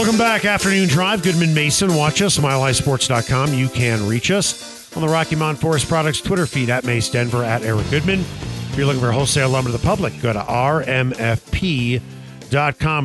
Welcome 0.00 0.16
back, 0.16 0.46
Afternoon 0.46 0.88
Drive. 0.88 1.22
Goodman 1.22 1.52
Mason. 1.52 1.94
Watch 1.94 2.22
us, 2.22 2.38
milehighsports.com. 2.38 3.52
You 3.52 3.68
can 3.68 4.08
reach 4.08 4.30
us 4.30 4.96
on 4.96 5.02
the 5.02 5.08
Rocky 5.08 5.36
Mountain 5.36 5.60
Forest 5.60 5.88
Products 5.88 6.22
Twitter 6.22 6.46
feed 6.46 6.70
at 6.70 6.84
Mace 6.84 7.10
Denver 7.10 7.44
at 7.44 7.60
Eric 7.60 7.90
Goodman. 7.90 8.20
If 8.20 8.78
you're 8.78 8.86
looking 8.86 9.02
for 9.02 9.12
wholesale 9.12 9.50
lumber 9.50 9.70
to 9.70 9.76
the 9.76 9.82
public, 9.84 10.18
go 10.22 10.32
to 10.32 10.38
rmfp.com. 10.38 11.98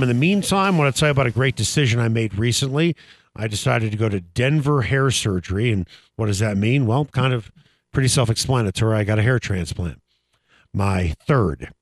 In 0.04 0.08
the 0.08 0.14
meantime, 0.14 0.76
I 0.76 0.78
want 0.78 0.96
to 0.96 0.98
tell 0.98 1.10
you 1.10 1.12
about 1.12 1.28
a 1.28 1.32
great 1.32 1.58
decision 1.58 2.00
I 2.00 2.08
made 2.08 2.36
recently. 2.36 2.96
I 3.36 3.50
decided 3.50 3.92
to 3.92 3.98
go 3.98 4.08
to 4.08 4.22
Denver 4.22 4.84
Hair 4.84 5.12
Surgery. 5.12 5.74
And 5.74 5.90
what 6.16 6.28
does 6.28 6.40
that 6.40 6.56
mean? 6.56 6.86
Well, 6.86 7.04
kind 7.04 7.34
of 7.34 7.52
pretty 7.92 8.08
self 8.08 8.30
explanatory. 8.30 8.98
I 8.98 9.04
got 9.04 9.20
a 9.20 9.22
hair 9.22 9.38
transplant. 9.38 10.00
My 10.74 11.14
third, 11.28 11.74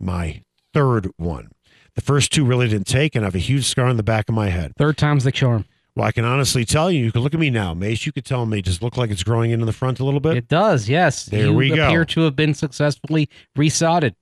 my 0.00 0.42
third 0.74 1.12
one. 1.18 1.52
The 1.96 2.02
first 2.02 2.32
two 2.32 2.44
really 2.44 2.68
didn't 2.68 2.86
take, 2.86 3.14
and 3.16 3.24
I 3.24 3.26
have 3.26 3.34
a 3.34 3.38
huge 3.38 3.64
scar 3.64 3.86
on 3.86 3.96
the 3.96 4.02
back 4.02 4.28
of 4.28 4.34
my 4.34 4.50
head. 4.50 4.74
Third 4.76 4.96
time's 4.96 5.24
the 5.24 5.32
charm. 5.32 5.64
Well, 5.96 6.06
I 6.06 6.12
can 6.12 6.26
honestly 6.26 6.66
tell 6.66 6.90
you, 6.90 7.02
you 7.02 7.10
can 7.10 7.22
look 7.22 7.32
at 7.32 7.40
me 7.40 7.48
now, 7.48 7.72
Mace. 7.72 8.04
You 8.04 8.12
could 8.12 8.26
tell 8.26 8.44
me, 8.44 8.60
does 8.60 8.76
it 8.76 8.82
look 8.82 8.98
like 8.98 9.10
it's 9.10 9.22
growing 9.22 9.50
into 9.50 9.64
the 9.64 9.72
front 9.72 9.98
a 9.98 10.04
little 10.04 10.20
bit? 10.20 10.36
It 10.36 10.46
does, 10.46 10.90
yes. 10.90 11.24
There 11.24 11.46
you 11.46 11.54
we 11.54 11.74
go. 11.74 11.86
appear 11.86 12.04
to 12.04 12.20
have 12.22 12.36
been 12.36 12.52
successfully 12.52 13.30
resodded. 13.56 14.14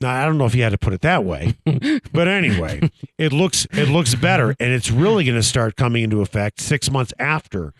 Now, 0.00 0.22
I 0.22 0.24
don't 0.24 0.38
know 0.38 0.46
if 0.46 0.54
you 0.54 0.62
had 0.62 0.70
to 0.70 0.78
put 0.78 0.92
it 0.92 1.00
that 1.00 1.24
way, 1.24 1.54
but 2.12 2.28
anyway, 2.28 2.90
it 3.18 3.32
looks 3.32 3.66
it 3.72 3.88
looks 3.88 4.14
better, 4.16 4.54
and 4.58 4.72
it's 4.72 4.90
really 4.90 5.24
going 5.24 5.36
to 5.36 5.44
start 5.44 5.76
coming 5.76 6.02
into 6.02 6.22
effect 6.22 6.60
six 6.60 6.90
months 6.90 7.12
after 7.20 7.72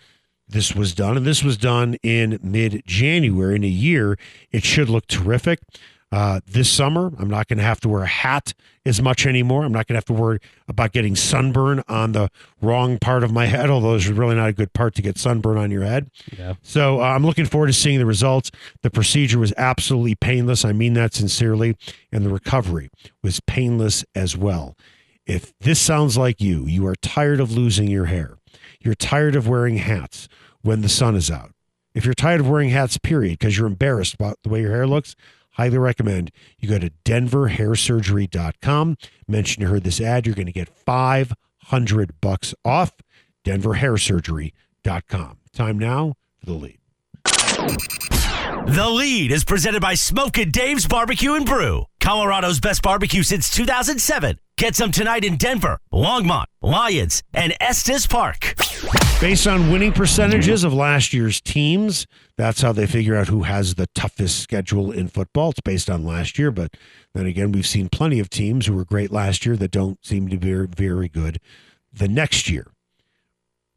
this 0.49 0.75
was 0.75 0.95
done, 0.95 1.17
and 1.17 1.27
this 1.27 1.43
was 1.43 1.57
done 1.57 1.97
in 2.03 2.39
mid 2.43 2.83
January. 2.87 3.57
In 3.57 3.65
a 3.65 3.69
year, 3.69 4.19
it 4.51 4.65
should 4.65 4.89
look 4.89 5.07
terrific. 5.07 5.61
Uh, 6.13 6.41
this 6.47 6.71
summer, 6.71 7.11
I'm 7.19 7.31
not 7.31 7.49
going 7.49 7.57
to 7.57 7.65
have 7.65 7.81
to 7.81 7.89
wear 7.89 8.03
a 8.03 8.07
hat 8.07 8.53
as 8.85 9.01
much 9.01 9.25
anymore. 9.25 9.65
I'm 9.65 9.73
not 9.73 9.87
going 9.87 9.95
to 9.95 9.97
have 9.97 10.05
to 10.07 10.13
worry 10.13 10.41
about 10.69 10.93
getting 10.93 11.17
sunburn 11.17 11.83
on 11.89 12.13
the 12.13 12.29
wrong 12.61 12.99
part 12.99 13.25
of 13.25 13.33
my 13.33 13.47
head, 13.47 13.71
although 13.71 13.95
it's 13.95 14.07
really 14.09 14.35
not 14.35 14.51
a 14.51 14.53
good 14.53 14.75
part 14.75 14.95
to 14.97 15.03
get 15.03 15.17
sunburn 15.17 15.57
on 15.57 15.71
your 15.71 15.85
head. 15.85 16.11
Yeah. 16.39 16.55
So 16.61 17.01
uh, 17.01 17.05
I'm 17.05 17.25
looking 17.25 17.47
forward 17.47 17.69
to 17.69 17.73
seeing 17.73 17.99
the 17.99 18.05
results. 18.05 18.51
The 18.83 18.91
procedure 18.91 19.39
was 19.39 19.55
absolutely 19.57 20.15
painless. 20.15 20.67
I 20.67 20.73
mean 20.73 20.93
that 20.95 21.15
sincerely. 21.15 21.77
And 22.13 22.27
the 22.27 22.31
recovery 22.31 22.91
was 23.23 23.41
painless 23.41 24.05
as 24.15 24.37
well. 24.37 24.77
If 25.25 25.57
this 25.61 25.81
sounds 25.81 26.19
like 26.19 26.43
you, 26.43 26.67
you 26.67 26.87
are 26.87 26.97
tired 26.97 27.41
of 27.41 27.53
losing 27.53 27.89
your 27.89 28.07
hair, 28.07 28.37
you're 28.81 28.95
tired 28.95 29.35
of 29.35 29.49
wearing 29.49 29.79
hats 29.79 30.29
when 30.61 30.83
the 30.83 30.89
sun 30.91 31.17
is 31.17 31.31
out. 31.31 31.53
If 31.95 32.05
you're 32.05 32.15
tired 32.15 32.41
of 32.41 32.49
wearing 32.49 32.71
hats, 32.71 32.99
period, 32.99 33.39
because 33.39 33.57
you're 33.57 33.67
embarrassed 33.67 34.15
about 34.15 34.39
the 34.43 34.49
way 34.49 34.61
your 34.63 34.73
hair 34.73 34.87
looks, 34.87 35.15
highly 35.53 35.79
recommend 35.79 36.31
you 36.59 36.69
go 36.69 36.79
to 36.79 36.91
denverhairsurgery.com. 37.05 38.97
Mention 39.29 39.63
you 39.63 39.69
heard 39.69 39.85
this 39.85 40.01
ad, 40.01 40.27
you're 40.27 40.35
going 40.35 40.47
to 40.47 40.53
get 40.53 40.69
500 40.69 42.21
bucks 42.21 42.55
off 42.65 42.93
denverhairsurgery.com. 43.45 45.39
Time 45.53 45.79
now 45.79 46.15
for 46.41 46.47
the 46.47 46.53
lead. 46.53 46.79
The 48.67 48.89
lead 48.89 49.33
is 49.33 49.45
presented 49.45 49.81
by 49.83 49.95
Smokin' 49.95 50.51
Dave's 50.51 50.87
Barbecue 50.87 51.35
and 51.35 51.45
Brew, 51.45 51.87
Colorado's 52.03 52.59
best 52.59 52.83
barbecue 52.83 53.23
since 53.23 53.49
2007. 53.49 54.37
Get 54.57 54.75
some 54.75 54.91
tonight 54.91 55.25
in 55.25 55.37
Denver, 55.37 55.79
Longmont, 55.93 56.47
Lyons, 56.61 57.23
and 57.33 57.55
Estes 57.61 58.09
Park. 58.09 58.57
Based 59.21 59.47
on 59.47 59.71
winning 59.71 59.93
percentages 59.93 60.65
of 60.65 60.75
last 60.75 61.13
year's 61.13 61.41
teams, 61.41 62.09
that's 62.37 62.61
how 62.61 62.73
they 62.73 62.89
figure 62.89 63.15
out 63.15 63.29
who 63.29 63.45
has 63.45 63.77
the 63.77 63.87
toughest 63.95 64.41
schedule 64.41 64.91
in 64.91 65.07
football. 65.07 65.51
It's 65.51 65.61
based 65.61 65.89
on 65.89 66.05
last 66.05 66.41
year, 66.41 66.51
but 66.51 66.77
then 67.15 67.27
again, 67.27 67.53
we've 67.53 67.69
seen 67.69 67.89
plenty 67.89 68.19
of 68.19 68.29
teams 68.29 68.67
who 68.67 68.75
were 68.75 68.85
great 68.85 69.13
last 69.13 69.47
year 69.47 69.57
that 69.59 69.71
don't 69.71 70.05
seem 70.05 70.27
to 70.27 70.37
be 70.37 70.49
very, 70.49 70.67
very 70.67 71.09
good 71.09 71.39
the 71.93 72.09
next 72.09 72.51
year. 72.51 72.67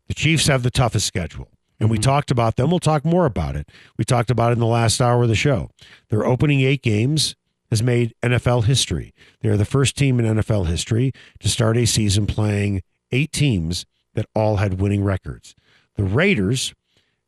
The 0.08 0.16
Chiefs 0.16 0.48
have 0.48 0.64
the 0.64 0.72
toughest 0.72 1.06
schedule. 1.06 1.50
And 1.80 1.92
we 1.92 1.98
mm-hmm. 1.98 2.10
talked 2.10 2.32
about 2.32 2.56
them. 2.56 2.72
We'll 2.72 2.80
talk 2.80 3.06
more 3.06 3.28
about 3.28 3.56
it. 3.56 3.70
We 4.00 4.04
talked 4.04 4.32
about 4.32 4.50
it 4.50 4.54
in 4.54 4.60
the 4.60 4.66
last 4.66 5.00
hour 5.00 5.22
of 5.22 5.30
the 5.30 5.36
show. 5.36 5.70
Their 6.10 6.26
opening 6.26 6.62
eight 6.62 6.82
games 6.82 7.36
has 7.70 7.82
made 7.82 8.14
NFL 8.22 8.66
history. 8.66 9.14
They're 9.42 9.58
the 9.58 9.66
first 9.66 9.98
team 9.98 10.20
in 10.20 10.38
NFL 10.38 10.68
history 10.68 11.12
to 11.40 11.50
start 11.50 11.78
a 11.78 11.86
season 11.86 12.26
playing 12.26 12.82
eight 13.12 13.32
teams 13.32 13.86
that 14.14 14.28
all 14.34 14.58
had 14.58 14.80
winning 14.80 15.04
records. 15.04 15.56
The 15.96 16.04
Raiders, 16.04 16.74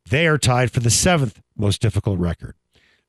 they 0.08 0.26
are 0.26 0.38
tied 0.38 0.70
for 0.70 0.80
the 0.80 0.90
seventh 0.90 1.40
most 1.56 1.80
difficult 1.80 2.18
record. 2.18 2.54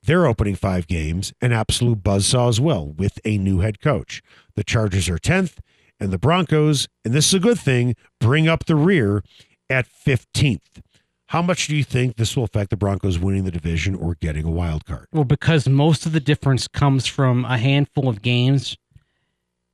They're 0.03 0.25
opening 0.25 0.55
five 0.55 0.87
games, 0.87 1.33
an 1.41 1.51
absolute 1.51 2.01
buzzsaw 2.03 2.49
as 2.49 2.59
well, 2.59 2.87
with 2.87 3.19
a 3.25 3.37
new 3.37 3.59
head 3.59 3.81
coach. 3.81 4.21
The 4.55 4.63
Chargers 4.63 5.09
are 5.09 5.17
10th, 5.17 5.57
and 5.99 6.11
the 6.11 6.17
Broncos, 6.17 6.87
and 7.03 7.13
this 7.13 7.27
is 7.27 7.33
a 7.33 7.39
good 7.39 7.59
thing, 7.59 7.95
bring 8.19 8.47
up 8.47 8.65
the 8.65 8.75
rear 8.75 9.23
at 9.69 9.87
15th. 9.87 10.81
How 11.29 11.43
much 11.43 11.67
do 11.67 11.75
you 11.75 11.83
think 11.83 12.15
this 12.15 12.35
will 12.35 12.43
affect 12.43 12.71
the 12.71 12.75
Broncos 12.75 13.19
winning 13.19 13.43
the 13.43 13.51
division 13.51 13.93
or 13.93 14.15
getting 14.15 14.45
a 14.45 14.49
wild 14.49 14.85
card? 14.85 15.05
Well, 15.11 15.25
because 15.25 15.69
most 15.69 16.07
of 16.07 16.11
the 16.11 16.19
difference 16.19 16.67
comes 16.67 17.05
from 17.05 17.45
a 17.45 17.59
handful 17.59 18.09
of 18.09 18.23
games. 18.23 18.75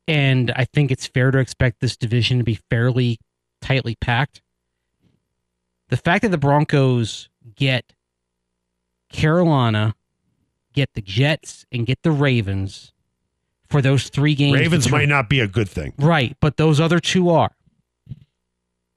And 0.05 0.51
I 0.51 0.65
think 0.65 0.91
it's 0.91 1.07
fair 1.07 1.31
to 1.31 1.37
expect 1.39 1.79
this 1.79 1.95
division 1.95 2.39
to 2.39 2.43
be 2.43 2.59
fairly 2.69 3.19
tightly 3.61 3.95
packed. 3.95 4.41
The 5.87 5.95
fact 5.95 6.23
that 6.23 6.29
the 6.31 6.37
Broncos 6.37 7.29
get 7.55 7.93
Carolina, 9.09 9.95
get 10.73 10.93
the 10.93 11.01
Jets, 11.01 11.65
and 11.71 11.85
get 11.85 12.03
the 12.03 12.11
Ravens 12.11 12.91
for 13.69 13.81
those 13.81 14.09
three 14.09 14.35
games. 14.35 14.59
Ravens 14.59 14.91
might 14.91 15.07
not 15.07 15.29
be 15.29 15.39
a 15.39 15.47
good 15.47 15.69
thing. 15.69 15.93
Right, 15.97 16.35
but 16.41 16.57
those 16.57 16.81
other 16.81 16.99
two 16.99 17.29
are. 17.29 17.54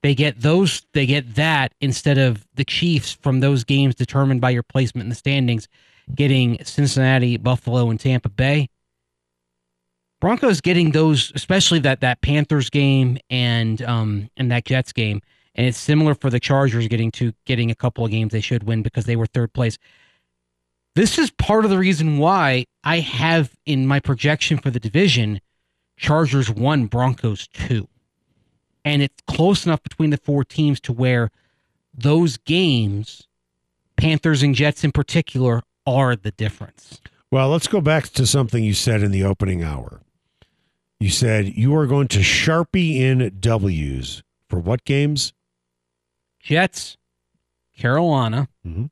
They 0.02 0.14
get 0.14 0.40
those 0.40 0.82
they 0.92 1.06
get 1.06 1.34
that 1.34 1.72
instead 1.80 2.18
of 2.18 2.46
the 2.54 2.64
Chiefs 2.64 3.12
from 3.12 3.40
those 3.40 3.64
games 3.64 3.94
determined 3.94 4.40
by 4.40 4.50
your 4.50 4.62
placement 4.62 5.06
in 5.06 5.08
the 5.08 5.14
standings, 5.14 5.68
getting 6.14 6.62
Cincinnati, 6.64 7.36
Buffalo, 7.36 7.90
and 7.90 7.98
Tampa 7.98 8.28
Bay. 8.28 8.68
Broncos 10.20 10.60
getting 10.60 10.92
those, 10.92 11.32
especially 11.34 11.78
that 11.80 12.00
that 12.00 12.20
Panthers 12.22 12.70
game 12.70 13.18
and 13.30 13.82
um 13.82 14.30
and 14.36 14.50
that 14.50 14.64
Jets 14.64 14.92
game, 14.92 15.20
and 15.54 15.66
it's 15.66 15.78
similar 15.78 16.14
for 16.14 16.30
the 16.30 16.40
Chargers 16.40 16.86
getting 16.88 17.10
to 17.12 17.32
getting 17.44 17.70
a 17.70 17.74
couple 17.74 18.04
of 18.04 18.10
games 18.10 18.32
they 18.32 18.40
should 18.40 18.64
win 18.64 18.82
because 18.82 19.04
they 19.04 19.16
were 19.16 19.26
third 19.26 19.52
place. 19.52 19.78
This 20.94 21.18
is 21.18 21.30
part 21.30 21.64
of 21.64 21.70
the 21.70 21.78
reason 21.78 22.18
why 22.18 22.66
I 22.82 23.00
have 23.00 23.52
in 23.66 23.86
my 23.86 24.00
projection 24.00 24.58
for 24.58 24.70
the 24.70 24.80
division 24.80 25.40
Chargers 25.96 26.48
one, 26.48 26.86
Broncos 26.86 27.48
two. 27.48 27.88
And 28.88 29.02
it's 29.02 29.22
close 29.26 29.66
enough 29.66 29.82
between 29.82 30.08
the 30.08 30.16
four 30.16 30.44
teams 30.44 30.80
to 30.80 30.94
where 30.94 31.30
those 31.92 32.38
games, 32.38 33.28
Panthers 33.98 34.42
and 34.42 34.54
Jets 34.54 34.82
in 34.82 34.92
particular, 34.92 35.62
are 35.86 36.16
the 36.16 36.30
difference. 36.30 36.98
Well, 37.30 37.50
let's 37.50 37.66
go 37.68 37.82
back 37.82 38.08
to 38.10 38.26
something 38.26 38.64
you 38.64 38.72
said 38.72 39.02
in 39.02 39.10
the 39.10 39.24
opening 39.24 39.62
hour. 39.62 40.00
You 40.98 41.10
said 41.10 41.48
you 41.54 41.76
are 41.76 41.86
going 41.86 42.08
to 42.08 42.20
sharpie 42.20 42.96
in 42.96 43.36
W's 43.40 44.22
for 44.48 44.58
what 44.58 44.86
games? 44.86 45.34
Jets, 46.40 46.96
Carolina, 47.76 48.48
Mhm. 48.66 48.88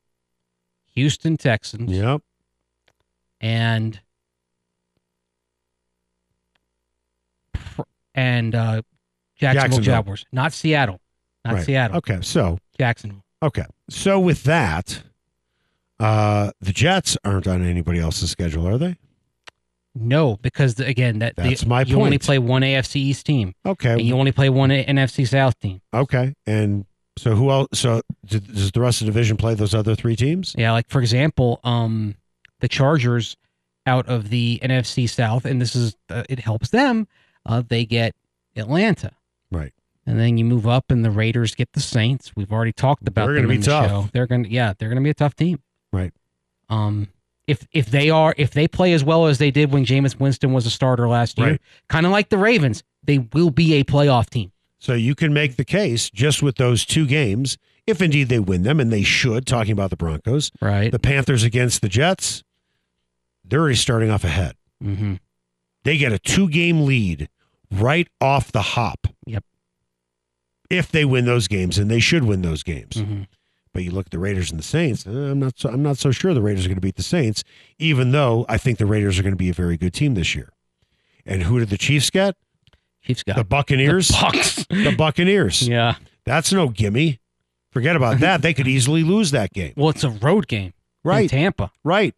Houston 0.93 1.37
Texans, 1.37 1.91
Yep. 1.91 2.21
and 3.41 3.99
and 8.13 8.53
uh, 8.53 8.81
Jacksonville, 9.37 9.61
Jacksonville. 9.79 9.93
Jaguars, 9.95 10.25
not 10.31 10.53
Seattle, 10.53 10.99
not 11.45 11.53
Right. 11.55 11.65
Seattle, 11.65 11.97
Okay. 11.97 12.19
So, 12.21 12.57
Jacksonville. 12.77 13.23
okay. 13.43 13.65
So 13.89 14.19
with 14.19 14.43
that, 14.43 15.03
uh, 15.99 16.51
the 16.61 16.73
Jets 16.73 17.17
aren't 17.23 17.47
on 17.47 17.63
anybody 17.63 17.99
else's 17.99 18.31
schedule, 18.31 18.67
are 18.67 18.77
they? 18.77 18.97
No, 19.95 20.37
because 20.37 20.75
the, 20.75 20.85
again, 20.85 21.19
that 21.19 21.35
the- 21.35 21.41
That's 21.43 21.65
my 21.65 21.81
you 21.81 21.99
only 21.99 22.19
play 22.19 22.37
one 22.37 22.61
AFC 22.61 22.97
East 22.99 23.25
team, 23.25 23.55
and 23.65 23.71
Okay. 23.71 23.99
you 24.01 24.15
only 24.15 24.31
play 24.31 24.49
one 24.49 24.69
NFC 24.69 25.25
South 25.25 25.59
team. 25.59 25.81
Okay. 25.93 26.35
And 26.45 26.85
so 27.17 27.33
who 27.35 27.49
else? 27.49 27.69
So 27.73 28.01
does 28.25 28.71
the 28.71 28.79
rest 28.81 29.01
of 29.01 29.07
the 29.07 29.11
division 29.11 29.37
play 29.37 29.55
those 29.55 29.73
other 29.73 29.95
three 29.95 30.15
teams? 30.15 30.53
Yeah, 30.55 30.71
like 30.71 30.87
for 30.87 31.01
example, 31.01 31.59
um, 31.63 32.13
the 32.59 32.67
Chargers 32.67 33.35
out 33.87 34.07
of 34.07 34.29
the 34.29 34.59
NFC 34.61 35.07
South, 35.09 35.45
and 35.45 35.59
this 35.59 35.75
is 35.75 35.95
uh, 36.09 36.23
it 36.29 36.39
helps 36.39 36.69
them. 36.69 37.07
Uh, 37.43 37.63
they 37.67 37.83
get 37.85 38.13
Atlanta. 38.55 39.13
And 40.07 40.17
then 40.19 40.37
you 40.37 40.45
move 40.45 40.65
up, 40.65 40.85
and 40.89 41.03
the 41.05 41.11
Raiders 41.11 41.53
get 41.53 41.73
the 41.73 41.81
Saints. 41.81 42.31
We've 42.35 42.51
already 42.51 42.71
talked 42.71 43.07
about 43.07 43.25
They're 43.27 43.35
them 43.35 43.43
gonna 43.43 43.53
be 43.55 43.57
the 43.59 43.65
tough. 43.65 43.89
show. 43.89 44.09
They're 44.13 44.25
gonna, 44.25 44.47
yeah, 44.47 44.73
they're 44.79 44.87
gonna 44.89 45.01
be 45.01 45.09
a 45.09 45.13
tough 45.13 45.35
team. 45.35 45.59
Right. 45.93 46.13
Um, 46.69 47.09
if 47.45 47.67
if 47.73 47.91
they 47.91 48.09
are 48.09 48.33
if 48.37 48.51
they 48.51 48.67
play 48.67 48.93
as 48.93 49.03
well 49.03 49.27
as 49.27 49.37
they 49.37 49.51
did 49.51 49.71
when 49.71 49.85
Jameis 49.85 50.19
Winston 50.19 50.53
was 50.53 50.65
a 50.65 50.69
starter 50.69 51.07
last 51.07 51.37
year, 51.37 51.47
Right. 51.51 51.61
kind 51.89 52.05
of 52.05 52.11
like 52.13 52.29
the 52.29 52.37
Ravens, 52.37 52.83
they 53.03 53.19
will 53.19 53.49
be 53.51 53.73
a 53.75 53.83
playoff 53.83 54.29
team. 54.29 54.51
So 54.79 54.93
you 54.93 55.13
can 55.15 55.33
make 55.33 55.55
the 55.57 55.65
case 55.65 56.09
just 56.09 56.41
with 56.43 56.55
those 56.55 56.85
two 56.85 57.05
games, 57.05 57.57
if 57.85 58.01
indeed 58.01 58.29
they 58.29 58.39
win 58.39 58.63
them, 58.63 58.79
and 58.79 58.91
they 58.93 59.01
should, 59.03 59.45
talking 59.45 59.71
about 59.73 59.89
the 59.89 59.97
Broncos, 59.97 60.51
Right. 60.61 60.91
the 60.91 60.99
Panthers 60.99 61.43
against 61.43 61.81
the 61.81 61.89
Jets, 61.89 62.43
they're 63.43 63.59
already 63.61 63.75
starting 63.75 64.09
off 64.09 64.23
ahead. 64.23 64.55
mm-hmm. 64.83 65.15
They 65.83 65.97
get 65.97 66.11
a 66.11 66.19
two 66.19 66.49
game 66.49 66.85
lead 66.85 67.29
right 67.71 68.07
off 68.21 68.51
the 68.51 68.61
hop. 68.61 69.06
If 70.69 70.91
they 70.91 71.05
win 71.05 71.25
those 71.25 71.47
games, 71.47 71.77
and 71.77 71.89
they 71.89 71.99
should 71.99 72.23
win 72.23 72.41
those 72.41 72.63
games. 72.63 72.95
Mm-hmm. 72.97 73.23
But 73.73 73.83
you 73.83 73.91
look 73.91 74.07
at 74.07 74.11
the 74.11 74.19
Raiders 74.19 74.49
and 74.51 74.59
the 74.59 74.63
Saints. 74.63 75.05
eh, 75.05 75.11
I'm 75.11 75.39
not 75.39 75.53
so 75.57 75.69
I'm 75.69 75.83
not 75.83 75.97
so 75.97 76.11
sure 76.11 76.33
the 76.33 76.41
Raiders 76.41 76.65
are 76.65 76.69
going 76.69 76.75
to 76.77 76.81
beat 76.81 76.95
the 76.95 77.03
Saints, 77.03 77.43
even 77.77 78.11
though 78.11 78.45
I 78.49 78.57
think 78.57 78.77
the 78.79 78.85
Raiders 78.85 79.19
are 79.19 79.23
going 79.23 79.33
to 79.33 79.37
be 79.37 79.49
a 79.49 79.53
very 79.53 79.77
good 79.77 79.93
team 79.93 80.15
this 80.15 80.35
year. 80.35 80.51
And 81.25 81.43
who 81.43 81.59
did 81.59 81.69
the 81.69 81.77
Chiefs 81.77 82.09
get? 82.09 82.35
Chiefs 83.03 83.23
got 83.23 83.35
The 83.35 83.43
Buccaneers. 83.43 84.07
the 84.09 84.17
Bucks. 84.21 84.65
The 84.69 84.95
Buccaneers. 84.97 85.67
yeah. 85.67 85.95
That's 86.25 86.51
no 86.51 86.67
gimme. 86.69 87.19
Forget 87.71 87.95
about 87.95 88.19
that. 88.21 88.41
They 88.41 88.53
could 88.53 88.67
easily 88.67 89.03
lose 89.03 89.31
that 89.31 89.53
game. 89.53 89.73
Well, 89.77 89.89
it's 89.89 90.03
a 90.03 90.09
road 90.09 90.47
game. 90.47 90.67
in 90.67 90.73
Right. 91.09 91.29
Tampa. 91.29 91.71
Right. 91.83 92.15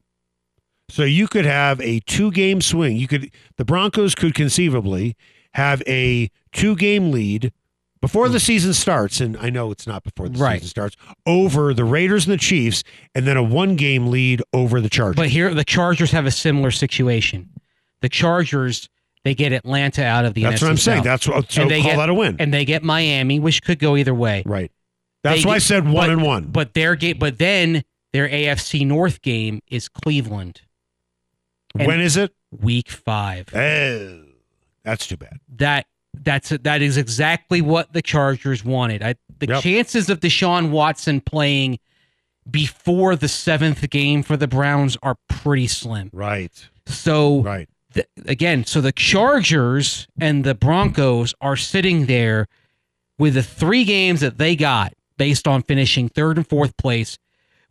So 0.89 1.03
you 1.03 1.27
could 1.27 1.45
have 1.45 1.79
a 1.81 1.99
two 2.01 2.31
game 2.31 2.61
swing. 2.61 2.95
You 2.97 3.07
could 3.07 3.29
the 3.57 3.65
Broncos 3.65 4.15
could 4.15 4.33
conceivably 4.33 5.15
have 5.53 5.83
a 5.85 6.31
two 6.53 6.75
game 6.75 7.11
lead 7.11 7.51
before 8.01 8.29
the 8.29 8.33
hmm. 8.39 8.43
season 8.43 8.73
starts, 8.73 9.19
and 9.19 9.35
I 9.37 9.49
know 9.49 9.71
it's 9.71 9.85
not 9.87 10.03
before 10.03 10.29
the 10.29 10.39
Right. 10.39 10.55
season 10.55 10.69
starts, 10.69 10.95
over 11.25 11.73
the 11.73 11.83
Raiders 11.83 12.25
and 12.25 12.33
the 12.33 12.37
Chiefs, 12.37 12.83
and 13.13 13.27
then 13.27 13.37
a 13.37 13.43
one 13.43 13.75
game 13.75 14.07
lead 14.07 14.41
over 14.53 14.79
the 14.81 14.89
Chargers. 14.89 15.15
But 15.15 15.29
here, 15.29 15.53
the 15.53 15.63
Chargers 15.65 16.11
have 16.11 16.25
a 16.25 16.31
similar 16.31 16.71
situation. 16.71 17.49
The 18.01 18.09
Chargers, 18.09 18.87
they 19.23 19.35
get 19.35 19.51
Atlanta 19.51 20.05
out 20.05 20.23
of 20.25 20.33
the 20.33 20.43
That's 20.43 20.61
NFC 20.61 20.63
what 20.63 20.69
I'm 20.71 20.77
saying. 20.77 21.03
That's 21.03 21.27
what 21.27 21.51
so 21.51 21.61
And 21.63 21.71
they 21.71 21.81
call 21.81 21.91
get- 21.91 21.97
that 21.97 22.09
a 22.09 22.13
win. 22.13 22.37
and 22.39 22.53
they 22.53 22.63
get 22.65 22.83
Miami, 22.83 23.39
which 23.39 23.61
could 23.63 23.79
go 23.79 23.97
either 23.97 24.13
way. 24.15 24.43
right. 24.45 24.71
That's 25.21 25.43
They 25.43 25.47
why 25.49 25.55
I 25.55 25.59
said 25.59 25.83
one 25.83 25.93
but- 25.95 26.09
and 26.11 26.21
one. 26.21 26.43
But 26.45 26.73
their 26.73 26.95
game, 26.95 27.17
but 27.19 27.37
then 27.39 27.83
their 28.13 28.29
AFC 28.29 28.85
North 28.85 29.21
game 29.21 29.59
is 29.67 29.89
Cleveland, 29.89 30.61
and- 31.77 31.85
when 31.87 31.99
is 31.99 32.15
it? 32.15 32.33
Week 32.51 32.89
Five. 32.89 33.53
Oh, 33.53 34.21
that's 34.83 35.07
too 35.07 35.17
bad. 35.17 35.39
That 35.57 35.87
that's 36.13 36.49
that 36.49 36.81
is 36.81 36.97
exactly 36.97 37.61
what 37.61 37.93
the 37.93 38.01
Chargers 38.01 38.63
wanted. 38.65 39.01
I, 39.03 39.15
the 39.39 39.47
Yep. 39.47 39.63
chances 39.63 40.09
of 40.09 40.19
Deshaun 40.19 40.69
Watson 40.71 41.21
playing 41.21 41.79
before 42.49 43.15
the 43.15 43.27
seventh 43.27 43.87
game 43.89 44.23
for 44.23 44.35
the 44.35 44.47
Browns 44.47 44.97
are 45.03 45.15
pretty 45.27 45.67
slim. 45.67 46.09
Right. 46.11 46.51
So 46.85 47.41
Right. 47.41 47.69
again, 48.25 48.65
so 48.65 48.81
the 48.81 48.91
Chargers 48.91 50.07
and 50.19 50.43
the 50.43 50.55
Broncos 50.55 51.33
are 51.41 51.55
sitting 51.57 52.07
there 52.07 52.47
with 53.17 53.35
the 53.35 53.43
three 53.43 53.83
games 53.83 54.21
that 54.21 54.37
they 54.37 54.55
got 54.55 54.93
based 55.17 55.47
on 55.47 55.61
finishing 55.61 56.09
third 56.09 56.37
and 56.37 56.47
fourth 56.47 56.75
place 56.77 57.17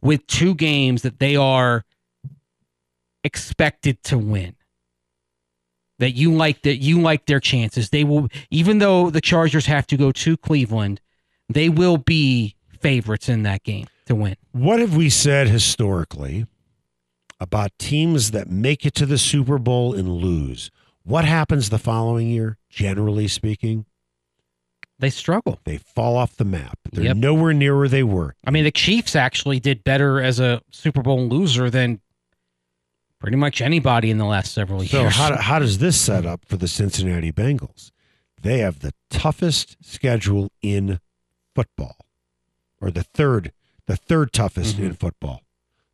with 0.00 0.26
two 0.26 0.54
games 0.54 1.02
that 1.02 1.18
they 1.18 1.34
are 1.34 1.84
expected 3.24 4.02
to 4.04 4.18
win. 4.18 4.54
That 5.98 6.12
you 6.12 6.32
like 6.32 6.62
that 6.62 6.76
you 6.76 7.00
like 7.00 7.26
their 7.26 7.40
chances. 7.40 7.90
They 7.90 8.04
will 8.04 8.28
even 8.50 8.78
though 8.78 9.10
the 9.10 9.20
Chargers 9.20 9.66
have 9.66 9.86
to 9.88 9.96
go 9.96 10.12
to 10.12 10.36
Cleveland, 10.36 11.00
they 11.48 11.68
will 11.68 11.96
be 11.98 12.54
favorites 12.80 13.28
in 13.28 13.42
that 13.42 13.64
game 13.64 13.86
to 14.06 14.14
win. 14.14 14.36
What 14.52 14.78
have 14.78 14.94
we 14.94 15.10
said 15.10 15.48
historically 15.48 16.46
about 17.40 17.70
teams 17.78 18.30
that 18.30 18.48
make 18.48 18.86
it 18.86 18.94
to 18.94 19.06
the 19.06 19.18
Super 19.18 19.58
Bowl 19.58 19.92
and 19.92 20.08
lose? 20.08 20.70
What 21.02 21.24
happens 21.24 21.70
the 21.70 21.78
following 21.78 22.28
year, 22.28 22.58
generally 22.70 23.26
speaking? 23.26 23.84
They 25.00 25.10
struggle. 25.10 25.60
They 25.64 25.78
fall 25.78 26.16
off 26.16 26.36
the 26.36 26.44
map. 26.44 26.78
They're 26.92 27.04
Yep. 27.04 27.16
nowhere 27.16 27.52
near 27.52 27.76
where 27.76 27.88
they 27.88 28.02
were. 28.02 28.34
I 28.44 28.50
mean, 28.50 28.64
the 28.64 28.70
Chiefs 28.72 29.14
actually 29.16 29.58
did 29.60 29.84
better 29.84 30.20
as 30.20 30.38
a 30.40 30.60
Super 30.70 31.02
Bowl 31.02 31.28
loser 31.28 31.70
than 31.70 32.00
pretty 33.20 33.36
much 33.36 33.60
anybody 33.60 34.10
in 34.10 34.18
the 34.18 34.24
last 34.24 34.52
several 34.52 34.84
So 34.84 35.00
years. 35.02 35.14
So 35.14 35.22
how, 35.22 35.36
how 35.36 35.58
does 35.58 35.78
this 35.78 36.00
set 36.00 36.24
up 36.26 36.44
for 36.44 36.56
the 36.56 36.68
Cincinnati 36.68 37.32
Bengals? 37.32 37.90
They 38.40 38.58
have 38.58 38.80
the 38.80 38.92
toughest 39.10 39.76
schedule 39.80 40.50
in 40.62 41.00
football, 41.54 41.96
or 42.80 42.90
the 42.90 43.02
third, 43.02 43.52
the 43.86 43.96
third 43.96 44.32
toughest 44.32 44.78
in 44.78 44.94
football. 44.94 45.42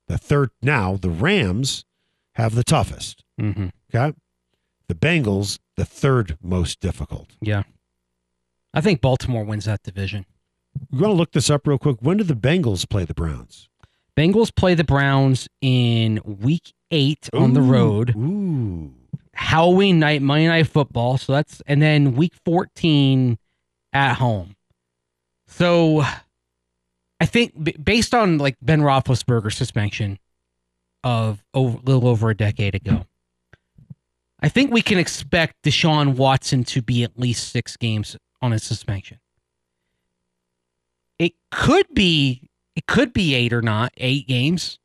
The 0.09 0.19
third 0.19 0.50
now, 0.61 0.97
the 0.97 1.09
Rams 1.09 1.85
have 2.32 2.55
the 2.55 2.65
toughest. 2.65 3.25
hmm 3.38 3.69
Okay, 3.94 4.15
the 4.88 4.94
Bengals 4.94 5.59
the 5.77 5.85
third 5.87 6.37
most 6.43 6.81
difficult. 6.81 7.31
Yeah, 7.41 7.62
I 8.75 8.81
think 8.82 9.00
Baltimore 9.00 9.44
wins 9.44 9.65
that 9.65 9.82
division. 9.82 10.27
We're 10.91 10.99
going 10.99 11.12
to 11.12 11.17
look 11.17 11.32
this 11.32 11.49
up 11.49 11.67
real 11.67 11.79
quick. 11.79 11.99
When 12.00 12.17
do 12.19 12.25
the 12.25 12.35
Bengals 12.35 12.87
play 12.88 13.05
the 13.05 13.15
Browns? 13.15 13.69
Bengals 14.17 14.55
play 14.55 14.75
the 14.75 14.85
Browns 14.85 15.49
in 15.61 16.20
Week 16.25 16.73
Eight 16.94 17.29
on 17.32 17.55
the 17.55 17.61
road. 17.61 18.14
Ooh, 18.17 18.93
Halloween 19.35 19.99
night, 19.99 20.23
Monday 20.23 20.46
Night 20.46 20.69
Football. 20.69 21.19
So 21.19 21.32
that's 21.32 21.61
and 21.67 21.82
then 21.82 22.14
Week 22.14 22.32
14 22.44 23.37
at 23.93 24.14
home. 24.14 24.55
So 25.49 26.05
I 27.20 27.26
think 27.26 27.52
b- 27.62 27.76
based 27.82 28.14
on 28.14 28.38
like 28.38 28.56
Ben 28.62 28.81
Roethlisberger's 28.81 29.56
suspension 29.56 30.19
of 31.02 31.43
a 31.52 31.61
little 31.61 32.06
over 32.06 32.31
a 32.31 32.37
decade 32.37 32.75
ago, 32.75 33.06
I 34.41 34.49
think 34.49 34.70
we 34.73 34.82
can 34.82 34.99
expect 34.99 35.62
Deshaun 35.64 36.17
Watson 36.17 36.64
to 36.64 36.82
be 36.82 37.02
at 37.02 37.19
least 37.19 37.50
six 37.50 37.76
games 37.76 38.17
on 38.41 38.52
his 38.52 38.62
suspension. 38.62 39.19
It 41.19 41.32
could 41.50 41.87
be 41.93 42.50
it 42.76 42.87
could 42.87 43.12
be 43.12 43.35
eight 43.35 43.52
or 43.52 43.62
not 43.62 43.93
eight 43.96 44.29
games, 44.29 44.79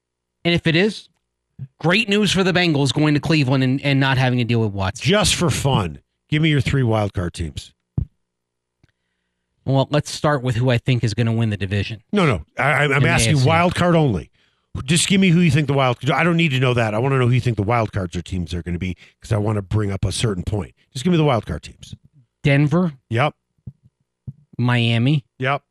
and 0.45 0.55
if 0.55 0.65
it 0.65 0.75
is, 0.75 1.08
great 1.79 2.09
news 2.09 2.31
for 2.31 2.43
the 2.43 2.51
Bengals 2.51 2.93
going 2.93 3.13
to 3.13 3.19
Cleveland 3.19 3.63
and, 3.63 3.81
and 3.81 3.99
not 3.99 4.17
having 4.17 4.39
to 4.39 4.45
deal 4.45 4.61
with 4.61 4.71
Watson. 4.71 5.03
just 5.05 5.35
for 5.35 5.49
fun, 5.49 5.99
give 6.29 6.41
me 6.41 6.49
your 6.49 6.61
three 6.61 6.83
wild 6.83 7.13
card 7.13 7.33
teams. 7.33 7.73
Well, 9.65 9.87
let's 9.91 10.09
start 10.09 10.41
with 10.41 10.55
who 10.55 10.69
I 10.71 10.77
think 10.79 11.03
is 11.03 11.13
going 11.13 11.27
to 11.27 11.31
win 11.33 11.49
the 11.51 11.57
division. 11.57 12.01
No, 12.11 12.25
no, 12.25 12.43
I, 12.57 12.85
I'm 12.85 13.05
asking 13.05 13.35
AFC. 13.37 13.45
wild 13.45 13.75
card 13.75 13.95
only. 13.95 14.31
Just 14.83 15.07
give 15.07 15.19
me 15.19 15.29
who 15.29 15.41
you 15.41 15.51
think 15.51 15.67
the 15.67 15.73
wild. 15.73 15.97
I 16.09 16.23
don't 16.23 16.37
need 16.37 16.49
to 16.49 16.59
know 16.59 16.73
that. 16.73 16.93
I 16.93 16.99
want 16.99 17.13
to 17.13 17.19
know 17.19 17.27
who 17.27 17.33
you 17.33 17.41
think 17.41 17.57
the 17.57 17.63
wild 17.63 17.91
cards 17.91 18.15
or 18.15 18.21
teams 18.21 18.53
are 18.53 18.63
going 18.63 18.73
to 18.73 18.79
be 18.79 18.95
because 19.19 19.31
I 19.31 19.37
want 19.37 19.57
to 19.57 19.61
bring 19.61 19.91
up 19.91 20.05
a 20.05 20.11
certain 20.11 20.43
point. 20.43 20.73
Just 20.93 21.03
give 21.03 21.11
me 21.11 21.17
the 21.17 21.23
wild 21.23 21.45
card 21.45 21.63
teams. 21.63 21.95
Denver, 22.43 22.93
Yep, 23.09 23.35
Miami, 24.57 25.25
yep. 25.37 25.61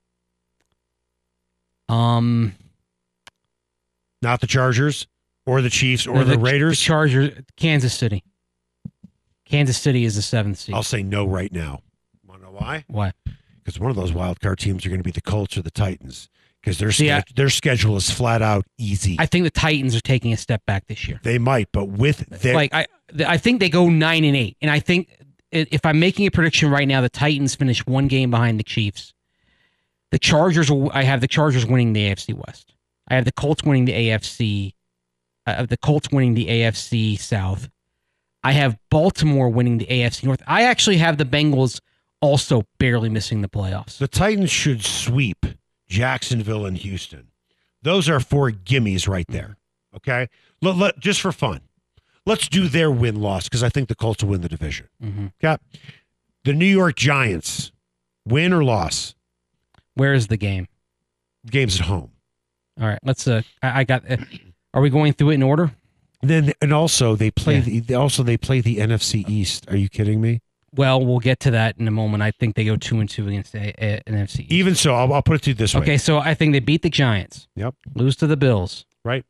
um, 1.88 2.54
Not 4.22 4.40
the 4.40 4.46
Chargers 4.46 5.06
or 5.48 5.62
the 5.62 5.70
Chiefs 5.70 6.06
or 6.06 6.24
the, 6.24 6.32
the 6.36 6.38
Raiders. 6.38 6.78
Chargers, 6.78 7.30
Kansas 7.56 7.94
City. 7.94 8.22
Kansas 9.46 9.78
City 9.78 10.04
is 10.04 10.14
the 10.16 10.22
seventh 10.22 10.58
seed. 10.58 10.74
I'll 10.74 10.82
say 10.82 11.02
no 11.02 11.26
right 11.26 11.50
now. 11.50 11.80
Want 12.26 12.42
to 12.42 12.46
know 12.48 12.52
why? 12.52 12.84
Why? 12.88 13.12
Because 13.64 13.80
one 13.80 13.90
of 13.90 13.96
those 13.96 14.12
wild 14.12 14.40
card 14.40 14.58
teams 14.58 14.84
are 14.84 14.90
going 14.90 15.00
to 15.00 15.04
be 15.04 15.10
the 15.10 15.22
Colts 15.22 15.56
or 15.56 15.62
the 15.62 15.70
Titans 15.70 16.28
because 16.60 16.78
their 16.78 16.92
See, 16.92 17.10
I- 17.10 17.24
their 17.34 17.48
schedule 17.48 17.96
is 17.96 18.10
flat 18.10 18.42
out 18.42 18.66
easy. 18.76 19.16
I 19.18 19.24
think 19.26 19.44
the 19.44 19.50
Titans 19.50 19.96
are 19.96 20.00
taking 20.00 20.34
a 20.34 20.36
step 20.36 20.64
back 20.66 20.86
this 20.86 21.08
year. 21.08 21.18
they 21.22 21.38
might, 21.38 21.68
but 21.72 21.86
with 21.86 22.28
their 22.28 22.54
like 22.54 22.74
I, 22.74 22.86
I 23.26 23.38
think 23.38 23.60
they 23.60 23.70
go 23.70 23.88
nine 23.88 24.24
and 24.24 24.36
eight, 24.36 24.58
and 24.60 24.70
I 24.70 24.80
think 24.80 25.08
if 25.50 25.86
I'm 25.86 25.98
making 25.98 26.26
a 26.26 26.30
prediction 26.30 26.70
right 26.70 26.86
now, 26.86 27.00
the 27.00 27.08
Titans 27.08 27.54
finish 27.54 27.86
one 27.86 28.06
game 28.06 28.30
behind 28.30 28.60
the 28.60 28.64
Chiefs. 28.64 29.14
The 30.10 30.18
Chargers, 30.18 30.70
will, 30.70 30.90
I 30.92 31.04
have 31.04 31.22
the 31.22 31.28
Chargers 31.28 31.64
winning 31.64 31.94
the 31.94 32.10
AFC 32.10 32.34
West. 32.34 32.74
I 33.08 33.14
have 33.14 33.24
the 33.24 33.32
Colts 33.32 33.62
winning 33.62 33.86
the 33.86 33.92
AFC. 33.92 34.74
I 35.48 35.60
have 35.60 35.68
the 35.68 35.76
Colts 35.76 36.10
winning 36.10 36.34
the 36.34 36.46
AFC 36.46 37.18
South. 37.18 37.68
I 38.44 38.52
have 38.52 38.78
Baltimore 38.90 39.48
winning 39.48 39.78
the 39.78 39.86
AFC 39.86 40.24
North. 40.24 40.42
I 40.46 40.62
actually 40.64 40.98
have 40.98 41.18
the 41.18 41.24
Bengals 41.24 41.80
also 42.20 42.64
barely 42.78 43.08
missing 43.08 43.42
the 43.42 43.48
playoffs. 43.48 43.98
the 43.98 44.08
Titans 44.08 44.50
should 44.50 44.84
sweep 44.84 45.46
Jacksonville 45.88 46.66
and 46.66 46.76
Houston. 46.76 47.28
Those 47.82 48.08
are 48.08 48.20
four 48.20 48.50
gimmies 48.50 49.08
right 49.08 49.26
there. 49.28 49.56
Okay, 49.96 50.28
let, 50.60 50.76
let- 50.76 50.98
just 51.00 51.20
for 51.20 51.32
fun, 51.32 51.60
let's 52.26 52.48
do 52.48 52.68
their 52.68 52.90
win 52.90 53.20
loss 53.20 53.44
because 53.44 53.62
I 53.62 53.68
think 53.68 53.88
the 53.88 53.94
Colts 53.94 54.22
will 54.22 54.30
win 54.30 54.40
the 54.42 54.48
division. 54.48 54.88
Mhm. 55.02 55.32
Okay, 55.42 55.62
the 56.44 56.52
New 56.52 56.66
York 56.66 56.96
Giants, 56.96 57.72
win 58.26 58.52
or 58.52 58.62
loss, 58.64 59.14
Where 59.94 60.12
is 60.14 60.26
the 60.26 60.36
game? 60.36 60.66
games 61.50 61.80
at 61.80 61.86
home. 61.86 62.10
All 62.80 62.86
right, 62.86 62.98
let's. 63.02 63.26
Uh, 63.26 63.42
I, 63.62 63.80
I 63.80 63.84
got. 63.84 64.08
Uh, 64.10 64.16
are 64.74 64.80
we 64.82 64.90
going 64.90 65.12
through 65.12 65.30
it 65.30 65.34
in 65.34 65.42
order? 65.42 65.72
Then 66.22 66.52
and 66.60 66.72
also 66.72 67.14
they 67.16 67.30
play 67.30 67.58
Yeah. 67.60 67.80
the 67.80 67.94
also 67.94 68.22
they 68.22 68.36
play 68.36 68.60
the 68.60 68.78
NFC 68.78 69.28
East. 69.28 69.70
Are 69.70 69.76
you 69.76 69.88
kidding 69.88 70.20
me? 70.20 70.40
Well, 70.74 71.04
we'll 71.04 71.20
get 71.20 71.40
to 71.40 71.50
that 71.52 71.78
in 71.78 71.88
a 71.88 71.90
moment. 71.90 72.22
I 72.22 72.30
think 72.30 72.54
they 72.54 72.64
go 72.64 72.76
two 72.76 73.00
and 73.00 73.08
two 73.08 73.26
against 73.28 73.54
a, 73.54 73.72
a, 73.82 74.02
an 74.06 74.14
NFC. 74.14 74.40
East. 74.40 74.52
Even 74.52 74.74
so, 74.74 74.94
I'll, 74.94 75.10
I'll 75.12 75.22
put 75.22 75.36
it 75.36 75.42
to 75.44 75.50
you 75.50 75.54
this 75.54 75.74
way. 75.74 75.80
Okay, 75.80 75.96
so 75.96 76.18
I 76.18 76.34
think 76.34 76.52
they 76.52 76.60
beat 76.60 76.82
the 76.82 76.90
Giants. 76.90 77.48
Yep. 77.56 77.74
Lose 77.94 78.16
to 78.16 78.26
the 78.26 78.36
Bills. 78.36 78.84
Right. 79.04 79.24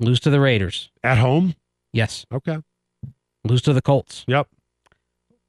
Lose 0.00 0.18
to 0.20 0.30
the 0.30 0.40
Raiders. 0.40 0.90
At 1.04 1.18
home. 1.18 1.54
Yes. 1.92 2.26
Okay. 2.32 2.58
Lose 3.44 3.62
to 3.62 3.72
the 3.72 3.80
Colts. 3.82 4.24
Yep. 4.26 4.48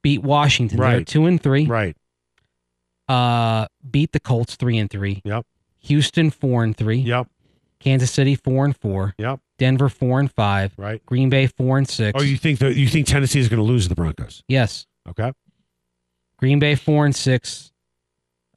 Beat 0.04 0.22
Washington. 0.22 0.78
They're 0.78 0.98
Right. 0.98 1.08
two 1.08 1.26
and 1.26 1.42
three. 1.42 1.66
Right. 1.66 1.98
Uh, 3.08 3.68
beat 3.90 4.12
the 4.12 4.20
Colts 4.20 4.56
three 4.56 4.78
and 4.78 4.90
three. 4.90 5.22
Yep. 5.26 5.46
Houston 5.80 6.30
four 6.30 6.64
and 6.64 6.76
three. 6.78 6.98
Yep. 6.98 7.28
Kansas 7.80 8.12
City 8.12 8.36
four 8.36 8.66
and 8.66 8.76
four. 8.78 9.14
Yep. 9.18 9.40
Denver 9.58 9.90
four 9.90 10.20
and 10.20 10.32
five. 10.32 10.74
Right. 10.78 11.06
Green 11.06 11.30
Bay 11.30 11.48
four 11.48 11.78
and 11.78 11.88
six. 11.88 12.20
Oh, 12.20 12.24
you 12.24 12.38
think 12.38 12.60
that 12.60 12.76
you 12.76 12.88
think 12.88 13.08
Tennessee 13.08 13.40
is 13.40 13.48
going 13.50 13.60
to 13.60 13.64
lose 13.64 13.84
to 13.84 13.90
the 13.90 13.96
Broncos? 13.96 14.44
yes. 14.48 14.86
Okay. 15.08 15.32
Green 16.38 16.60
Bay 16.60 16.76
four 16.76 17.06
and 17.06 17.16
six. 17.16 17.72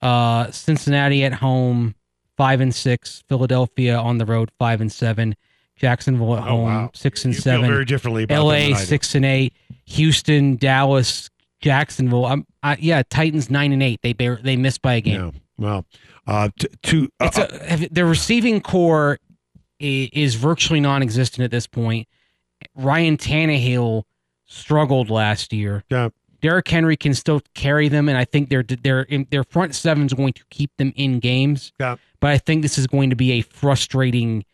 Uh, 0.01 0.51
Cincinnati 0.51 1.25
at 1.25 1.35
home 1.35 1.95
five 2.37 2.61
and 2.61 2.75
six. 2.75 3.23
Philadelphia 3.29 3.97
on 3.99 4.19
the 4.19 4.27
road 4.27 4.51
five 4.59 4.81
and 4.81 4.91
seven. 4.91 5.35
Jacksonville 5.77 6.37
at 6.37 6.43
Oh, 6.45 6.47
home 6.47 6.65
wow. 6.65 6.91
six 6.95 7.25
and 7.25 7.35
you 7.35 7.41
seven. 7.41 7.69
Very 7.71 7.85
differently 7.85 8.27
LA 8.29 8.51
than 8.55 8.73
I 8.75 8.79
do. 8.79 8.85
six 8.85 9.15
and 9.15 9.25
eight. 9.25 9.53
Houston, 9.85 10.57
Dallas, 10.57 11.31
Jacksonville. 11.61 12.27
I'm, 12.27 12.47
I, 12.63 12.77
yeah, 12.81 13.03
Titans 13.09 13.51
nine 13.51 13.73
and 13.73 13.83
eight. 13.83 14.01
They 14.03 14.13
bear, 14.13 14.39
they 14.43 14.57
missed 14.57 14.83
by 14.83 14.95
a 14.95 15.01
game. 15.01 15.21
Yeah. 15.21 15.31
Well, 15.57 15.85
uh, 16.29 16.49
t- 16.59 16.69
to 16.85 17.09
uh, 17.19 17.25
It's 17.27 17.39
a, 17.39 17.65
have- 17.67 17.93
their 17.93 18.07
receiving 18.07 18.61
corps 18.61 19.19
is, 19.81 20.09
is 20.13 20.35
virtually 20.37 20.79
non-existent 20.81 21.43
at 21.45 21.51
this 21.51 21.67
point. 21.67 22.07
Ryan 22.77 23.17
Tannehill 23.17 24.05
struggled 24.47 25.11
last 25.11 25.53
year. 25.53 25.85
Yeah. 25.91 26.11
Derrick 26.41 26.69
Henry 26.69 26.97
can 26.97 27.15
still 27.15 27.41
carry 27.55 27.89
them, 27.89 28.09
and 28.09 28.17
I 28.17 28.25
think 28.25 28.49
their 28.49 28.63
their 28.63 29.07
their 29.31 29.43
front 29.43 29.75
seven 29.75 30.07
is 30.07 30.13
going 30.15 30.35
to 30.35 30.45
keep 30.51 30.71
them 30.77 30.93
in 30.95 31.19
games. 31.19 31.73
Yeah. 31.81 31.97
But 32.21 32.31
I 32.31 32.39
think 32.39 32.63
this 32.63 32.79
is 32.79 32.87
going 32.87 33.11
to 33.11 33.17
be 33.17 33.33
a 33.33 33.41
frustrating, 33.41 34.45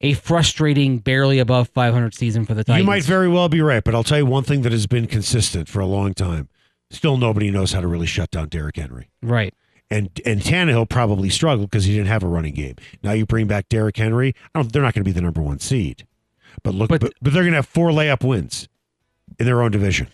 a 0.00 0.14
frustrating, 0.14 0.98
barely 0.98 1.38
above 1.38 1.68
500 1.68 2.14
season 2.14 2.44
for 2.46 2.54
the 2.54 2.64
Titans. 2.64 2.82
you 2.82 2.86
might 2.86 3.04
very 3.04 3.28
well 3.28 3.48
be 3.48 3.60
right, 3.60 3.82
but 3.84 3.94
I'll 3.94 4.02
tell 4.04 4.18
you 4.18 4.26
one 4.26 4.42
thing 4.42 4.62
that 4.62 4.72
has 4.72 4.86
been 4.88 5.06
consistent 5.06 5.68
for 5.68 5.78
a 5.78 5.86
long 5.86 6.14
time. 6.14 6.48
Still, 6.90 7.16
nobody 7.16 7.50
knows 7.52 7.72
how 7.72 7.80
to 7.80 7.86
really 7.86 8.06
shut 8.06 8.30
down 8.32 8.48
Derrick 8.48 8.76
Henry. 8.76 9.10
right. 9.22 9.54
And 9.90 10.08
and 10.24 10.40
Tannehill 10.40 10.88
probably 10.88 11.30
struggled 11.30 11.68
because 11.70 11.84
he 11.84 11.92
didn't 11.94 12.06
have 12.08 12.22
a 12.22 12.28
running 12.28 12.54
game. 12.54 12.76
Now 13.02 13.12
you 13.12 13.26
bring 13.26 13.46
back 13.48 13.68
Derrick 13.68 13.96
Henry. 13.96 14.34
I 14.54 14.60
don't, 14.60 14.72
they're 14.72 14.82
not 14.82 14.94
going 14.94 15.02
to 15.02 15.08
be 15.08 15.12
the 15.12 15.20
number 15.20 15.40
one 15.42 15.58
seed, 15.58 16.06
but 16.62 16.74
look, 16.74 16.88
But- 16.90 17.00
but, 17.00 17.12
but, 17.20 17.32
they're 17.32 17.42
going 17.42 17.52
to 17.52 17.58
have 17.58 17.66
four 17.66 17.90
layup 17.90 18.22
wins 18.26 18.68
in 19.38 19.46
their 19.46 19.62
own 19.62 19.70
division. 19.72 20.06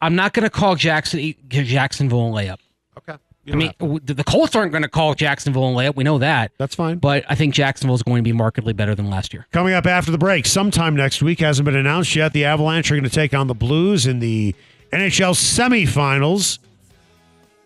I'm 0.00 0.14
not 0.14 0.34
going 0.34 0.44
to 0.44 0.50
call 0.50 0.76
Jackson 0.76 1.34
Jacksonville 1.48 2.28
a 2.28 2.30
layup. 2.42 2.58
Okay, 2.98 3.18
I 3.50 3.56
mean, 3.56 3.72
w- 3.80 3.98
the 4.04 4.14
the 4.14 4.22
Colts 4.24 4.54
aren't 4.54 4.70
going 4.70 4.82
to 4.82 4.88
call 4.88 5.14
Jacksonville 5.14 5.70
a 5.70 5.72
layup. 5.72 5.96
We 5.96 6.04
know 6.04 6.18
that. 6.18 6.52
that's 6.58 6.74
fine. 6.74 6.98
But 6.98 7.24
I 7.28 7.34
think 7.34 7.54
Jacksonville 7.54 7.94
is 7.96 8.02
going 8.02 8.18
to 8.18 8.22
be 8.22 8.32
markedly 8.32 8.72
better 8.72 8.94
than 8.94 9.10
last 9.10 9.32
year. 9.32 9.46
Coming 9.50 9.74
up 9.74 9.86
after 9.86 10.10
the 10.12 10.18
break, 10.18 10.46
sometime 10.46 10.94
next 10.94 11.22
week, 11.22 11.40
hasn't 11.40 11.64
been 11.64 11.74
announced 11.76 12.14
yet. 12.14 12.32
The 12.32 12.44
Avalanche 12.44 12.90
are 12.92 12.94
going 12.94 13.02
to 13.04 13.10
take 13.10 13.34
on 13.34 13.46
the 13.48 13.54
Blues 13.54 14.06
in 14.06 14.18
the 14.20 14.54
NHL 14.92 15.34
semifinals. 15.34 16.58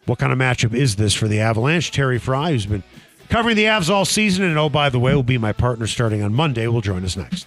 What 0.09 0.19
kind 0.19 0.33
of 0.33 0.38
matchup 0.38 0.75
is 0.75 0.97
this 0.97 1.12
for 1.12 1.29
the 1.29 1.41
Avalanche? 1.41 1.91
Terry 1.91 2.19
Frei, 2.19 2.53
who's 2.53 2.65
been 2.65 2.83
covering 3.29 3.57
the 3.57 3.65
Avs 3.65 3.91
all 3.91 4.07
season, 4.07 4.45
and 4.45 4.57
oh, 4.59 4.71
by 4.71 4.88
the 4.88 4.99
way, 4.99 5.15
will 5.15 5.23
be 5.23 5.37
my 5.37 5.53
partner 5.53 5.87
starting 5.87 6.23
on 6.23 6.33
Monday, 6.33 6.67
will 6.67 6.81
join 6.81 7.05
us 7.05 7.15
next. 7.15 7.47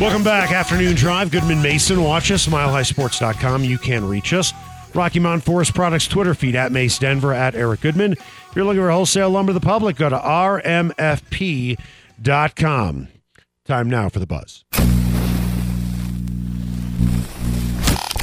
Welcome 0.00 0.24
back, 0.24 0.50
Afternoon 0.50 0.96
Drive. 0.96 1.30
Goodman 1.30 1.62
Mason. 1.62 2.02
Watch 2.02 2.32
us, 2.32 2.48
milehighsports.com. 2.48 3.62
You 3.62 3.78
can 3.78 4.04
reach 4.04 4.32
us. 4.32 4.52
Rocky 4.92 5.20
Mountain 5.20 5.42
Forest 5.42 5.72
Products 5.72 6.08
Twitter 6.08 6.34
feed 6.34 6.56
at 6.56 6.72
Mace 6.72 6.98
Denver 6.98 7.32
at 7.32 7.54
Eric 7.54 7.80
Goodman. 7.82 8.12
If 8.12 8.50
you're 8.56 8.64
looking 8.64 8.82
for 8.82 8.90
wholesale 8.90 9.30
lumber 9.30 9.50
to 9.52 9.58
the 9.58 9.64
public, 9.64 9.94
go 9.96 10.08
to 10.08 10.16
rmfp.com. 10.18 11.78
Time 13.66 13.88
now 13.88 14.08
for 14.08 14.18
the 14.18 14.26
buzz. 14.26 14.64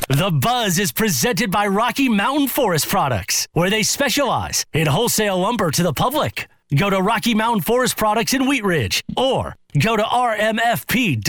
The 0.10 0.30
Buzz 0.30 0.78
is 0.78 0.92
presented 0.92 1.52
by 1.52 1.68
Rocky 1.68 2.10
Mountain 2.10 2.50
Forest 2.50 2.90
Products, 2.90 3.48
where 3.54 3.70
they 3.70 3.82
specialize 3.82 4.66
in 4.74 4.88
wholesale 4.88 5.40
lumber 5.40 5.72
to 5.72 5.84
the 5.84 5.94
public. 5.94 6.51
Go 6.78 6.90
to 6.90 7.02
Rocky 7.02 7.34
Mountain 7.36 7.64
Forest 7.64 7.98
Products 7.98 8.34
in 8.34 8.48
Wheat 8.48 8.64
Ridge 8.64 9.04
or 9.18 9.58
go 9.78 9.98
to 9.98 10.04
rmfp.com. 10.04 11.22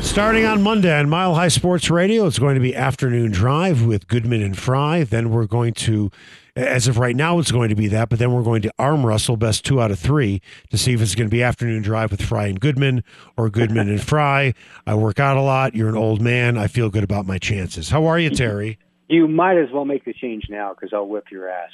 Starting 0.00 0.44
on 0.44 0.62
Monday 0.62 0.96
on 0.96 1.08
Mile 1.08 1.34
High 1.34 1.48
Sports 1.48 1.90
Radio, 1.90 2.24
it's 2.26 2.38
going 2.38 2.54
to 2.54 2.60
be 2.60 2.72
afternoon 2.72 3.32
drive 3.32 3.84
with 3.84 4.06
Goodman 4.06 4.40
and 4.42 4.56
Frei. 4.56 5.02
Then 5.02 5.30
we're 5.30 5.46
going 5.46 5.74
to, 5.74 6.12
as 6.54 6.86
of 6.86 6.98
right 6.98 7.16
now, 7.16 7.40
it's 7.40 7.50
going 7.50 7.68
to 7.70 7.74
be 7.74 7.88
that, 7.88 8.08
but 8.08 8.20
then 8.20 8.32
we're 8.32 8.44
going 8.44 8.62
to 8.62 8.72
arm 8.78 9.04
wrestle 9.04 9.36
best 9.36 9.64
two 9.64 9.82
out 9.82 9.90
of 9.90 9.98
three 9.98 10.40
to 10.70 10.78
see 10.78 10.92
if 10.92 11.02
it's 11.02 11.16
going 11.16 11.28
to 11.28 11.34
be 11.34 11.42
afternoon 11.42 11.82
drive 11.82 12.12
with 12.12 12.22
Frei 12.22 12.48
and 12.48 12.60
Goodman 12.60 13.02
or 13.36 13.50
Goodman 13.50 13.88
and 13.88 14.00
Frei. 14.00 14.54
I 14.86 14.94
work 14.94 15.18
out 15.18 15.36
a 15.36 15.42
lot. 15.42 15.74
You're 15.74 15.88
an 15.88 15.96
old 15.96 16.20
man. 16.20 16.56
I 16.56 16.68
feel 16.68 16.90
good 16.90 17.02
about 17.04 17.26
my 17.26 17.38
chances. 17.38 17.90
How 17.90 18.06
are 18.06 18.20
you, 18.20 18.30
Terry? 18.30 18.78
You 19.08 19.26
might 19.26 19.58
as 19.58 19.70
well 19.72 19.84
make 19.84 20.04
the 20.04 20.12
change 20.12 20.44
now 20.48 20.74
because 20.74 20.90
I'll 20.92 21.08
whip 21.08 21.24
your 21.32 21.48
ass. 21.48 21.70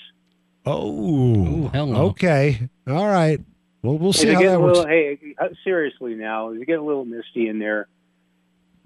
Oh, 0.66 0.90
Ooh, 0.90 1.68
hell 1.68 1.86
no. 1.86 2.02
okay. 2.06 2.68
All 2.88 3.06
right. 3.06 3.40
Well, 3.82 3.98
we'll 3.98 4.12
see 4.14 4.28
how 4.32 4.40
that 4.40 4.54
a 4.54 4.60
works. 4.60 4.78
little, 4.78 4.90
hey, 4.90 5.18
uh, 5.38 5.48
seriously 5.62 6.14
now, 6.14 6.50
is 6.50 6.62
it 6.62 6.66
getting 6.66 6.80
a 6.82 6.86
little 6.86 7.04
misty 7.04 7.48
in 7.48 7.58
there? 7.58 7.86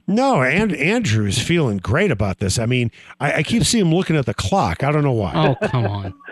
No, 0.08 0.42
and 0.42 0.74
Andrew 0.74 1.26
is 1.26 1.38
feeling 1.40 1.76
great 1.78 2.10
about 2.10 2.38
this. 2.38 2.58
I 2.58 2.66
mean, 2.66 2.90
I, 3.20 3.34
I 3.34 3.42
keep 3.42 3.62
seeing 3.64 3.86
him 3.86 3.94
looking 3.94 4.16
at 4.16 4.26
the 4.26 4.34
clock. 4.34 4.82
I 4.82 4.90
don't 4.90 5.04
know 5.04 5.12
why. 5.12 5.32
Oh, 5.60 5.68
come 5.68 5.86
on. 5.86 6.14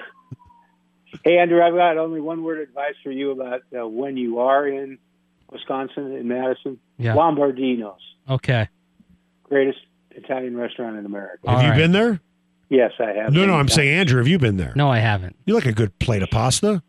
Hey, 1.25 1.39
Andrew, 1.39 1.61
I've 1.63 1.75
got 1.75 1.97
only 1.99 2.21
one 2.21 2.45
word 2.45 2.59
of 2.61 2.69
advice 2.69 2.95
for 3.03 3.11
you 3.11 3.31
about 3.33 3.63
uh, 3.77 3.89
when 3.89 4.17
you 4.17 4.39
are 4.41 4.69
in 4.69 4.99
Wisconsin, 5.51 6.13
in 6.15 6.29
Madison. 6.29 6.79
Yeah. 6.99 7.15
Lombardino's, 7.17 8.01
Okay. 8.31 8.69
greatest 9.43 9.79
Italian 10.13 10.57
restaurant 10.57 10.97
in 10.97 11.07
America. 11.07 11.49
Have 11.49 11.57
All 11.59 11.63
you 11.65 11.71
right. 11.71 11.77
been 11.77 11.91
there? 11.93 12.21
Yes, 12.69 12.93
I 12.99 13.13
have. 13.13 13.33
No, 13.33 13.47
no, 13.47 13.55
I'm 13.55 13.69
saying, 13.69 13.89
Andrew, 13.89 14.19
have 14.19 14.29
you 14.29 14.39
been 14.39 14.57
there? 14.57 14.73
No, 14.77 14.91
I 14.91 14.99
haven't. 14.99 15.37
You 15.45 15.55
like 15.55 15.67
a 15.67 15.73
good 15.73 15.99
plate 15.99 16.23
of 16.23 16.31
pasta? 16.31 16.83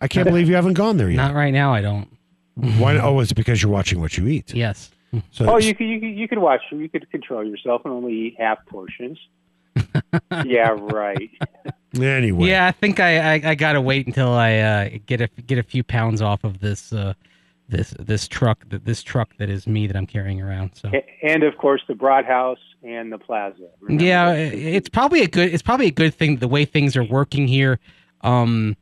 I 0.00 0.08
can't 0.08 0.26
believe 0.26 0.48
you 0.48 0.54
haven't 0.54 0.74
gone 0.74 0.96
there 0.96 1.10
yet. 1.10 1.16
Not 1.16 1.34
right 1.34 1.52
now. 1.52 1.74
I 1.74 1.82
don't. 1.82 2.08
Why? 2.54 2.98
Oh, 2.98 3.20
is 3.20 3.30
it 3.30 3.34
because 3.34 3.62
you're 3.62 3.72
watching 3.72 4.00
what 4.00 4.16
you 4.16 4.26
eat? 4.26 4.54
Yes. 4.54 4.90
So, 5.32 5.50
Oh, 5.50 5.58
you 5.58 5.74
could, 5.74 5.86
you 5.86 6.00
could 6.00 6.06
you 6.06 6.28
could 6.28 6.38
watch. 6.38 6.60
You 6.70 6.88
could 6.88 7.10
control 7.10 7.44
yourself 7.44 7.82
and 7.84 7.92
only 7.92 8.12
eat 8.12 8.36
half 8.38 8.64
portions. 8.66 9.18
yeah, 10.44 10.76
right. 10.78 11.30
anyway. 12.00 12.48
Yeah, 12.48 12.66
I 12.66 12.72
think 12.72 13.00
I, 13.00 13.34
I, 13.34 13.40
I 13.44 13.54
gotta 13.54 13.80
wait 13.80 14.06
until 14.06 14.32
I 14.32 14.56
uh, 14.58 14.88
get 15.06 15.20
a 15.20 15.28
get 15.46 15.58
a 15.58 15.62
few 15.62 15.82
pounds 15.82 16.22
off 16.22 16.44
of 16.44 16.60
this 16.60 16.92
uh, 16.92 17.14
this 17.70 17.94
this 17.98 18.28
truck 18.28 18.68
that 18.68 18.84
this 18.84 19.02
truck 19.02 19.36
that 19.38 19.48
is 19.48 19.66
me 19.66 19.86
that 19.86 19.96
I'm 19.96 20.06
carrying 20.06 20.40
around. 20.40 20.72
So 20.74 20.90
And 21.22 21.42
of 21.42 21.56
course, 21.56 21.82
the 21.88 21.94
Broad 21.94 22.24
House 22.24 22.58
and 22.82 23.12
the 23.12 23.18
Plaza. 23.18 23.68
Remember 23.80 24.04
yeah, 24.04 24.32
it's 24.32 24.88
probably 24.88 25.22
a 25.22 25.28
good 25.28 25.52
it's 25.52 25.62
probably 25.62 25.86
a 25.86 25.92
good 25.92 26.14
thing 26.14 26.36
the 26.36 26.48
way 26.48 26.64
things 26.64 26.96
are 26.96 27.04
working 27.04 27.48
here. 27.48 27.78
Um, 28.22 28.76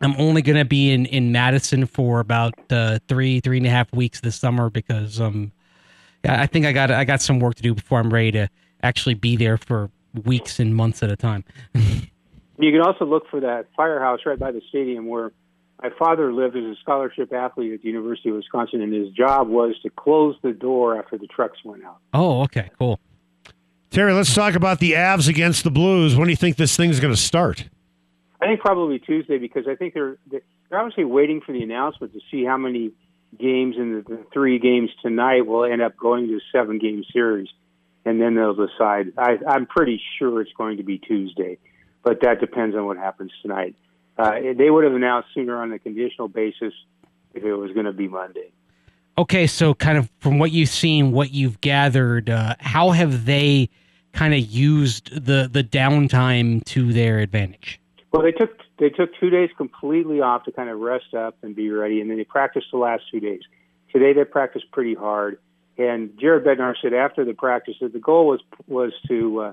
I'm 0.00 0.14
only 0.18 0.42
gonna 0.42 0.64
be 0.64 0.92
in 0.92 1.06
in 1.06 1.32
Madison 1.32 1.86
for 1.86 2.20
about 2.20 2.54
uh, 2.70 2.98
three 3.08 3.40
three 3.40 3.58
and 3.58 3.66
a 3.66 3.70
half 3.70 3.92
weeks 3.92 4.20
this 4.20 4.36
summer 4.36 4.70
because 4.70 5.20
um, 5.20 5.52
I 6.24 6.46
think 6.46 6.66
I 6.66 6.72
got 6.72 6.90
I 6.90 7.04
got 7.04 7.20
some 7.20 7.38
work 7.38 7.54
to 7.56 7.62
do 7.62 7.74
before 7.74 8.00
I'm 8.00 8.12
ready 8.12 8.32
to 8.32 8.48
actually 8.82 9.14
be 9.14 9.36
there 9.36 9.56
for 9.56 9.90
weeks 10.24 10.58
and 10.58 10.74
months 10.74 11.02
at 11.02 11.10
a 11.10 11.16
time. 11.16 11.44
You 12.58 12.70
can 12.70 12.82
also 12.82 13.04
look 13.04 13.28
for 13.28 13.40
that 13.40 13.66
firehouse 13.76 14.20
right 14.24 14.38
by 14.38 14.52
the 14.52 14.62
stadium 14.68 15.08
where 15.08 15.32
my 15.82 15.90
father 15.98 16.32
lived 16.32 16.56
as 16.56 16.64
a 16.64 16.76
scholarship 16.80 17.32
athlete 17.32 17.72
at 17.72 17.82
the 17.82 17.88
University 17.88 18.28
of 18.28 18.36
Wisconsin, 18.36 18.80
and 18.82 18.92
his 18.92 19.10
job 19.10 19.48
was 19.48 19.74
to 19.82 19.90
close 19.90 20.36
the 20.42 20.52
door 20.52 20.96
after 20.96 21.18
the 21.18 21.26
trucks 21.26 21.58
went 21.64 21.84
out. 21.84 21.98
Oh, 22.14 22.42
okay, 22.42 22.70
cool. 22.78 23.00
Terry, 23.90 24.12
let's 24.12 24.34
talk 24.34 24.54
about 24.54 24.78
the 24.78 24.92
Avs 24.92 25.28
against 25.28 25.64
the 25.64 25.70
Blues. 25.70 26.16
When 26.16 26.26
do 26.26 26.30
you 26.30 26.36
think 26.36 26.56
this 26.56 26.76
thing's 26.76 27.00
going 27.00 27.12
to 27.12 27.20
start? 27.20 27.68
I 28.40 28.46
think 28.46 28.60
probably 28.60 28.98
Tuesday 28.98 29.38
because 29.38 29.68
I 29.68 29.74
think 29.74 29.94
they're 29.94 30.16
they're 30.30 30.40
obviously 30.72 31.04
waiting 31.04 31.40
for 31.40 31.52
the 31.52 31.62
announcement 31.62 32.12
to 32.14 32.20
see 32.30 32.44
how 32.44 32.56
many 32.56 32.92
games 33.38 33.76
in 33.76 33.94
the, 33.94 34.16
the 34.16 34.24
three 34.32 34.58
games 34.58 34.90
tonight 35.02 35.46
will 35.46 35.64
end 35.64 35.82
up 35.82 35.96
going 35.96 36.28
to 36.28 36.36
a 36.36 36.40
seven 36.52 36.78
game 36.78 37.04
series, 37.12 37.48
and 38.04 38.20
then 38.20 38.34
they'll 38.34 38.54
decide. 38.54 39.12
I, 39.18 39.38
I'm 39.46 39.66
pretty 39.66 40.00
sure 40.18 40.40
it's 40.40 40.52
going 40.56 40.78
to 40.78 40.82
be 40.82 40.98
Tuesday, 40.98 41.58
but 42.02 42.22
that 42.22 42.40
depends 42.40 42.74
on 42.74 42.86
what 42.86 42.96
happens 42.96 43.30
tonight. 43.42 43.76
Uh, 44.18 44.32
they 44.56 44.70
would 44.70 44.84
have 44.84 44.94
announced 44.94 45.28
sooner 45.34 45.60
on 45.60 45.72
a 45.72 45.78
conditional 45.78 46.28
basis 46.28 46.74
if 47.34 47.44
it 47.44 47.54
was 47.54 47.72
going 47.72 47.86
to 47.86 47.92
be 47.92 48.08
Monday. 48.08 48.52
Okay, 49.18 49.46
so 49.46 49.74
kind 49.74 49.98
of 49.98 50.10
from 50.20 50.38
what 50.38 50.52
you've 50.52 50.68
seen, 50.68 51.12
what 51.12 51.32
you've 51.32 51.60
gathered, 51.60 52.30
uh, 52.30 52.56
how 52.60 52.90
have 52.90 53.26
they 53.26 53.68
kind 54.12 54.34
of 54.34 54.40
used 54.40 55.10
the 55.12 55.48
the 55.50 55.64
downtime 55.64 56.64
to 56.64 56.92
their 56.92 57.18
advantage? 57.18 57.80
Well, 58.12 58.22
they 58.22 58.32
took 58.32 58.50
they 58.78 58.90
took 58.90 59.10
two 59.18 59.30
days 59.30 59.50
completely 59.56 60.20
off 60.20 60.44
to 60.44 60.52
kind 60.52 60.68
of 60.68 60.78
rest 60.78 61.14
up 61.14 61.36
and 61.42 61.54
be 61.54 61.70
ready, 61.70 62.00
and 62.00 62.10
then 62.10 62.18
they 62.18 62.24
practiced 62.24 62.66
the 62.72 62.78
last 62.78 63.04
two 63.10 63.20
days. 63.20 63.42
Today 63.92 64.12
they 64.12 64.24
practiced 64.24 64.70
pretty 64.72 64.94
hard, 64.94 65.38
and 65.76 66.10
Jared 66.18 66.44
Bednar 66.44 66.74
said 66.80 66.94
after 66.94 67.24
the 67.24 67.34
practice 67.34 67.74
that 67.80 67.92
the 67.92 67.98
goal 67.98 68.26
was 68.26 68.40
was 68.66 68.92
to 69.08 69.40
uh, 69.40 69.52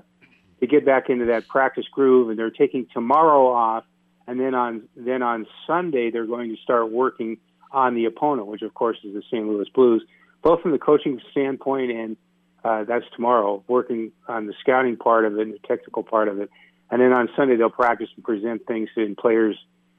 to 0.60 0.66
get 0.66 0.84
back 0.84 1.10
into 1.10 1.26
that 1.26 1.48
practice 1.48 1.86
groove, 1.90 2.30
and 2.30 2.38
they're 2.38 2.50
taking 2.50 2.86
tomorrow 2.92 3.46
off, 3.46 3.84
and 4.30 4.38
then 4.38 4.54
on 4.54 4.82
then 4.94 5.22
on 5.22 5.44
Sunday 5.66 6.12
they're 6.12 6.24
going 6.26 6.54
to 6.54 6.62
start 6.62 6.92
working 6.92 7.38
on 7.72 7.96
the 7.96 8.04
opponent, 8.04 8.46
which 8.46 8.62
of 8.62 8.72
course 8.74 8.96
is 9.02 9.12
the 9.12 9.22
St. 9.22 9.44
Louis 9.44 9.68
Blues, 9.74 10.04
both 10.40 10.62
from 10.62 10.70
the 10.70 10.78
coaching 10.78 11.20
standpoint 11.32 11.90
and 11.90 12.16
uh, 12.62 12.84
that's 12.84 13.04
tomorrow, 13.16 13.64
working 13.66 14.12
on 14.28 14.46
the 14.46 14.54
scouting 14.60 14.96
part 14.96 15.24
of 15.24 15.36
it 15.36 15.40
and 15.40 15.54
the 15.54 15.58
technical 15.66 16.04
part 16.04 16.28
of 16.28 16.40
it. 16.40 16.48
And 16.90 17.00
then 17.00 17.12
on 17.12 17.28
Sunday, 17.34 17.56
they'll 17.56 17.70
practice 17.70 18.08
and 18.14 18.24
present 18.24 18.66
things 18.66 18.88
in 18.96 19.16
players 19.16 19.56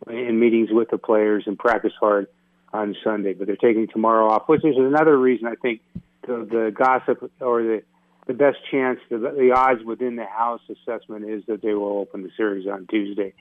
in 0.07 0.39
meetings 0.39 0.69
with 0.71 0.89
the 0.89 0.97
players 0.97 1.43
and 1.45 1.57
practice 1.57 1.93
hard 1.99 2.27
on 2.71 2.95
Sunday. 3.03 3.33
But 3.33 3.47
they're 3.47 3.55
taking 3.57 3.87
tomorrow 3.87 4.29
off, 4.29 4.47
which 4.47 4.63
is 4.63 4.75
another 4.77 5.17
reason 5.17 5.47
I 5.47 5.55
think 5.55 5.81
the, 6.25 6.47
the 6.49 6.71
gossip 6.73 7.31
or 7.41 7.63
the 7.63 7.83
the 8.27 8.33
best 8.33 8.57
chance, 8.69 8.99
the, 9.09 9.17
the 9.17 9.51
odds 9.53 9.83
within 9.83 10.15
the 10.15 10.25
house 10.25 10.61
assessment 10.69 11.25
is 11.25 11.43
that 11.47 11.61
they 11.63 11.73
will 11.73 11.97
open 11.97 12.21
the 12.21 12.29
series 12.37 12.67
on 12.67 12.85
Tuesday. 12.87 13.33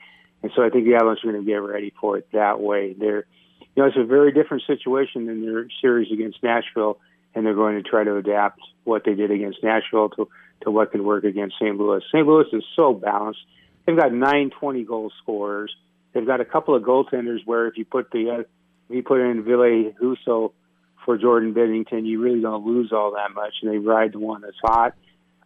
And 0.43 0.51
so 0.55 0.63
I 0.63 0.69
think 0.69 0.85
the 0.85 0.95
Avalanche 0.95 1.19
are 1.23 1.31
going 1.31 1.43
to 1.43 1.49
get 1.49 1.57
ready 1.57 1.93
for 1.99 2.17
it 2.17 2.27
that 2.33 2.59
way. 2.59 2.93
They're, 2.93 3.25
you 3.75 3.83
know, 3.83 3.85
it's 3.85 3.97
a 3.97 4.03
very 4.03 4.31
different 4.31 4.63
situation 4.65 5.27
than 5.27 5.45
their 5.45 5.67
series 5.81 6.11
against 6.11 6.41
Nashville, 6.41 6.99
and 7.35 7.45
they're 7.45 7.53
going 7.53 7.81
to 7.81 7.87
try 7.87 8.03
to 8.03 8.15
adapt 8.15 8.59
what 8.83 9.03
they 9.05 9.13
did 9.13 9.31
against 9.31 9.63
Nashville 9.63 10.09
to 10.09 10.27
to 10.63 10.69
what 10.69 10.91
can 10.91 11.03
work 11.03 11.23
against 11.23 11.55
St. 11.59 11.75
Louis. 11.75 12.01
St. 12.11 12.25
Louis 12.25 12.45
is 12.53 12.63
so 12.75 12.93
balanced. 12.93 13.39
They've 13.85 13.97
got 13.97 14.13
nine 14.13 14.51
20 14.51 14.83
goal 14.83 15.11
scorers. 15.21 15.75
They've 16.13 16.25
got 16.25 16.39
a 16.39 16.45
couple 16.45 16.75
of 16.75 16.83
goaltenders 16.83 17.39
where 17.45 17.67
if 17.67 17.77
you 17.77 17.85
put 17.85 18.11
the 18.11 18.29
uh, 18.29 18.39
if 18.39 18.95
you 18.95 19.03
put 19.03 19.21
in 19.21 19.43
Ville 19.43 19.91
Husso 20.01 20.51
for 21.05 21.17
Jordan 21.17 21.53
Binnington, 21.53 22.05
you 22.05 22.21
really 22.21 22.41
don't 22.41 22.65
lose 22.65 22.91
all 22.91 23.13
that 23.13 23.33
much, 23.33 23.53
and 23.61 23.71
they 23.71 23.77
ride 23.77 24.13
the 24.13 24.19
one 24.19 24.41
that's 24.41 24.57
hot. 24.61 24.93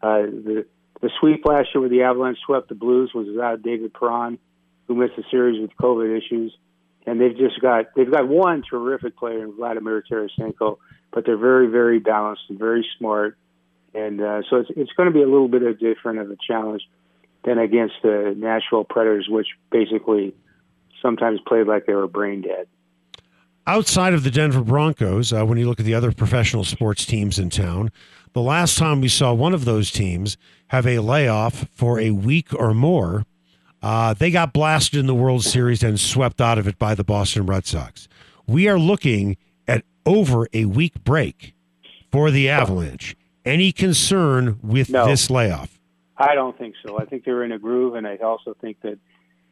Uh, 0.01 0.21
the 0.23 0.65
the 1.01 1.09
sweep 1.19 1.45
last 1.45 1.69
year 1.73 1.81
where 1.81 1.89
the 1.89 2.03
Avalanche 2.03 2.39
swept 2.45 2.69
the 2.69 2.75
Blues 2.75 3.11
was 3.13 3.27
without 3.27 3.61
David 3.61 3.93
Perron, 3.93 4.39
who 4.87 4.95
missed 4.95 5.15
the 5.15 5.23
series 5.31 5.59
with 5.59 5.71
COVID 5.77 6.17
issues, 6.17 6.55
and 7.05 7.19
they've 7.19 7.37
just 7.37 7.61
got 7.61 7.85
they've 7.95 8.11
got 8.11 8.27
one 8.27 8.63
terrific 8.69 9.17
player 9.17 9.43
in 9.43 9.53
Vladimir 9.53 10.03
Tarasenko, 10.09 10.77
but 11.11 11.25
they're 11.25 11.37
very 11.37 11.67
very 11.67 11.99
balanced 11.99 12.43
and 12.49 12.59
very 12.59 12.85
smart 12.97 13.37
and 13.95 14.21
uh, 14.21 14.41
so 14.49 14.57
it's 14.57 14.69
it's 14.75 14.91
going 14.91 15.07
to 15.07 15.13
be 15.13 15.21
a 15.21 15.27
little 15.27 15.47
bit 15.47 15.63
of 15.63 15.79
different 15.79 16.19
of 16.19 16.29
a 16.29 16.35
challenge 16.35 16.83
than 17.45 17.57
against 17.57 17.95
the 18.03 18.35
Nashville 18.37 18.83
Predators, 18.83 19.27
which 19.29 19.47
basically 19.71 20.35
sometimes 21.01 21.39
played 21.47 21.65
like 21.67 21.85
they 21.85 21.93
were 21.93 22.07
brain 22.07 22.41
dead. 22.41 22.67
Outside 23.67 24.13
of 24.13 24.23
the 24.23 24.31
Denver 24.31 24.61
Broncos, 24.61 25.31
uh, 25.31 25.43
when 25.45 25.57
you 25.57 25.67
look 25.67 25.79
at 25.79 25.85
the 25.85 25.93
other 25.93 26.11
professional 26.11 26.63
sports 26.63 27.05
teams 27.05 27.39
in 27.39 27.49
town, 27.49 27.91
the 28.33 28.41
last 28.41 28.77
time 28.77 29.01
we 29.01 29.07
saw 29.07 29.33
one 29.33 29.53
of 29.53 29.65
those 29.65 29.91
teams 29.91 30.37
have 30.67 30.85
a 30.85 30.99
layoff 30.99 31.67
for 31.71 31.99
a 31.99 32.11
week 32.11 32.53
or 32.53 32.73
more, 32.73 33.25
uh, 33.81 34.13
they 34.13 34.31
got 34.31 34.53
blasted 34.53 34.99
in 34.99 35.05
the 35.07 35.15
World 35.15 35.43
Series 35.43 35.83
and 35.83 35.99
swept 35.99 36.41
out 36.41 36.57
of 36.57 36.67
it 36.67 36.77
by 36.79 36.95
the 36.95 37.03
Boston 37.03 37.45
Red 37.45 37.65
Sox. 37.65 38.07
We 38.47 38.67
are 38.67 38.79
looking 38.79 39.37
at 39.67 39.83
over 40.05 40.47
a 40.53 40.65
week 40.65 41.03
break 41.03 41.53
for 42.11 42.31
the 42.31 42.49
Avalanche. 42.49 43.15
Any 43.43 43.71
concern 43.71 44.57
with 44.63 44.89
No. 44.89 45.05
this 45.05 45.29
layoff? 45.29 45.79
I 46.17 46.33
don't 46.33 46.57
think 46.57 46.75
so. 46.85 46.97
I 46.99 47.05
think 47.05 47.25
they're 47.25 47.43
in 47.43 47.51
a 47.51 47.59
groove, 47.59 47.95
and 47.95 48.07
I 48.07 48.15
also 48.17 48.55
think 48.61 48.81
that 48.81 48.97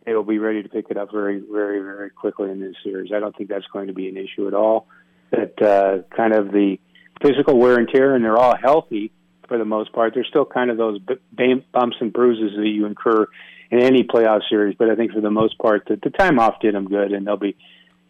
they 0.05 0.13
will 0.15 0.23
be 0.23 0.39
ready 0.39 0.63
to 0.63 0.69
pick 0.69 0.87
it 0.89 0.97
up 0.97 1.11
very, 1.11 1.39
very, 1.51 1.79
very 1.81 2.09
quickly 2.09 2.49
in 2.51 2.59
this 2.59 2.75
series. 2.83 3.11
I 3.13 3.19
don't 3.19 3.35
think 3.35 3.49
that's 3.49 3.67
going 3.71 3.87
to 3.87 3.93
be 3.93 4.07
an 4.09 4.17
issue 4.17 4.47
at 4.47 4.53
all. 4.53 4.87
That 5.31 5.61
uh, 5.61 6.15
kind 6.15 6.33
of 6.33 6.51
the 6.51 6.77
physical 7.21 7.57
wear 7.57 7.77
and 7.77 7.87
tear, 7.87 8.15
and 8.15 8.23
they're 8.23 8.37
all 8.37 8.55
healthy 8.55 9.11
for 9.47 9.57
the 9.57 9.65
most 9.65 9.91
part. 9.93 10.13
There's 10.13 10.27
still 10.27 10.45
kind 10.45 10.69
of 10.71 10.77
those 10.77 10.99
b- 10.99 11.65
bumps 11.71 11.97
and 11.99 12.11
bruises 12.13 12.55
that 12.57 12.67
you 12.67 12.85
incur 12.85 13.27
in 13.73 13.81
any 13.81 14.03
playoff 14.03 14.41
series, 14.47 14.75
but 14.77 14.91
I 14.91 14.95
think 14.95 15.13
for 15.13 15.21
the 15.21 15.31
most 15.31 15.57
part, 15.57 15.87
the, 15.87 15.99
the 16.01 16.11
time 16.11 16.37
off 16.37 16.59
did 16.61 16.75
them 16.75 16.87
good, 16.87 17.11
and 17.11 17.25
they'll 17.25 17.37
be. 17.37 17.57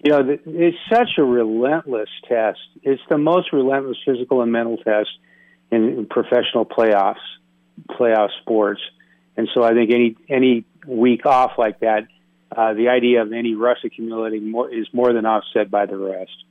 You 0.04 0.12
know, 0.12 0.21
th- 0.21 0.41
it's 0.45 0.78
such 0.91 1.12
a 1.17 1.23
relentless 1.23 2.10
test. 2.28 2.60
It's 2.82 3.02
the 3.10 3.17
most 3.17 3.54
relentless 3.54 3.95
physical 4.06 4.41
and 4.41 4.52
mental 4.52 4.76
test 4.76 5.08
in, 5.71 5.88
in 5.88 6.06
professional 6.06 6.65
playoffs, 6.65 7.23
playoff 7.89 8.28
sports. 8.41 8.82
And 9.38 9.47
so 9.54 9.63
I 9.63 9.73
think 9.73 9.91
any 9.93 10.17
any 10.28 10.65
week 10.86 11.26
off 11.26 11.54
like 11.58 11.80
that, 11.80 12.08
uh, 12.52 12.73
the 12.73 12.89
idea 12.89 13.21
of 13.21 13.32
any 13.32 13.56
rust 13.56 13.86
accumulating 13.86 14.52
more, 14.52 14.69
is 14.69 14.88
more 14.91 15.13
than 15.13 15.26
offset 15.26 15.71
by 15.71 15.86
the 15.86 15.95
rest. 15.95 16.43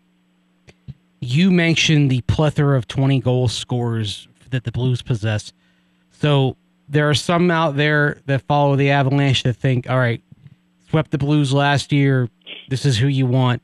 You 1.21 1.51
mentioned 1.51 2.11
the 2.11 2.23
plethora 2.23 2.79
of 2.79 2.89
20 2.89 3.21
goal 3.21 3.49
scorers 3.49 4.27
that 4.49 4.65
the 4.65 4.73
Blues 4.73 5.03
possess. 5.03 5.53
So 6.13 6.57
there 6.93 7.09
are 7.09 7.15
some 7.15 7.51
out 7.51 7.77
there 7.77 8.19
that 8.27 8.43
follow 8.43 8.77
the 8.77 8.91
Avalanche 8.91 9.43
that 9.45 9.55
think, 9.55 9.89
all 9.89 9.99
right, 9.99 10.23
swept 10.91 11.11
the 11.11 11.19
Blues 11.19 11.53
last 11.53 11.91
year. 11.91 12.29
This 12.69 12.85
is 12.85 12.99
who 12.99 13.09
you 13.09 13.27
want. 13.27 13.63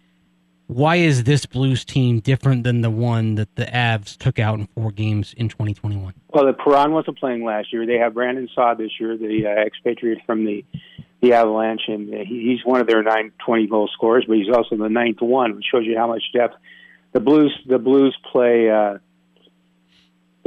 Why 0.66 0.96
is 0.96 1.24
this 1.24 1.44
Blues 1.44 1.84
team 1.84 2.20
different 2.20 2.64
than 2.64 2.80
the 2.80 2.90
one 2.90 3.34
that 3.34 3.54
the 3.56 3.66
Avs 3.66 4.16
took 4.16 4.38
out 4.38 4.58
in 4.58 4.66
four 4.68 4.90
games 4.90 5.34
in 5.34 5.50
2021? 5.50 6.14
Well, 6.28 6.46
the 6.46 6.54
Perron 6.54 6.92
wasn't 6.92 7.18
playing 7.18 7.44
last 7.44 7.70
year. 7.70 7.86
They 7.86 7.98
have 7.98 8.14
Brandon 8.14 8.48
Saad 8.54 8.78
this 8.78 8.92
year, 8.98 9.16
the 9.16 9.46
uh, 9.46 9.64
expatriate 9.64 10.18
from 10.26 10.44
the 10.44 10.64
the 11.20 11.32
Avalanche, 11.32 11.82
and 11.88 12.14
uh, 12.14 12.18
he's 12.24 12.64
one 12.64 12.80
of 12.80 12.86
their 12.86 13.02
nine 13.02 13.32
twenty 13.44 13.66
goal 13.66 13.90
scorers, 13.92 14.24
but 14.28 14.36
he's 14.36 14.54
also 14.54 14.76
the 14.76 14.88
ninth 14.88 15.20
one, 15.20 15.56
which 15.56 15.64
shows 15.70 15.84
you 15.84 15.96
how 15.98 16.06
much 16.06 16.22
depth 16.32 16.54
the 17.12 17.20
Blues 17.20 17.58
the 17.66 17.78
Blues 17.78 18.16
play. 18.30 18.70
Uh, 18.70 18.98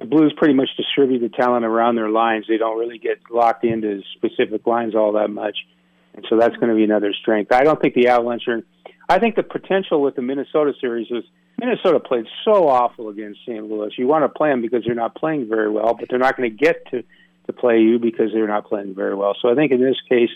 the 0.01 0.07
Blues 0.07 0.33
pretty 0.35 0.55
much 0.55 0.69
distribute 0.75 1.19
the 1.19 1.29
talent 1.29 1.63
around 1.63 1.95
their 1.95 2.09
lines. 2.09 2.45
They 2.49 2.57
don't 2.57 2.77
really 2.77 2.97
get 2.97 3.19
locked 3.29 3.63
into 3.63 4.01
specific 4.15 4.65
lines 4.65 4.95
all 4.95 5.13
that 5.13 5.29
much, 5.29 5.55
and 6.15 6.25
so 6.27 6.37
that's 6.37 6.55
going 6.55 6.69
to 6.69 6.75
be 6.75 6.83
another 6.83 7.13
strength. 7.13 7.51
I 7.51 7.63
don't 7.63 7.79
think 7.79 7.93
the 7.93 8.07
Avalanche 8.07 8.47
are. 8.47 8.61
I 9.07 9.19
think 9.19 9.35
the 9.35 9.43
potential 9.43 10.01
with 10.01 10.15
the 10.15 10.21
Minnesota 10.21 10.73
series 10.81 11.09
was 11.11 11.23
Minnesota 11.59 11.99
played 11.99 12.25
so 12.43 12.67
awful 12.67 13.09
against 13.09 13.41
St. 13.41 13.63
Louis. 13.63 13.91
You 13.97 14.07
want 14.07 14.23
to 14.23 14.29
play 14.29 14.49
them 14.49 14.61
because 14.61 14.83
they're 14.85 14.95
not 14.95 15.15
playing 15.15 15.47
very 15.47 15.69
well, 15.69 15.93
but 15.93 16.09
they're 16.09 16.19
not 16.19 16.35
going 16.35 16.49
to 16.49 16.55
get 16.55 16.87
to 16.91 17.03
to 17.45 17.53
play 17.53 17.79
you 17.79 17.99
because 17.99 18.31
they're 18.33 18.47
not 18.47 18.65
playing 18.65 18.95
very 18.95 19.15
well. 19.15 19.35
So 19.39 19.51
I 19.51 19.55
think 19.55 19.71
in 19.71 19.81
this 19.81 19.97
case, 20.09 20.29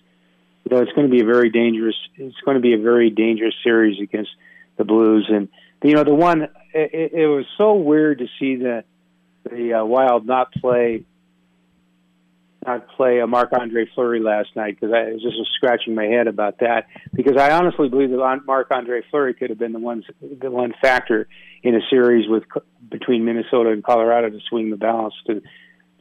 you 0.63 0.75
know, 0.75 0.82
it's 0.82 0.91
going 0.93 1.08
to 1.08 1.12
be 1.12 1.21
a 1.21 1.25
very 1.25 1.49
dangerous. 1.49 1.95
It's 2.17 2.39
going 2.45 2.56
to 2.56 2.62
be 2.62 2.73
a 2.73 2.80
very 2.80 3.10
dangerous 3.10 3.56
series 3.63 3.99
against 3.99 4.30
the 4.78 4.84
Blues, 4.84 5.28
and 5.32 5.47
you 5.84 5.93
know, 5.93 6.04
the 6.04 6.13
one 6.13 6.43
it, 6.73 7.13
it 7.13 7.28
was 7.28 7.45
so 7.58 7.73
weird 7.73 8.19
to 8.19 8.25
see 8.39 8.58
the 8.58 8.84
the 9.49 9.73
uh, 9.81 9.86
Wild 9.86 10.25
not 10.25 10.51
play 10.53 11.05
not 12.65 12.88
play 12.97 13.19
a 13.19 13.27
Marc 13.27 13.49
Andre 13.53 13.86
Fleury 13.93 14.19
last 14.19 14.49
night 14.55 14.79
because 14.79 14.93
I 14.93 15.12
was 15.12 15.21
just 15.21 15.53
scratching 15.55 15.93
my 15.93 16.05
head 16.05 16.27
about 16.27 16.60
that. 16.60 16.88
Because 17.13 17.38
I 17.38 17.51
honestly 17.51 17.89
believe 17.89 18.10
that 18.10 18.41
Marc 18.45 18.71
Andre 18.71 19.01
Fleury 19.12 19.34
could 19.34 19.49
have 19.51 19.60
been 19.60 19.73
the 19.73 19.79
one 19.79 20.03
the 20.21 20.49
one 20.49 20.73
factor 20.81 21.27
in 21.63 21.75
a 21.75 21.81
series 21.89 22.27
with 22.27 22.43
between 22.89 23.25
Minnesota 23.25 23.71
and 23.71 23.84
Colorado 23.84 24.29
to 24.29 24.39
swing 24.49 24.69
the 24.71 24.77
balance 24.77 25.13
to 25.27 25.41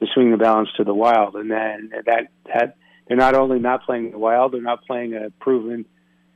to 0.01 0.07
swing 0.15 0.31
the 0.31 0.37
balance 0.37 0.71
to 0.77 0.85
the 0.85 0.95
Wild. 0.95 1.37
And 1.37 1.51
then 1.51 1.91
that 2.07 2.29
that 2.47 2.77
they're 3.07 3.17
not 3.17 3.35
only 3.35 3.59
not 3.59 3.85
playing 3.85 4.13
the 4.13 4.19
Wild 4.19 4.53
they're 4.53 4.63
not 4.63 4.85
playing 4.87 5.15
a 5.15 5.31
proven 5.41 5.85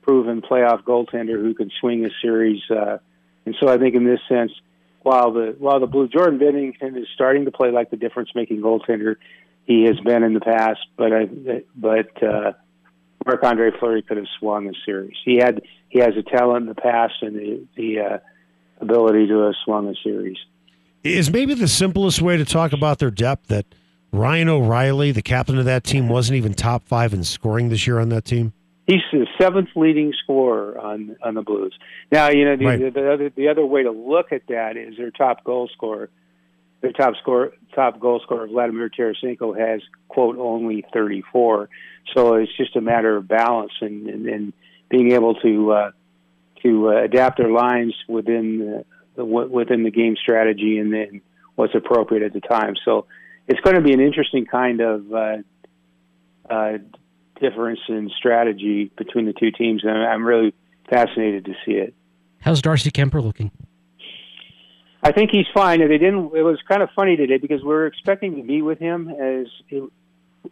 proven 0.02 0.42
playoff 0.42 0.82
goaltender 0.84 1.40
who 1.40 1.54
can 1.54 1.70
swing 1.80 2.04
a 2.04 2.10
series 2.22 2.62
uh, 2.70 2.98
and 3.46 3.54
so 3.60 3.68
I 3.68 3.78
think 3.78 3.94
in 3.94 4.04
this 4.04 4.20
sense 4.28 4.52
while 5.08 5.32
the 5.32 5.56
while 5.58 5.80
the 5.80 5.86
Blue 5.86 6.06
Jordan 6.06 6.38
Binnington 6.38 7.00
is 7.00 7.06
starting 7.14 7.46
to 7.46 7.50
play 7.50 7.70
like 7.70 7.90
the 7.90 7.96
difference 7.96 8.28
making 8.34 8.60
goaltender 8.60 9.16
he 9.64 9.84
has 9.84 9.98
been 10.00 10.22
in 10.22 10.34
the 10.34 10.40
past, 10.40 10.80
but 10.98 11.12
I, 11.12 11.28
but 11.74 12.22
uh, 12.22 12.52
Marc 13.24 13.42
Andre 13.42 13.70
Fleury 13.78 14.02
could 14.02 14.18
have 14.18 14.26
swung 14.38 14.66
the 14.66 14.74
series. 14.84 15.16
He 15.24 15.36
had 15.36 15.62
he 15.88 16.00
has 16.00 16.14
a 16.18 16.22
talent 16.22 16.62
in 16.62 16.68
the 16.68 16.74
past 16.74 17.14
and 17.22 17.34
the 17.34 17.66
the 17.74 18.00
uh, 18.00 18.18
ability 18.82 19.28
to 19.28 19.38
have 19.40 19.54
swung 19.64 19.88
a 19.88 19.94
series. 20.04 20.36
Is 21.02 21.30
maybe 21.30 21.54
the 21.54 21.68
simplest 21.68 22.20
way 22.20 22.36
to 22.36 22.44
talk 22.44 22.74
about 22.74 22.98
their 22.98 23.10
depth 23.10 23.48
that 23.48 23.64
Ryan 24.12 24.50
O'Reilly, 24.50 25.10
the 25.12 25.22
captain 25.22 25.58
of 25.58 25.64
that 25.64 25.84
team, 25.84 26.10
wasn't 26.10 26.36
even 26.36 26.52
top 26.52 26.82
five 26.84 27.14
in 27.14 27.24
scoring 27.24 27.70
this 27.70 27.86
year 27.86 27.98
on 27.98 28.10
that 28.10 28.26
team? 28.26 28.52
He's 28.88 29.02
the 29.12 29.26
seventh 29.38 29.68
leading 29.76 30.14
scorer 30.24 30.78
on 30.80 31.14
on 31.22 31.34
the 31.34 31.42
Blues. 31.42 31.74
Now, 32.10 32.30
you 32.30 32.46
know 32.46 32.56
the, 32.56 32.64
Right. 32.64 32.80
the, 32.80 32.90
the 32.90 33.12
other 33.12 33.28
the 33.28 33.48
other 33.48 33.66
way 33.66 33.82
to 33.82 33.90
look 33.90 34.32
at 34.32 34.46
that 34.48 34.78
is 34.78 34.96
their 34.96 35.10
top 35.10 35.44
goal 35.44 35.68
scorer. 35.74 36.08
Their 36.80 36.92
top 36.92 37.14
score 37.20 37.52
top 37.74 38.00
goal 38.00 38.18
scorer 38.24 38.46
Vladimir 38.48 38.88
Tarasenko 38.88 39.58
has 39.58 39.82
quote 40.08 40.38
only 40.38 40.86
34. 40.94 41.68
So 42.14 42.36
it's 42.36 42.56
just 42.56 42.76
a 42.76 42.80
matter 42.80 43.14
of 43.18 43.28
balance 43.28 43.72
and 43.82 44.08
and, 44.08 44.26
and 44.26 44.52
being 44.88 45.12
able 45.12 45.34
to 45.34 45.72
uh, 45.72 45.90
to 46.62 46.88
uh, 46.88 47.02
adapt 47.02 47.36
their 47.36 47.50
lines 47.50 47.94
within 48.08 48.58
the, 48.58 48.84
the 49.16 49.24
within 49.26 49.82
the 49.82 49.90
game 49.90 50.16
strategy 50.16 50.78
and 50.78 50.94
then 50.94 51.20
what's 51.56 51.74
appropriate 51.74 52.22
at 52.22 52.32
the 52.32 52.40
time. 52.40 52.74
So 52.86 53.04
it's 53.46 53.60
going 53.60 53.76
to 53.76 53.82
be 53.82 53.92
an 53.92 54.00
interesting 54.00 54.46
kind 54.46 54.80
of 54.80 55.12
uh, 55.12 55.36
uh, 56.48 56.78
difference 57.40 57.80
in 57.88 58.10
strategy 58.16 58.90
between 58.96 59.26
the 59.26 59.32
two 59.32 59.50
teams, 59.50 59.84
and 59.84 59.96
I'm 59.96 60.24
really 60.24 60.54
fascinated 60.88 61.44
to 61.46 61.54
see 61.64 61.72
it. 61.72 61.94
How's 62.40 62.62
Darcy 62.62 62.90
Kuemper 62.90 63.22
looking? 63.22 63.50
I 65.02 65.12
think 65.12 65.30
he's 65.30 65.46
fine. 65.54 65.80
They 65.80 65.98
didn't. 65.98 66.34
It 66.34 66.42
was 66.42 66.58
kind 66.68 66.82
of 66.82 66.90
funny 66.94 67.16
today 67.16 67.38
because 67.38 67.62
we 67.62 67.68
were 67.68 67.86
expecting 67.86 68.36
to 68.36 68.42
meet 68.42 68.62
with 68.62 68.78
him 68.78 69.08
as 69.08 69.46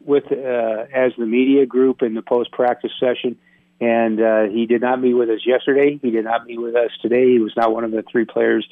with 0.05 0.31
uh, 0.31 0.85
as 0.95 1.13
the 1.19 1.27
media 1.27 1.67
group 1.67 2.03
in 2.03 2.15
the 2.15 2.23
post 2.23 2.53
practice 2.53 2.93
session, 3.01 3.37
and 3.81 4.21
uh, 4.21 4.45
he 4.45 4.67
did 4.67 4.83
not 4.83 5.01
meet 5.01 5.15
with 5.15 5.31
us 5.31 5.41
yesterday. 5.45 5.99
He 6.01 6.11
did 6.11 6.25
not 6.25 6.47
meet 6.47 6.61
with 6.61 6.77
us 6.77 6.91
today. 7.03 7.33
He 7.33 7.39
was 7.41 7.53
not 7.57 7.73
one 7.73 7.85
of 7.85 7.91
the 7.91 8.05
three 8.11 8.25
players 8.25 8.67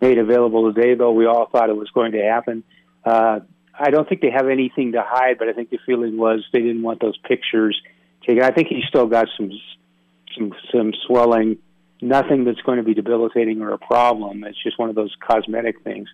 made 0.00 0.18
available 0.18 0.72
today, 0.72 0.94
though 0.94 1.12
we 1.12 1.26
all 1.26 1.48
thought 1.50 1.68
it 1.68 1.76
was 1.76 1.90
going 1.90 2.12
to 2.12 2.22
happen. 2.22 2.64
Uh, 3.04 3.40
I 3.78 3.90
don't 3.90 4.08
think 4.08 4.20
they 4.20 4.30
have 4.30 4.48
anything 4.48 4.92
to 4.92 5.02
hide, 5.06 5.38
but 5.38 5.48
I 5.48 5.52
think 5.52 5.70
the 5.70 5.78
feeling 5.86 6.16
was 6.16 6.44
they 6.52 6.60
didn't 6.60 6.82
want 6.82 7.00
those 7.00 7.16
pictures 7.18 7.80
taken. 8.26 8.42
I 8.42 8.50
think 8.50 8.68
he's 8.68 8.84
still 8.88 9.06
got 9.06 9.28
some 9.36 9.50
some 10.36 10.52
some 10.72 10.92
swelling 11.06 11.58
nothing 12.00 12.44
that's 12.44 12.60
going 12.60 12.78
to 12.78 12.84
be 12.84 12.94
debilitating 12.94 13.60
or 13.60 13.72
a 13.72 13.78
problem. 13.78 14.44
It's 14.44 14.62
just 14.62 14.78
one 14.78 14.88
of 14.88 14.94
those 14.94 15.14
cosmetic 15.20 15.82
things. 15.82 16.08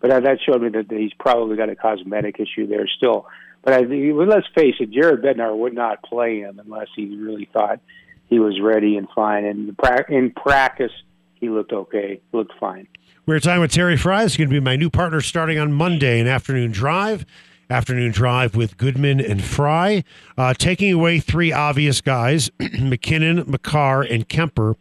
But 0.00 0.10
that 0.10 0.38
showed 0.44 0.62
me 0.62 0.70
that 0.70 0.86
he's 0.90 1.12
probably 1.18 1.56
got 1.56 1.68
a 1.68 1.76
cosmetic 1.76 2.40
issue 2.40 2.66
there 2.66 2.86
still. 2.88 3.26
But 3.62 3.74
I, 3.74 3.80
let's 3.80 4.46
face 4.54 4.76
it, 4.80 4.90
Jared 4.90 5.22
Bednar 5.22 5.56
would 5.56 5.74
not 5.74 6.02
play 6.02 6.40
him 6.40 6.58
unless 6.58 6.88
he 6.96 7.16
really 7.16 7.48
thought 7.52 7.80
he 8.28 8.38
was 8.38 8.58
ready 8.60 8.96
and 8.96 9.08
fine. 9.14 9.44
And 9.44 9.76
in 10.08 10.30
practice, 10.30 10.92
he 11.34 11.50
looked 11.50 11.72
okay, 11.72 12.20
looked 12.32 12.52
fine. 12.58 12.86
We're 13.26 13.40
talking 13.40 13.60
with 13.60 13.72
Terry 13.72 13.96
Frei. 13.96 14.22
He's 14.22 14.36
going 14.36 14.48
to 14.48 14.52
be 14.54 14.60
my 14.60 14.76
new 14.76 14.90
partner 14.90 15.20
starting 15.20 15.58
on 15.58 15.72
Monday, 15.72 16.20
an 16.20 16.26
afternoon 16.26 16.72
drive. 16.72 17.24
Afternoon 17.68 18.10
drive 18.10 18.56
with 18.56 18.76
Goodman 18.76 19.20
and 19.20 19.42
Frei. 19.42 20.04
Uh, 20.36 20.54
taking 20.54 20.92
away 20.92 21.20
three 21.20 21.52
obvious 21.52 22.00
guys 22.00 22.50
MacKinnon, 22.80 23.44
Makar, 23.46 24.02
and 24.02 24.28
Kuemper. 24.28 24.74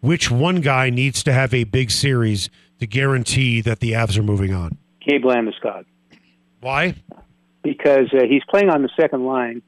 Which 0.00 0.30
one 0.30 0.62
guy 0.62 0.88
needs 0.88 1.22
to 1.24 1.32
have 1.32 1.52
a 1.52 1.64
big 1.64 1.90
series 1.90 2.48
to 2.78 2.86
guarantee 2.86 3.60
that 3.60 3.80
the 3.80 3.92
Avs 3.92 4.16
are 4.16 4.22
moving 4.22 4.54
on? 4.54 4.78
Gabe 5.06 5.24
Landeskog. 5.24 5.84
Why? 6.60 6.94
because 7.62 8.08
uh, 8.12 8.24
he's 8.28 8.42
playing 8.48 8.70
on 8.70 8.82
the 8.82 8.90
second 8.98 9.24
line, 9.24 9.62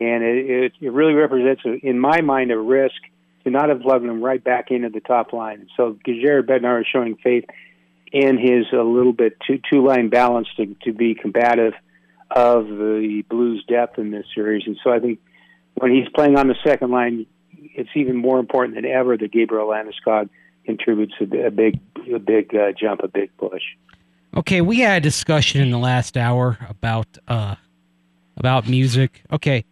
and 0.00 0.22
it, 0.22 0.50
it, 0.50 0.72
it 0.80 0.92
really 0.92 1.14
represents, 1.14 1.62
in 1.82 1.98
my 1.98 2.20
mind, 2.20 2.50
a 2.50 2.58
risk 2.58 2.96
to 3.46 3.50
not 3.52 3.68
have 3.68 3.80
plugged 3.80 4.04
him 4.04 4.20
right 4.20 4.42
back 4.42 4.72
into 4.72 4.88
the 4.88 4.98
top 4.98 5.32
line. 5.32 5.68
So 5.76 5.96
Jared 6.04 6.48
Bednar 6.48 6.80
is 6.80 6.86
showing 6.92 7.14
faith 7.14 7.44
in 8.12 8.38
his 8.38 8.66
a 8.72 8.82
little 8.82 9.12
bit 9.12 9.36
two 9.46 9.60
two 9.72 9.86
line 9.86 10.08
balance 10.08 10.48
to 10.56 10.74
to 10.82 10.92
be 10.92 11.14
combative 11.14 11.72
of 12.28 12.66
the 12.66 13.22
Blues' 13.30 13.64
depth 13.68 13.98
in 13.98 14.10
this 14.10 14.26
series, 14.34 14.64
and 14.66 14.76
so 14.82 14.90
I 14.90 14.98
think 14.98 15.20
when 15.74 15.92
he's 15.92 16.08
playing 16.12 16.36
on 16.36 16.48
the 16.48 16.56
second 16.64 16.90
line, 16.90 17.26
it's 17.52 17.90
even 17.94 18.16
more 18.16 18.40
important 18.40 18.74
than 18.74 18.84
ever 18.84 19.16
that 19.16 19.30
Gabriel 19.30 19.68
Landeskog 19.68 20.28
contributes 20.64 21.14
a, 21.20 21.46
a 21.46 21.50
big 21.52 21.78
a 22.12 22.18
big 22.18 22.52
uh, 22.52 22.72
jump, 22.72 23.02
a 23.04 23.08
big 23.08 23.30
push. 23.36 23.62
Okay, 24.36 24.60
we 24.60 24.80
had 24.80 24.98
a 24.98 25.00
discussion 25.00 25.60
in 25.60 25.70
the 25.70 25.78
last 25.78 26.16
hour 26.16 26.58
about 26.68 27.06
uh 27.28 27.54
about 28.36 28.68
music. 28.68 29.22
Okay, 29.30 29.64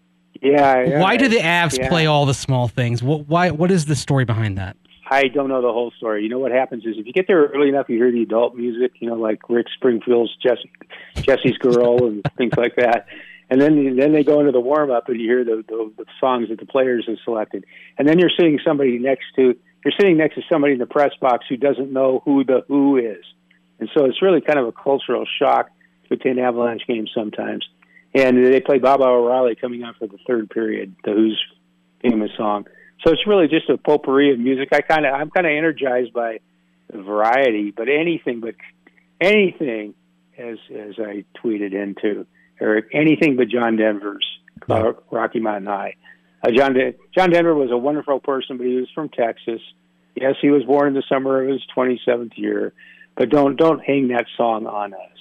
Yeah. 0.45 1.01
why 1.01 1.17
do 1.17 1.29
the 1.29 1.39
Avs 1.39 1.79
yeah. 1.79 1.89
play 1.89 2.07
all 2.07 2.27
the 2.27 2.35
small 2.35 2.69
things? 2.69 3.03
What 3.03 3.27
why 3.27 3.51
what 3.51 3.71
is 3.71 3.87
the 3.87 3.97
story 3.97 4.25
behind 4.25 4.59
that? 4.59 4.77
I 5.11 5.29
don't 5.29 5.49
know 5.49 5.61
the 5.61 5.73
whole 5.73 5.91
story. 5.97 6.23
You 6.23 6.29
know 6.29 6.39
what 6.39 6.53
happens 6.53 6.85
is 6.85 6.97
if 6.97 7.07
you 7.07 7.13
get 7.13 7.27
there 7.27 7.45
early 7.47 7.69
enough, 7.69 7.89
you 7.89 7.97
hear 7.97 8.11
the 8.11 8.23
adult 8.23 8.55
music. 8.55 8.93
You 9.01 9.09
know, 9.09 9.17
like 9.17 9.49
Rick 9.49 9.67
Springfield's 9.75 10.35
Jesse, 10.43 10.71
Jesse's 11.17 11.59
Girl 11.59 12.07
and 12.07 12.23
things 12.37 12.53
like 12.57 12.77
that. 12.77 13.07
And 13.51 13.61
then 13.61 13.97
then 13.97 14.13
they 14.13 14.25
go 14.25 14.41
into 14.41 14.53
the 14.53 14.61
warm 14.61 14.91
up 14.91 15.09
and 15.09 15.21
you 15.21 15.27
hear 15.27 15.45
the, 15.45 15.65
the 15.69 15.93
the 15.99 16.05
songs 16.21 16.49
that 16.49 16.59
the 16.59 16.67
players 16.67 17.05
have 17.09 17.19
selected. 17.25 17.65
And 17.99 18.09
then 18.09 18.19
you're 18.19 18.31
sitting 18.31 18.59
somebody 18.65 18.99
next 18.99 19.25
to 19.37 19.57
you're 19.85 19.95
sitting 19.99 20.17
next 20.17 20.37
to 20.37 20.43
somebody 20.51 20.73
in 20.73 20.79
the 20.79 20.87
press 20.87 21.13
box 21.21 21.45
who 21.49 21.57
doesn't 21.57 21.93
know 21.93 22.23
who 22.25 22.45
the 22.45 22.65
who 22.69 22.97
is. 22.97 23.25
And 23.79 23.91
so 23.95 24.07
it's 24.07 24.23
really 24.23 24.41
kind 24.41 24.59
of 24.59 24.67
a 24.67 24.73
cultural 24.73 25.27
shock 25.39 25.71
to 26.09 26.15
attend 26.15 26.39
Avalanche 26.39 26.83
games 26.87 27.11
sometimes. 27.15 27.69
And 28.15 28.47
they 28.47 28.61
play 28.61 28.79
Baba 28.79 29.05
O'Riley 29.05 29.57
coming 29.57 29.83
out 29.83 29.97
for 29.99 30.07
the 30.07 30.19
third 30.27 30.49
period, 30.51 30.95
the 31.05 31.13
Who's 31.13 31.43
famous 32.01 32.31
song. 32.37 32.67
So 33.05 33.13
it's 33.13 33.27
really 33.27 33.49
just 33.49 33.69
a 33.69 33.77
potpourri 33.77 34.33
of 34.33 34.39
music. 34.39 34.69
I 34.73 34.81
kind 34.81 35.05
of 35.05 35.15
I'm 35.15 35.31
kind 35.31 35.47
of 35.47 35.51
energized 35.51 36.13
by 36.13 36.39
the 36.93 37.03
variety, 37.03 37.71
but 37.71 37.89
anything 37.89 38.41
but 38.41 38.55
anything, 39.21 39.95
as 40.39 40.59
as 40.71 40.95
I 40.99 41.25
tweeted 41.43 41.75
into 41.75 42.27
Eric, 42.61 42.87
anything 42.93 43.37
but 43.37 43.49
John 43.49 43.77
Denver's 43.77 44.27
uh, 44.69 44.93
Rocky 45.11 45.41
Mountain 45.41 45.67
High. 45.67 45.97
Uh, 46.43 46.51
John 46.57 46.75
De- 46.75 46.95
John 47.17 47.31
Denver 47.31 47.55
was 47.55 47.71
a 47.71 47.77
wonderful 47.77 48.21
person, 48.21 48.59
but 48.59 48.67
he 48.67 48.75
was 48.75 48.89
from 48.95 49.09
Texas. 49.09 49.61
Yes, 50.15 50.35
he 50.41 50.51
was 50.51 50.63
born 50.65 50.89
in 50.89 50.95
the 50.95 51.03
summer 51.09 51.43
of 51.43 51.49
his 51.49 51.63
27th 51.77 52.37
year, 52.37 52.73
but 53.17 53.31
don't 53.31 53.57
don't 53.57 53.83
hang 53.83 54.09
that 54.09 54.27
song 54.37 54.67
on 54.67 54.95
us. 54.95 55.14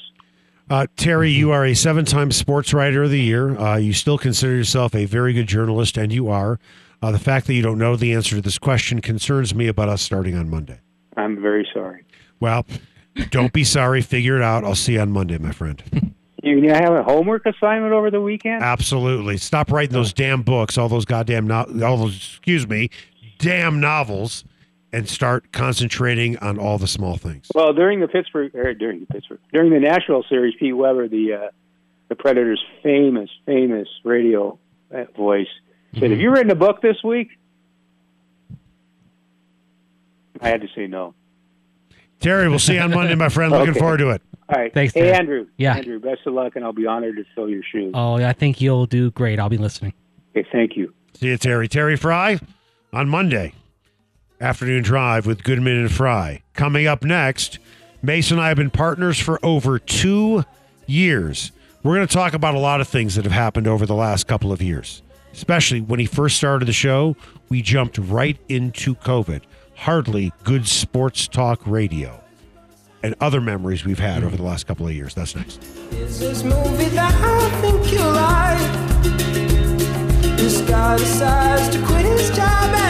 Uh, 0.70 0.88
Terry, 0.96 1.30
you 1.30 1.52
are 1.52 1.66
a 1.66 1.74
seven 1.74 2.06
time 2.06 2.32
sports 2.32 2.74
writer 2.74 3.04
of 3.04 3.10
the 3.10 3.20
year. 3.20 3.58
Uh, 3.58 3.78
you 3.78 3.94
still 3.94 4.18
consider 4.18 4.56
yourself 4.56 4.96
a 4.96 5.06
very 5.06 5.34
good 5.34 5.48
journalist, 5.48 5.98
and 5.98 6.12
you 6.12 6.30
are. 6.30 6.60
Uh, 7.02 7.12
the 7.12 7.20
fact 7.20 7.48
that 7.48 7.54
you 7.54 7.62
don't 7.62 7.78
know 7.78 7.96
the 7.96 8.14
answer 8.14 8.36
to 8.38 8.42
this 8.42 8.58
question 8.58 9.02
concerns 9.02 9.54
me 9.54 9.68
about 9.68 9.90
us 9.90 10.02
starting 10.02 10.38
on 10.38 10.50
Monday. 10.50 10.80
I'm 11.18 11.42
very 11.42 11.68
sorry. 11.74 12.06
Well, 12.40 12.66
don't 13.30 13.52
be 13.52 13.64
sorry. 13.66 14.02
Figure 14.02 14.38
it 14.38 14.42
out. 14.42 14.64
I'll 14.64 14.74
see 14.74 14.94
you 14.94 15.02
on 15.02 15.12
Monday, 15.12 15.38
my 15.38 15.52
friend. 15.52 15.84
You, 16.42 16.58
you 16.58 16.70
have 16.70 16.94
a 16.94 17.04
homework 17.04 17.46
assignment 17.46 17.94
over 17.94 18.10
the 18.10 18.22
weekend? 18.22 18.64
Absolutely. 18.64 19.38
Stop 19.38 19.70
writing 19.72 19.94
those 19.94 20.14
damn 20.14 20.42
books, 20.44 20.78
all 20.78 20.90
those 20.90 21.06
goddamn, 21.06 21.46
no- 21.48 21.66
all 21.86 21.98
those, 21.98 22.16
excuse 22.16 22.68
me, 22.68 22.90
damn 23.38 23.80
novels, 23.80 24.44
and 24.94 25.10
start 25.10 25.52
concentrating 25.52 26.38
on 26.38 26.58
all 26.60 26.78
the 26.78 26.88
small 26.88 27.18
things. 27.18 27.48
Well, 27.54 27.74
during 27.74 28.00
the 28.00 28.08
Pittsburgh, 28.08 28.56
or 28.56 28.74
during 28.74 29.02
the 29.02 29.08
Pittsburgh, 29.08 29.40
during 29.52 29.72
the 29.72 29.80
Nashville 29.80 30.24
series, 30.30 30.54
Pete 30.60 30.78
Weber, 30.78 31.08
the 31.10 31.34
uh, 31.34 31.48
the 32.10 32.16
Predators' 32.16 32.64
famous, 32.84 33.30
famous 33.46 33.90
radio 34.06 34.58
uh, 34.96 35.06
voice, 35.18 35.48
said, 36.00 36.12
"Have 36.12 36.20
you 36.20 36.32
written 36.32 36.52
a 36.52 36.56
book 36.56 36.82
this 36.82 37.04
week?" 37.04 37.30
I 40.42 40.50
had 40.50 40.62
to 40.62 40.68
say 40.76 40.88
no. 40.88 41.14
Terry, 42.20 42.48
we'll 42.48 42.60
see 42.60 42.76
you 42.76 42.80
on 42.82 42.92
Monday, 42.92 43.16
my 43.16 43.30
friend. 43.30 43.52
Looking 43.52 43.72
Okay. 43.72 43.80
forward 43.80 43.98
to 43.98 44.10
it. 44.12 44.22
All 44.50 44.62
right, 44.62 44.74
Thanks, 44.74 44.94
Hey, 44.94 45.12
Andrew. 45.12 45.48
Yeah. 45.58 45.76
Andrew. 45.76 46.00
Best 46.00 46.22
of 46.26 46.34
luck, 46.34 46.56
and 46.56 46.64
I'll 46.64 46.74
be 46.74 46.86
honored 46.86 47.16
to 47.18 47.26
fill 47.34 47.50
your 47.50 47.64
shoes. 47.64 47.92
Oh, 47.94 48.16
I 48.16 48.34
think 48.34 48.62
you'll 48.62 48.86
do 48.86 49.10
great. 49.12 49.40
I'll 49.40 49.50
be 49.50 49.58
listening. 49.58 49.94
Okay, 50.36 50.48
thank 50.52 50.76
you. 50.78 50.94
See 51.14 51.28
you, 51.28 51.38
Terry. 51.38 51.68
Terry 51.68 51.96
Frei 51.96 52.40
on 52.92 53.10
Monday. 53.10 53.54
Afternoon 54.44 54.84
drive 54.84 55.26
with 55.26 55.42
Goodman 55.42 55.78
and 55.78 55.90
Frei. 55.90 56.44
Coming 56.54 56.86
up 56.86 57.02
next, 57.02 57.60
Mason 58.02 58.38
and 58.38 58.44
I 58.44 58.50
have 58.50 58.58
been 58.58 58.72
partners 58.72 59.18
for 59.18 59.40
over 59.42 59.80
two 59.80 60.44
years. 60.86 61.54
We're 61.82 61.96
going 61.96 62.06
to 62.06 62.14
talk 62.14 62.34
about 62.34 62.54
a 62.54 62.60
lot 62.60 62.82
of 62.82 62.90
things 62.90 63.16
that 63.16 63.24
have 63.24 63.32
happened 63.32 63.68
over 63.68 63.86
the 63.86 63.96
last 63.96 64.28
couple 64.28 64.52
of 64.52 64.62
years. 64.62 65.02
Especially 65.32 65.80
when 65.80 66.02
he 66.02 66.06
first 66.06 66.36
started 66.36 66.66
the 66.66 66.74
show, 66.74 67.16
we 67.48 67.62
jumped 67.62 67.98
right 67.98 68.38
into 68.50 68.96
COVID. 68.96 69.44
Hardly 69.76 70.34
good 70.44 70.68
sports 70.68 71.30
talk 71.30 71.62
radio. 71.66 72.22
And 73.02 73.16
other 73.22 73.40
memories 73.40 73.86
we've 73.86 73.98
had 73.98 74.26
over 74.26 74.36
the 74.36 74.44
last 74.44 74.68
couple 74.68 74.86
of 74.86 74.94
years. 74.94 75.16
That's 75.16 75.38
next. 75.38 75.64
Is 75.94 76.20
this 76.20 76.44
movie 76.44 76.90
that 76.90 77.14
I 77.16 77.50
think 77.62 77.94
you 77.94 78.00
like? 78.00 78.60
This 80.36 80.60
guy 80.70 80.98
decides 80.98 81.74
to 81.78 81.86
quit 81.86 82.06
his 82.06 82.30
job 82.36 82.83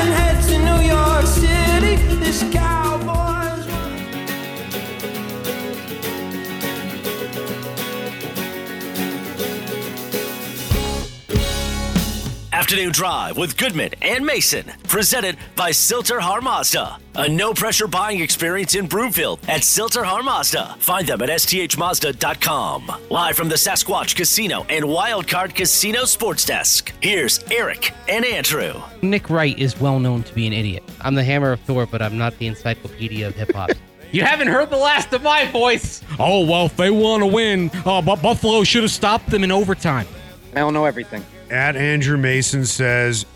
Afternoon 12.64 12.94
Drive 12.94 13.38
with 13.38 13.58
Goodman 13.58 13.90
and 14.02 14.26
Mason, 14.26 14.66
presented 14.88 15.36
by 15.54 15.72
Sill-TerHar 15.72 16.42
Mazda. 16.42 16.98
A 17.16 17.28
no 17.28 17.54
pressure 17.54 17.88
buying 17.88 18.22
experience 18.22 18.74
in 18.74 18.88
Broomfield 18.88 19.42
at 19.50 19.66
Sill-TerHar 19.66 20.24
Mazda. 20.24 20.78
Find 20.80 21.06
them 21.06 21.22
at 21.24 21.28
sthmazda.com. 21.28 22.90
Live 23.10 23.36
from 23.36 23.50
the 23.50 23.56
Sasquatch 23.56 24.16
Casino 24.16 24.66
and 24.70 24.86
Wildcard 24.86 25.54
Casino 25.54 26.06
Sports 26.06 26.46
Desk. 26.46 26.94
Here's 27.02 27.44
Eric 27.52 27.92
and 28.08 28.24
Andrew. 28.24 28.82
Nick 29.02 29.30
Wright 29.30 29.60
is 29.60 29.78
well 29.82 30.00
known 30.00 30.24
to 30.24 30.34
be 30.34 30.48
an 30.48 30.54
idiot. 30.54 30.84
I'm 31.02 31.16
the 31.16 31.24
hammer 31.26 31.52
of 31.52 31.60
Thor, 31.60 31.86
but 31.86 32.02
I'm 32.02 32.18
not 32.18 32.38
the 32.38 32.48
encyclopedia 32.48 33.28
of 33.28 33.36
hip 33.36 33.52
hop. 33.52 33.72
You 34.14 34.22
haven't 34.22 34.50
heard 34.50 34.70
the 34.70 34.78
last 34.78 35.12
of 35.12 35.24
my 35.24 35.48
voice. 35.48 36.04
Oh 36.20 36.46
well, 36.46 36.68
if 36.68 36.78
they 36.78 36.92
want 36.92 37.24
to 37.24 37.26
win, 37.26 37.72
uh, 37.84 38.00
but 38.00 38.22
Buffalo 38.22 38.64
should 38.64 38.84
have 38.84 38.92
stopped 38.92 39.32
them 39.32 39.44
in 39.44 39.52
overtime. 39.52 40.06
I 40.52 40.60
don't 40.60 40.76
know 40.76 40.86
everything. 40.86 41.26
At 41.54 41.76
Andrew 41.76 42.18
Mason 42.18 42.66
says, 42.66 43.28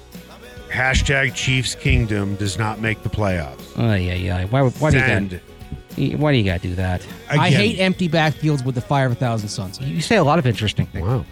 hashtag 0.71 1.35
Chiefs 1.35 1.75
Kingdom 1.75 2.35
does 2.35 2.57
not 2.57 2.79
make 2.81 3.03
the 3.03 3.09
playoffs. 3.09 3.61
Oh 3.77 3.93
yeah, 3.93 4.15
yeah. 4.15 4.45
Why? 4.45 4.63
Why 4.63 4.89
do 4.91 4.97
you 4.97 5.03
Send. 5.03 5.29
got? 5.31 6.19
Why 6.19 6.31
do 6.31 6.37
you 6.39 6.43
got 6.43 6.61
to 6.63 6.67
do 6.69 6.75
that? 6.75 7.05
I 7.29 7.49
hate 7.51 7.79
empty 7.79 8.09
backfields 8.09 8.65
with 8.65 8.73
the 8.75 8.81
fire 8.81 9.05
of 9.05 9.11
a 9.11 9.15
thousand 9.15 9.49
suns. 9.49 9.79
You 9.79 10.01
say 10.01 10.15
a 10.17 10.23
lot 10.23 10.39
of 10.39 10.47
interesting 10.47 10.87
things. 10.87 11.05
Wow. 11.05 11.25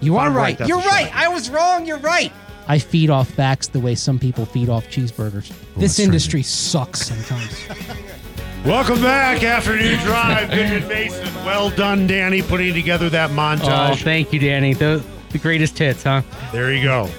You 0.00 0.16
are 0.16 0.26
I'm 0.28 0.34
right. 0.36 0.58
You're 0.60 0.78
a 0.78 0.82
shot. 0.82 0.90
right. 0.92 1.14
I 1.16 1.28
was 1.28 1.48
wrong. 1.50 1.84
You're 1.86 1.98
right. 1.98 2.32
I 2.68 2.78
feed 2.78 3.10
off 3.10 3.28
facts 3.28 3.68
the 3.68 3.80
way 3.80 3.94
some 3.94 4.18
people 4.18 4.46
feed 4.46 4.70
off 4.70 4.86
cheeseburgers. 4.86 5.48
this 5.76 5.96
that's 5.96 5.98
industry 5.98 6.42
sucks 6.42 7.02
sometimes. 7.06 7.68
Welcome 8.64 9.02
back, 9.02 9.42
Afternoon 9.44 9.98
Drive. 10.04 10.48
Goodman 10.50 10.88
Mason. 10.88 11.34
Well 11.44 11.68
done, 11.68 12.06
Danny, 12.06 12.40
putting 12.40 12.72
together 12.72 13.10
that 13.10 13.30
Oh, 13.30 13.34
montage. 13.34 14.02
thank 14.02 14.32
you, 14.32 14.38
Danny. 14.40 14.72
The 14.72 15.04
the 15.34 15.40
greatest 15.40 15.76
hits, 15.76 16.04
huh? 16.04 16.22
There 16.52 16.72
you 16.72 16.82
go. 16.82 17.10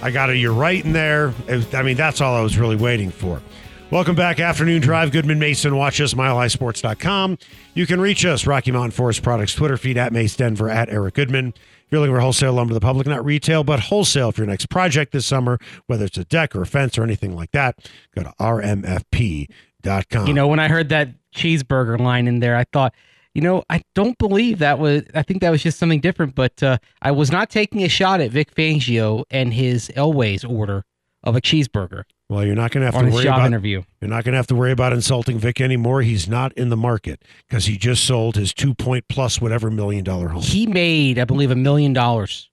I 0.00 0.12
got 0.12 0.30
a 0.30 0.36
you're 0.36 0.52
right 0.54 0.82
in 0.82 0.92
there. 0.92 1.34
It 1.48 1.74
I 1.74 1.82
mean, 1.82 1.96
that's 1.96 2.20
all 2.20 2.36
I 2.36 2.40
was 2.40 2.56
really 2.56 2.76
waiting 2.76 3.10
for. 3.10 3.42
Welcome 3.90 4.14
back, 4.14 4.38
Afternoon 4.38 4.80
Drive. 4.80 5.10
Goodman 5.10 5.40
Mason. 5.40 5.74
Watch 5.74 6.00
us, 6.00 6.14
milehighsports.com. 6.14 7.36
You 7.74 7.86
can 7.86 8.00
reach 8.00 8.24
us, 8.24 8.46
Rocky 8.46 8.70
Mountain 8.70 8.92
Forest 8.92 9.24
Products 9.24 9.54
Twitter 9.54 9.76
feed 9.76 9.96
at 9.96 10.12
Mace 10.12 10.36
Denver 10.36 10.70
at 10.70 10.88
Eric 10.88 11.14
Goodman. 11.14 11.48
If 11.48 11.86
you're 11.90 12.00
looking 12.00 12.14
for 12.14 12.20
wholesale 12.20 12.52
lumber 12.52 12.70
to 12.70 12.74
the 12.74 12.80
public, 12.80 13.08
not 13.08 13.24
retail, 13.24 13.64
but 13.64 13.80
wholesale 13.80 14.30
for 14.30 14.42
your 14.42 14.48
next 14.48 14.66
project 14.66 15.10
this 15.10 15.26
summer, 15.26 15.58
whether 15.86 16.04
it's 16.04 16.18
a 16.18 16.24
deck 16.24 16.54
or 16.54 16.62
a 16.62 16.66
fence 16.66 16.96
or 16.96 17.02
anything 17.02 17.34
like 17.34 17.50
that, 17.50 17.90
go 18.14 18.22
to 18.22 18.32
rmfp.com. 18.38 20.26
You 20.28 20.34
know, 20.34 20.46
when 20.46 20.60
I 20.60 20.68
heard 20.68 20.90
that 20.90 21.08
cheeseburger 21.34 21.98
line 21.98 22.28
in 22.28 22.38
there, 22.38 22.54
I 22.54 22.64
thought, 22.64 22.94
you 23.38 23.42
know, 23.42 23.62
I 23.70 23.82
don't 23.94 24.18
believe 24.18 24.58
that 24.58 24.80
was. 24.80 25.04
I 25.14 25.22
think 25.22 25.42
that 25.42 25.50
was 25.50 25.62
just 25.62 25.78
something 25.78 26.00
different. 26.00 26.34
But 26.34 26.60
uh, 26.60 26.78
I 27.00 27.12
was 27.12 27.30
not 27.30 27.50
taking 27.50 27.84
a 27.84 27.88
shot 27.88 28.20
at 28.20 28.32
Vic 28.32 28.52
Fangio 28.52 29.24
and 29.30 29.54
his 29.54 29.90
Elway's 29.96 30.44
order 30.44 30.84
of 31.22 31.36
a 31.36 31.40
cheeseburger 31.40 32.02
well, 32.28 32.44
you're 32.44 32.54
not 32.54 32.72
going 32.72 32.86
to 32.86 32.92
have 32.92 33.02
to 33.02 33.10
worry 33.10 33.26
about 33.26 33.46
interview. 33.46 33.82
You're 34.00 34.10
not 34.10 34.22
going 34.24 34.32
to 34.32 34.36
have 34.36 34.46
to 34.48 34.54
worry 34.54 34.72
about 34.72 34.92
insulting 34.92 35.38
Vic 35.38 35.62
anymore. 35.62 36.02
He's 36.02 36.28
not 36.28 36.52
in 36.54 36.68
the 36.68 36.76
market 36.76 37.24
because 37.48 37.64
he 37.64 37.78
just 37.78 38.04
sold 38.04 38.36
his 38.36 38.52
two 38.52 38.74
point 38.74 39.06
plus 39.08 39.40
whatever 39.40 39.70
million 39.70 40.04
dollar 40.04 40.28
home. 40.28 40.42
He 40.42 40.66
made, 40.66 41.18
I 41.18 41.24
believe, 41.24 41.50
a 41.50 41.56
million 41.56 41.94
dollars 41.94 42.50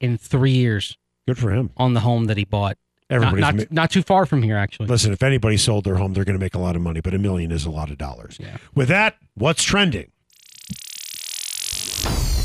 in 0.00 0.18
three 0.18 0.50
years 0.50 0.98
Good 1.28 1.38
for 1.38 1.52
him. 1.52 1.70
on 1.76 1.94
the 1.94 2.00
home 2.00 2.24
that 2.24 2.36
he 2.36 2.44
bought. 2.44 2.76
Not, 3.08 3.16
Everybody's 3.16 3.40
not, 3.40 3.54
ma- 3.54 3.64
not 3.82 3.90
too 3.90 4.02
far 4.02 4.26
from 4.26 4.42
here, 4.42 4.56
actually. 4.56 4.88
listen. 4.88 5.12
If 5.12 5.22
anybody 5.22 5.58
sold 5.58 5.84
their 5.84 5.96
home, 5.96 6.14
they're 6.14 6.24
going 6.24 6.38
to 6.38 6.44
make 6.44 6.54
a 6.54 6.58
lot 6.58 6.74
of 6.74 6.82
money. 6.82 7.00
But 7.00 7.14
a 7.14 7.18
million 7.18 7.52
is 7.52 7.64
a 7.64 7.70
lot 7.70 7.90
of 7.90 7.98
dollars. 7.98 8.38
Yeah. 8.40 8.56
With 8.74 8.88
that, 8.88 9.16
what's 9.34 9.62
trending? 9.62 10.10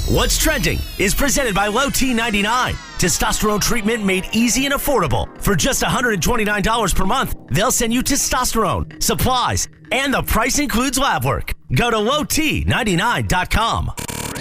What's 0.10 0.40
trending 0.40 0.80
is 0.98 1.14
presented 1.14 1.54
by 1.54 1.68
Low 1.68 1.90
T99. 1.90 2.72
Testosterone 2.98 3.62
treatment 3.62 4.04
made 4.04 4.28
easy 4.32 4.66
and 4.66 4.74
affordable. 4.74 5.30
For 5.40 5.56
just 5.56 5.84
$129 5.84 6.96
per 6.96 7.06
month, 7.06 7.36
they'll 7.52 7.70
send 7.70 7.94
you 7.94 8.02
testosterone, 8.02 9.04
supplies, 9.04 9.68
and 9.92 10.12
the 10.12 10.24
price 10.24 10.58
includes 10.58 10.98
lab 10.98 11.26
work. 11.26 11.54
Go 11.76 11.92
to 11.92 11.98
lowt99.com. 11.98 13.92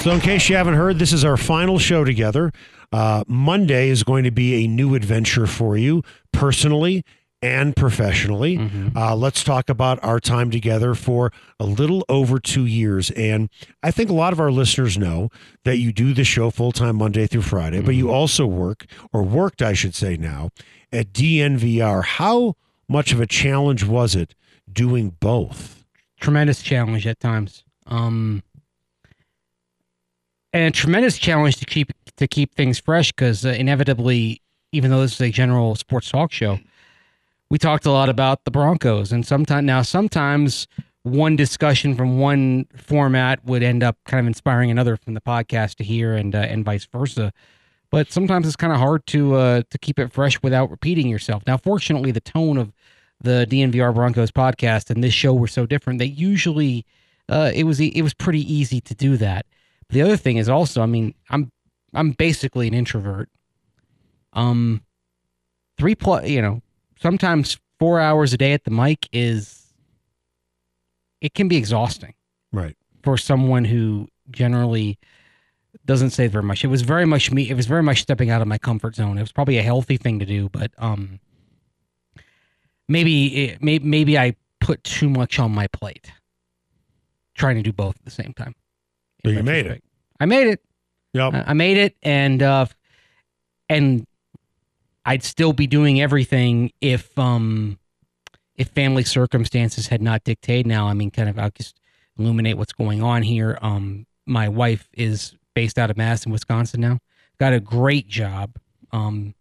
So, 0.00 0.12
in 0.12 0.20
case 0.20 0.48
you 0.48 0.56
haven't 0.56 0.72
heard, 0.72 0.98
this 0.98 1.12
is 1.12 1.22
our 1.22 1.36
final 1.36 1.78
show 1.78 2.02
together. 2.02 2.50
Uh, 2.90 3.24
Monday 3.28 3.90
is 3.90 4.04
going 4.04 4.24
to 4.24 4.30
be 4.30 4.64
a 4.64 4.68
new 4.68 4.94
adventure 4.94 5.46
for 5.46 5.76
you 5.76 6.02
personally 6.32 7.04
and 7.40 7.76
professionally. 7.76 8.58
Uh, 8.96 9.14
let's 9.14 9.44
talk 9.44 9.68
about 9.68 10.02
our 10.02 10.18
time 10.20 10.50
together 10.50 10.94
for 10.94 11.32
a 11.60 11.64
little 11.64 12.04
over 12.08 12.38
two 12.38 12.66
years. 12.66 13.10
And 13.12 13.48
I 13.82 13.90
think 13.90 14.10
a 14.10 14.14
lot 14.14 14.32
of 14.32 14.40
our 14.40 14.50
listeners 14.50 14.98
know 14.98 15.30
that 15.64 15.78
you 15.78 15.92
do 15.92 16.12
the 16.14 16.24
show 16.24 16.50
full 16.50 16.72
time 16.72 16.96
Monday 16.96 17.26
through 17.26 17.42
Friday, 17.42 17.80
but 17.80 17.94
you 17.94 18.10
also 18.10 18.46
work, 18.46 18.86
or 19.12 19.22
worked, 19.22 19.62
I 19.62 19.72
should 19.72 19.94
say 19.94 20.16
now, 20.16 20.50
at 20.92 21.12
DNVR. 21.12 22.04
How 22.04 22.56
much 22.88 23.12
of 23.12 23.20
a 23.20 23.26
challenge 23.26 23.84
was 23.84 24.14
it 24.14 24.34
doing 24.72 25.16
both? 25.20 25.78
tremendous 26.20 26.62
challenge 26.62 27.06
at 27.06 27.20
times. 27.20 27.64
Um, 27.86 28.42
and 30.52 30.64
a 30.64 30.70
tremendous 30.70 31.18
challenge 31.18 31.56
to 31.56 31.64
keep 31.64 31.92
to 32.16 32.26
keep 32.26 32.54
things 32.54 32.78
fresh 32.80 33.12
because 33.12 33.46
uh, 33.46 33.50
inevitably, 33.50 34.42
even 34.72 34.90
though 34.90 35.02
this 35.02 35.14
is 35.14 35.20
a 35.20 35.30
general 35.30 35.74
sports 35.76 36.10
talk 36.10 36.32
show, 36.32 36.58
we 37.50 37.58
talked 37.58 37.86
a 37.86 37.90
lot 37.90 38.08
about 38.08 38.44
the 38.44 38.50
Broncos, 38.50 39.12
and 39.12 39.26
sometimes 39.26 39.64
now 39.64 39.82
sometimes 39.82 40.66
one 41.02 41.36
discussion 41.36 41.94
from 41.94 42.18
one 42.18 42.66
format 42.76 43.44
would 43.44 43.62
end 43.62 43.82
up 43.82 43.96
kind 44.04 44.20
of 44.20 44.26
inspiring 44.26 44.70
another 44.70 44.96
from 44.96 45.14
the 45.14 45.20
podcast 45.20 45.76
to 45.76 45.84
hear, 45.84 46.14
and 46.14 46.34
uh, 46.34 46.38
and 46.38 46.64
vice 46.64 46.86
versa. 46.86 47.32
But 47.90 48.12
sometimes 48.12 48.46
it's 48.46 48.56
kind 48.56 48.72
of 48.72 48.78
hard 48.78 49.06
to 49.08 49.34
uh, 49.34 49.62
to 49.70 49.78
keep 49.78 49.98
it 49.98 50.12
fresh 50.12 50.42
without 50.42 50.70
repeating 50.70 51.08
yourself. 51.08 51.42
Now, 51.46 51.56
fortunately, 51.56 52.10
the 52.10 52.20
tone 52.20 52.58
of 52.58 52.72
the 53.20 53.46
DNVR 53.48 53.94
Broncos 53.94 54.30
podcast 54.30 54.90
and 54.90 55.02
this 55.02 55.14
show 55.14 55.32
were 55.32 55.48
so 55.48 55.66
different 55.66 55.98
that 55.98 56.08
usually 56.08 56.84
uh, 57.28 57.50
it 57.54 57.64
was 57.64 57.80
it 57.80 58.02
was 58.02 58.14
pretty 58.14 58.40
easy 58.52 58.80
to 58.82 58.94
do 58.94 59.16
that. 59.16 59.46
But 59.88 59.94
the 59.94 60.02
other 60.02 60.16
thing 60.16 60.36
is 60.36 60.48
also, 60.48 60.82
I 60.82 60.86
mean, 60.86 61.14
I'm 61.30 61.50
I'm 61.94 62.10
basically 62.12 62.68
an 62.68 62.74
introvert. 62.74 63.30
Um, 64.34 64.82
three 65.78 65.94
plus, 65.94 66.28
you 66.28 66.42
know, 66.42 66.62
sometimes 67.00 67.58
four 67.78 68.00
hours 68.00 68.32
a 68.32 68.36
day 68.36 68.52
at 68.52 68.64
the 68.64 68.70
mic 68.70 69.08
is 69.12 69.72
it 71.20 71.34
can 71.34 71.48
be 71.48 71.56
exhausting 71.56 72.14
Right. 72.52 72.76
for 73.02 73.16
someone 73.16 73.64
who 73.64 74.08
generally 74.30 74.98
doesn't 75.84 76.10
say 76.10 76.26
very 76.26 76.42
much. 76.44 76.64
It 76.64 76.68
was 76.68 76.82
very 76.82 77.06
much 77.06 77.30
me. 77.30 77.48
It 77.48 77.54
was 77.54 77.66
very 77.66 77.82
much 77.82 78.02
stepping 78.02 78.30
out 78.30 78.42
of 78.42 78.48
my 78.48 78.58
comfort 78.58 78.94
zone. 78.96 79.16
It 79.18 79.22
was 79.22 79.32
probably 79.32 79.58
a 79.58 79.62
healthy 79.62 79.96
thing 79.96 80.18
to 80.18 80.26
do, 80.26 80.48
but 80.48 80.70
um, 80.78 81.20
maybe 82.88 83.44
it, 83.44 83.62
maybe 83.62 83.84
maybe 83.86 84.18
I 84.18 84.34
put 84.60 84.82
too 84.84 85.08
much 85.08 85.38
on 85.38 85.52
my 85.52 85.66
plate, 85.68 86.10
trying 87.34 87.56
to 87.56 87.62
do 87.62 87.72
both 87.72 87.96
at 87.96 88.04
the 88.04 88.10
same 88.10 88.32
time. 88.34 88.54
But 89.22 89.30
you 89.34 89.42
made 89.42 89.66
it. 89.66 89.82
I 90.20 90.26
made 90.26 90.48
it. 90.48 90.60
Yep. 91.14 91.34
I 91.34 91.44
I 91.48 91.52
made 91.54 91.76
it, 91.78 91.96
and 92.02 92.42
uh, 92.42 92.66
and 93.68 94.06
I'd 95.08 95.22
still 95.22 95.54
be 95.54 95.66
doing 95.66 96.02
everything 96.02 96.70
if 96.82 97.18
um 97.18 97.78
if 98.56 98.68
family 98.68 99.04
circumstances 99.04 99.86
had 99.86 100.02
not 100.02 100.22
dictated. 100.22 100.66
Now, 100.66 100.86
I 100.86 100.92
mean, 100.92 101.10
kind 101.10 101.30
of, 101.30 101.38
I'll 101.38 101.50
just 101.50 101.80
illuminate 102.18 102.58
what's 102.58 102.72
going 102.72 103.02
on 103.02 103.22
here. 103.22 103.56
Um, 103.62 104.04
my 104.26 104.48
wife 104.48 104.88
is 104.92 105.34
based 105.54 105.78
out 105.78 105.90
of 105.90 105.96
Madison, 105.96 106.32
Wisconsin 106.32 106.80
now. 106.80 106.98
Got 107.38 107.54
a 107.54 107.60
great 107.60 108.08
job. 108.08 108.58
Um, 108.92 109.34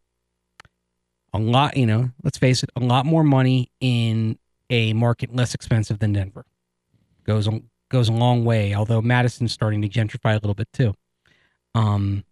a 1.33 1.39
lot, 1.39 1.75
you 1.75 1.85
know, 1.87 2.11
let's 2.23 2.37
face 2.37 2.63
it, 2.63 2.69
a 2.75 2.79
lot 2.79 3.05
more 3.05 3.23
money 3.23 3.71
in 3.81 4.37
a 4.69 4.93
market 4.93 5.35
less 5.35 5.53
expensive 5.53 5.99
than 5.99 6.13
Denver. 6.13 6.45
Goes 7.25 7.47
a, 7.47 7.59
goes 7.89 8.07
a 8.07 8.13
long 8.13 8.45
way. 8.45 8.73
Although 8.73 9.01
Madison's 9.01 9.51
starting 9.51 9.81
to 9.81 9.89
gentrify 9.89 10.31
a 10.31 10.35
little 10.35 10.53
bit 10.53 10.71
too. 10.71 10.93
Um, 11.75 12.23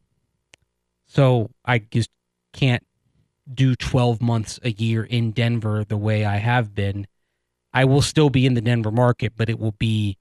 so 1.07 1.49
I 1.65 1.79
just 1.79 2.11
can't 2.53 2.83
do 3.51 3.75
12 3.75 4.21
months 4.21 4.59
a 4.63 4.71
year 4.71 5.03
in 5.03 5.31
Denver 5.31 5.83
the 5.83 5.97
way 5.97 6.25
I 6.25 6.37
have 6.37 6.73
been. 6.73 7.07
I 7.73 7.85
will 7.85 8.01
still 8.01 8.29
be 8.29 8.45
in 8.45 8.53
the 8.53 8.61
Denver 8.61 8.91
market, 8.91 9.33
but 9.35 9.49
it 9.49 9.59
will 9.59 9.73
be 9.73 10.17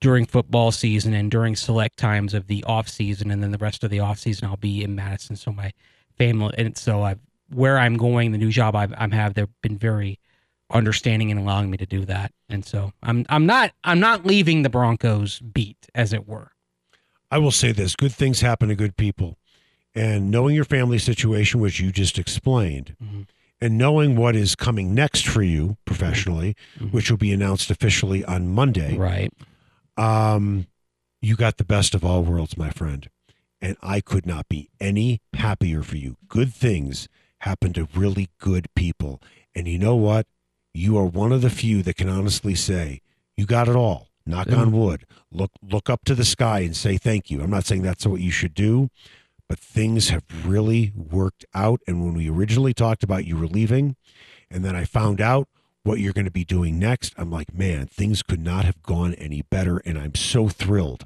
during 0.00 0.26
football 0.26 0.72
season 0.72 1.14
and 1.14 1.30
during 1.30 1.54
select 1.54 1.96
times 1.96 2.34
of 2.34 2.48
the 2.48 2.64
off 2.64 2.88
season, 2.88 3.30
and 3.30 3.42
then 3.42 3.52
the 3.52 3.58
rest 3.58 3.84
of 3.84 3.90
the 3.90 4.00
off 4.00 4.18
season 4.18 4.48
I'll 4.48 4.56
be 4.56 4.82
in 4.82 4.96
Madison. 4.96 5.36
So 5.36 5.52
my 5.52 5.72
family 6.18 6.54
and 6.58 6.76
so 6.76 7.02
I 7.02 7.16
where 7.54 7.78
I'm 7.78 7.96
going, 7.96 8.32
the 8.32 8.38
new 8.38 8.50
job 8.50 8.74
I've, 8.74 8.92
I'm 8.96 9.10
have, 9.12 9.34
they've 9.34 9.46
been 9.62 9.78
very 9.78 10.18
understanding 10.70 11.30
and 11.30 11.38
allowing 11.38 11.70
me 11.70 11.76
to 11.76 11.86
do 11.86 12.04
that. 12.06 12.32
And 12.48 12.64
so 12.64 12.92
I'm 13.02 13.24
I'm 13.28 13.46
not 13.46 13.72
I'm 13.84 14.00
not 14.00 14.26
leaving 14.26 14.62
the 14.62 14.70
Broncos 14.70 15.38
beat, 15.38 15.88
as 15.94 16.12
it 16.12 16.26
were. 16.26 16.50
I 17.30 17.38
will 17.38 17.50
say 17.50 17.72
this 17.72 17.96
good 17.96 18.12
things 18.12 18.40
happen 18.40 18.68
to 18.68 18.74
good 18.74 18.96
people. 18.96 19.38
And 19.94 20.30
knowing 20.30 20.54
your 20.54 20.64
family 20.64 20.98
situation, 20.98 21.60
which 21.60 21.78
you 21.80 21.92
just 21.92 22.18
explained, 22.18 22.96
Mhm. 23.02 23.26
and 23.60 23.76
knowing 23.78 24.16
what 24.16 24.34
is 24.34 24.54
coming 24.54 24.94
next 24.94 25.26
for 25.26 25.42
you 25.42 25.76
professionally, 25.84 26.56
Mhm. 26.78 26.92
which 26.92 27.10
will 27.10 27.18
be 27.18 27.32
announced 27.32 27.70
officially 27.70 28.24
on 28.24 28.48
Monday, 28.48 28.96
Right. 28.96 29.32
um, 29.96 30.66
you 31.20 31.36
got 31.36 31.58
the 31.58 31.64
best 31.64 31.94
of 31.94 32.04
all 32.04 32.24
worlds, 32.24 32.56
my 32.56 32.70
friend. 32.70 33.08
And 33.60 33.76
I 33.82 34.00
could 34.00 34.26
not 34.26 34.48
be 34.48 34.70
any 34.80 35.20
happier 35.34 35.82
for 35.82 35.96
you. 35.96 36.16
Good 36.26 36.52
things 36.52 37.06
happen 37.40 37.72
to 37.74 37.86
really 37.94 38.28
good 38.38 38.68
people. 38.74 39.20
And 39.54 39.68
you 39.68 39.78
know 39.78 39.94
what? 39.94 40.26
You 40.74 40.96
are 40.96 41.04
one 41.04 41.32
of 41.32 41.42
the 41.42 41.50
few 41.50 41.82
that 41.82 41.96
can 41.96 42.08
honestly 42.08 42.54
say, 42.54 43.02
you 43.36 43.44
got 43.46 43.68
it 43.68 43.76
all. 43.76 44.08
Knock 44.24 44.48
Yeah. 44.48 44.56
on 44.56 44.72
wood. 44.72 45.04
Look 45.30 45.50
look 45.62 45.90
up 45.90 46.04
to 46.04 46.14
the 46.14 46.24
sky 46.24 46.60
and 46.60 46.76
say 46.76 46.96
thank 46.96 47.30
you. 47.30 47.42
I'm 47.42 47.50
not 47.50 47.66
saying 47.66 47.82
that's 47.82 48.06
what 48.06 48.20
you 48.20 48.30
should 48.30 48.54
do, 48.54 48.88
but 49.52 49.58
things 49.58 50.08
have 50.08 50.24
really 50.46 50.92
worked 50.96 51.44
out. 51.52 51.78
And 51.86 52.02
when 52.02 52.14
we 52.14 52.30
originally 52.30 52.72
talked 52.72 53.02
about 53.04 53.26
you 53.26 53.36
were 53.36 53.46
leaving, 53.46 53.96
and 54.50 54.64
then 54.64 54.74
I 54.74 54.84
found 54.86 55.20
out 55.20 55.46
what 55.82 55.98
you're 56.00 56.14
going 56.14 56.24
to 56.24 56.30
be 56.30 56.42
doing 56.46 56.78
next, 56.78 57.12
I'm 57.18 57.30
like, 57.30 57.52
man, 57.52 57.84
things 57.86 58.22
could 58.22 58.40
not 58.40 58.64
have 58.64 58.82
gone 58.82 59.12
any 59.16 59.42
better. 59.42 59.76
And 59.84 59.98
I'm 59.98 60.14
so 60.14 60.48
thrilled 60.48 61.04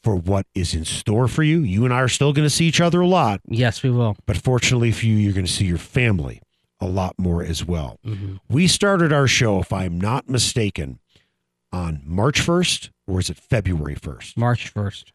for 0.00 0.14
what 0.14 0.46
is 0.54 0.74
in 0.76 0.84
store 0.84 1.26
for 1.26 1.42
you. 1.42 1.58
You 1.58 1.84
and 1.84 1.92
I 1.92 1.98
are 2.02 2.08
still 2.08 2.32
going 2.32 2.46
to 2.46 2.50
see 2.54 2.66
each 2.66 2.80
other 2.80 3.00
a 3.00 3.06
lot, 3.08 3.40
Yes, 3.48 3.82
we 3.82 3.90
will. 3.90 4.16
but 4.26 4.36
fortunately 4.36 4.92
for 4.92 5.06
you, 5.06 5.16
you're 5.16 5.32
going 5.32 5.44
to 5.46 5.50
see 5.52 5.64
your 5.66 5.76
family 5.76 6.40
a 6.80 6.86
lot 6.86 7.18
more 7.18 7.42
as 7.42 7.64
well. 7.64 7.98
Mhm. 8.06 8.38
We 8.48 8.68
started 8.68 9.12
our 9.12 9.26
show, 9.26 9.58
if 9.58 9.72
I'm 9.72 10.00
not 10.00 10.28
mistaken, 10.28 11.00
on 11.72 12.00
March 12.04 12.40
1st, 12.40 12.90
or 13.08 13.18
is 13.18 13.28
it 13.28 13.36
February 13.38 13.96
1st? 13.96 14.36
March 14.36 14.72
1st. 14.72 15.10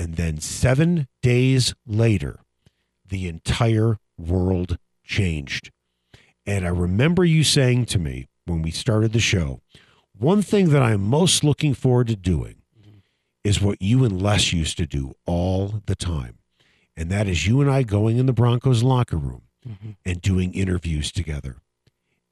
And 0.00 0.14
then 0.14 0.40
seven 0.40 1.08
days 1.20 1.74
later, 1.86 2.40
the 3.06 3.28
entire 3.28 3.98
world 4.16 4.78
changed. 5.04 5.70
And 6.46 6.64
I 6.64 6.70
remember 6.70 7.22
you 7.22 7.44
saying 7.44 7.84
to 7.86 7.98
me 7.98 8.26
when 8.46 8.62
we 8.62 8.70
started 8.70 9.12
the 9.12 9.20
show, 9.20 9.60
one 10.16 10.40
thing 10.40 10.70
that 10.70 10.82
I'm 10.82 11.02
most 11.02 11.44
looking 11.44 11.74
forward 11.74 12.06
to 12.06 12.16
doing 12.16 12.62
is 13.44 13.60
what 13.60 13.82
you 13.82 14.02
and 14.02 14.22
Les 14.22 14.54
used 14.54 14.78
to 14.78 14.86
do 14.86 15.12
all 15.26 15.82
the 15.84 15.96
time. 15.96 16.38
And 16.96 17.10
that 17.10 17.28
is 17.28 17.46
you 17.46 17.60
and 17.60 17.70
I 17.70 17.82
going 17.82 18.16
in 18.16 18.24
the 18.24 18.32
Broncos 18.32 18.82
locker 18.82 19.18
room 19.18 19.42
mm-hmm. 19.68 19.90
and 20.06 20.22
doing 20.22 20.54
interviews 20.54 21.12
together. 21.12 21.58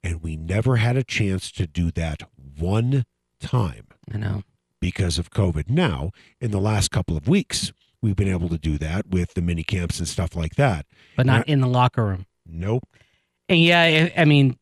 And 0.03 0.23
we 0.23 0.35
never 0.35 0.77
had 0.77 0.97
a 0.97 1.03
chance 1.03 1.51
to 1.51 1.67
do 1.67 1.91
that 1.91 2.23
one 2.57 3.05
time 3.39 3.89
I 4.11 4.17
know. 4.17 4.43
Because 4.79 5.17
of 5.17 5.31
COVID. 5.31 5.69
Now, 5.69 6.11
in 6.39 6.51
the 6.51 6.59
last 6.59 6.91
couple 6.91 7.17
of 7.17 7.27
weeks, 7.27 7.71
we've 8.01 8.15
been 8.15 8.29
able 8.29 8.49
to 8.49 8.57
do 8.57 8.77
that 8.77 9.07
with 9.07 9.33
the 9.33 9.41
mini 9.41 9.63
camps 9.63 9.99
and 9.99 10.07
stuff 10.07 10.35
like 10.35 10.55
that. 10.55 10.85
But 11.17 11.25
not 11.25 11.47
in 11.47 11.61
the 11.61 11.67
locker 11.67 12.05
room. 12.05 12.25
Nope. 12.45 12.83
And 13.47 13.59
yeah, 13.59 13.81
I, 13.81 14.21
I 14.21 14.25
mean, 14.25 14.57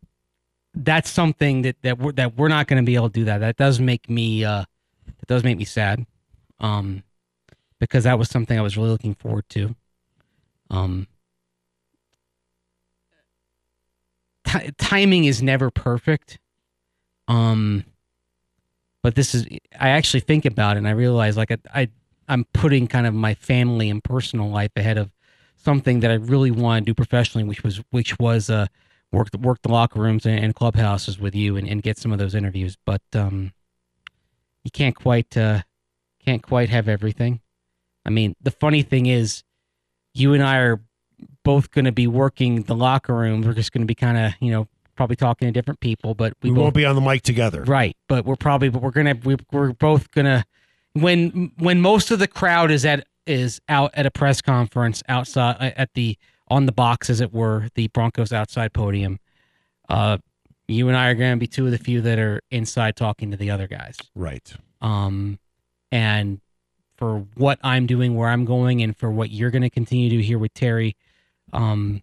that's 0.74 1.10
something 1.10 1.64
that 1.64 1.76
that 1.82 1.98
we're, 2.00 2.12
that 2.14 2.36
we're 2.38 2.48
not 2.48 2.68
going 2.68 2.82
to 2.82 2.86
be 2.86 2.96
able 2.96 3.10
to 3.10 3.20
do 3.20 3.26
that. 3.26 3.40
That 3.40 3.58
does 3.58 3.80
make 3.80 4.10
me 4.10 4.46
uh, 4.46 4.64
that 5.06 5.28
does 5.28 5.44
make 5.44 5.58
me 5.58 5.66
sad, 5.66 6.06
um, 6.60 7.04
because 7.80 8.04
that 8.06 8.20
was 8.20 8.30
something 8.30 8.58
I 8.58 8.62
was 8.62 8.78
really 8.78 8.90
looking 8.90 9.16
forward 9.16 9.46
to. 9.50 9.76
Um, 10.70 11.08
ti 14.46 14.72
timing 14.78 15.26
is 15.26 15.42
never 15.42 15.72
perfect, 15.72 16.40
um, 17.28 17.84
but 19.08 19.16
this 19.16 19.34
is. 19.34 19.48
I 19.80 19.92
actually 19.92 20.20
think 20.20 20.44
about 20.44 20.76
it 20.76 20.80
and 20.80 20.88
I 20.90 20.92
realize 20.92 21.38
like 21.38 21.50
I, 21.50 21.58
I 21.74 21.90
I'm 22.28 22.44
putting 22.52 22.88
kind 22.88 23.08
of 23.08 23.14
my 23.14 23.36
family 23.36 23.90
and 23.90 24.04
personal 24.04 24.50
life 24.50 24.72
ahead 24.76 24.98
of 24.98 25.12
something 25.56 26.02
that 26.02 26.12
I 26.12 26.16
really 26.16 26.52
want 26.52 26.86
to 26.86 26.90
do 26.90 26.94
professionally, 26.94 27.46
which 27.46 27.64
was 27.64 27.82
which 27.92 28.20
was 28.20 28.50
uh 28.50 28.68
work 29.14 29.32
the 29.32 29.38
work 29.38 29.62
the 29.62 29.72
locker 29.72 30.02
rooms 30.02 30.26
and, 30.26 30.38
and 30.38 30.54
clubhouses 30.54 31.18
with 31.18 31.36
you 31.36 31.56
and, 31.56 31.66
and 31.70 31.82
get 31.82 31.98
some 31.98 32.12
of 32.12 32.20
those 32.20 32.36
interviews. 32.36 32.78
But 32.86 33.02
um, 33.14 33.54
you 34.66 34.72
can't 34.72 34.94
quite 34.94 35.38
uh, 35.38 35.62
can't 36.26 36.44
quite 36.44 36.68
have 36.68 36.90
everything. 36.90 37.40
I 38.06 38.10
mean, 38.10 38.36
the 38.42 38.52
funny 38.52 38.82
thing 38.82 39.06
is, 39.06 39.42
you 40.16 40.34
and 40.34 40.44
I 40.44 40.58
are 40.58 40.82
both 41.46 41.72
going 41.72 41.86
to 41.86 41.94
be 41.94 42.08
working 42.08 42.64
the 42.64 42.76
locker 42.76 43.16
rooms. 43.16 43.48
We're 43.48 43.54
just 43.54 43.72
going 43.72 43.84
to 43.84 43.88
be 43.88 43.96
kind 43.96 44.18
of 44.18 44.34
you 44.42 44.52
know 44.52 44.68
probably 44.98 45.16
talking 45.16 45.48
to 45.48 45.52
different 45.52 45.80
people, 45.80 46.14
but 46.14 46.34
We, 46.42 46.50
we, 46.50 46.56
both 46.56 46.64
won't 46.64 46.76
be 46.76 46.86
on 46.86 46.96
the 46.96 47.02
mic 47.02 47.22
together. 47.22 47.64
Right, 47.64 47.96
but 48.08 48.26
we're 48.26 48.36
probably 48.36 48.70
but 48.70 48.82
we're 48.82 48.92
gonna 48.92 49.16
we, 49.24 49.38
we're 49.52 49.74
both 49.74 50.12
gonna 50.12 50.46
when 50.94 51.52
when 51.58 51.82
most 51.82 52.12
of 52.12 52.20
the 52.20 52.28
crowd 52.28 52.72
is 52.72 52.86
at 52.86 53.08
is 53.26 53.62
out 53.70 53.92
at 53.94 54.06
a 54.06 54.12
press 54.12 54.42
conference 54.42 55.04
outside 55.08 55.56
uh, 55.60 55.72
at 55.78 55.94
the 55.94 56.18
on 56.50 56.66
the 56.66 56.72
box 56.72 57.10
as 57.10 57.22
it 57.22 57.34
were 57.34 57.70
the 57.76 57.88
Broncos 57.90 58.34
outside 58.34 58.74
podium. 58.74 59.20
Uh, 59.88 60.18
you 60.68 60.88
and 60.90 60.98
I 60.98 61.08
are 61.08 61.16
gonna 61.16 61.38
be 61.38 61.48
two 61.48 61.66
of 61.66 61.72
the 61.72 61.78
few 61.78 62.02
that 62.02 62.20
are 62.20 62.42
inside 62.52 62.96
talking 62.96 63.32
to 63.32 63.38
the 63.38 63.52
other 63.52 63.68
guys. 63.68 63.98
Right. 64.16 64.54
Um, 64.82 65.40
and 65.92 66.42
for 66.98 67.26
what 67.36 67.60
I'm 67.64 67.86
doing, 67.86 68.16
where 68.16 68.30
I'm 68.30 68.46
going, 68.46 68.82
and 68.82 68.96
for 68.96 69.10
what 69.10 69.30
you're 69.32 69.52
going 69.52 69.62
to 69.62 69.70
continue 69.70 70.10
to 70.10 70.18
do 70.18 70.22
here 70.22 70.40
with 70.40 70.54
Terry, 70.54 70.96
um, 71.54 72.02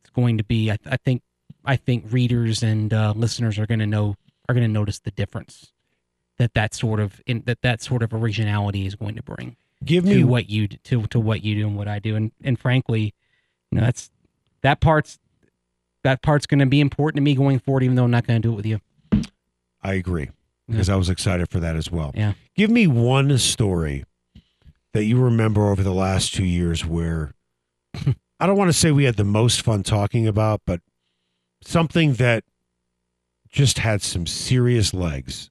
it's 0.00 0.10
going 0.10 0.38
to 0.38 0.44
be. 0.44 0.70
I, 0.70 0.78
I 0.86 0.96
think. 0.96 1.22
I 1.64 1.76
think 1.76 2.04
readers 2.10 2.62
and 2.62 2.92
uh, 2.92 3.12
listeners 3.16 3.58
are 3.58 3.66
going 3.66 3.80
to 3.80 3.86
know 3.86 4.16
are 4.48 4.54
going 4.54 4.66
to 4.66 4.72
notice 4.72 4.98
the 4.98 5.10
difference 5.10 5.72
that 6.38 6.54
that 6.54 6.74
sort 6.74 7.00
of 7.00 7.20
in, 7.26 7.42
that 7.46 7.62
that 7.62 7.82
sort 7.82 8.02
of 8.02 8.12
originality 8.12 8.86
is 8.86 8.94
going 8.94 9.14
to 9.14 9.22
bring 9.22 9.56
Give 9.84 10.04
to 10.04 10.10
me 10.10 10.24
what 10.24 10.50
you 10.50 10.68
to 10.68 11.02
to 11.06 11.20
what 11.20 11.42
you 11.42 11.54
do 11.54 11.66
and 11.66 11.76
what 11.76 11.88
I 11.88 11.98
do, 11.98 12.16
and 12.16 12.32
and 12.42 12.58
frankly, 12.58 13.14
you 13.70 13.78
know 13.78 13.82
that's 13.82 14.10
that 14.62 14.80
part's 14.80 15.18
that 16.02 16.22
part's 16.22 16.46
going 16.46 16.60
to 16.60 16.66
be 16.66 16.80
important 16.80 17.18
to 17.18 17.22
me 17.22 17.34
going 17.34 17.58
forward, 17.58 17.82
even 17.82 17.96
though 17.96 18.04
I'm 18.04 18.10
not 18.10 18.26
going 18.26 18.40
to 18.40 18.46
do 18.46 18.52
it 18.52 18.56
with 18.56 18.66
you. 18.66 18.80
I 19.82 19.94
agree 19.94 20.30
because 20.68 20.88
I 20.88 20.96
was 20.96 21.08
excited 21.10 21.48
for 21.48 21.60
that 21.60 21.76
as 21.76 21.90
well. 21.90 22.12
Yeah. 22.14 22.34
Give 22.54 22.70
me 22.70 22.86
one 22.86 23.36
story 23.38 24.04
that 24.92 25.04
you 25.04 25.20
remember 25.20 25.68
over 25.68 25.82
the 25.82 25.94
last 25.94 26.34
two 26.34 26.44
years 26.44 26.84
where 26.84 27.34
I 27.94 28.46
don't 28.46 28.56
want 28.56 28.68
to 28.68 28.76
say 28.76 28.90
we 28.90 29.04
had 29.04 29.16
the 29.16 29.24
most 29.24 29.62
fun 29.62 29.82
talking 29.82 30.26
about, 30.26 30.62
but 30.64 30.80
something 31.62 32.14
that 32.14 32.44
just 33.48 33.78
had 33.78 34.02
some 34.02 34.26
serious 34.26 34.94
legs. 34.94 35.50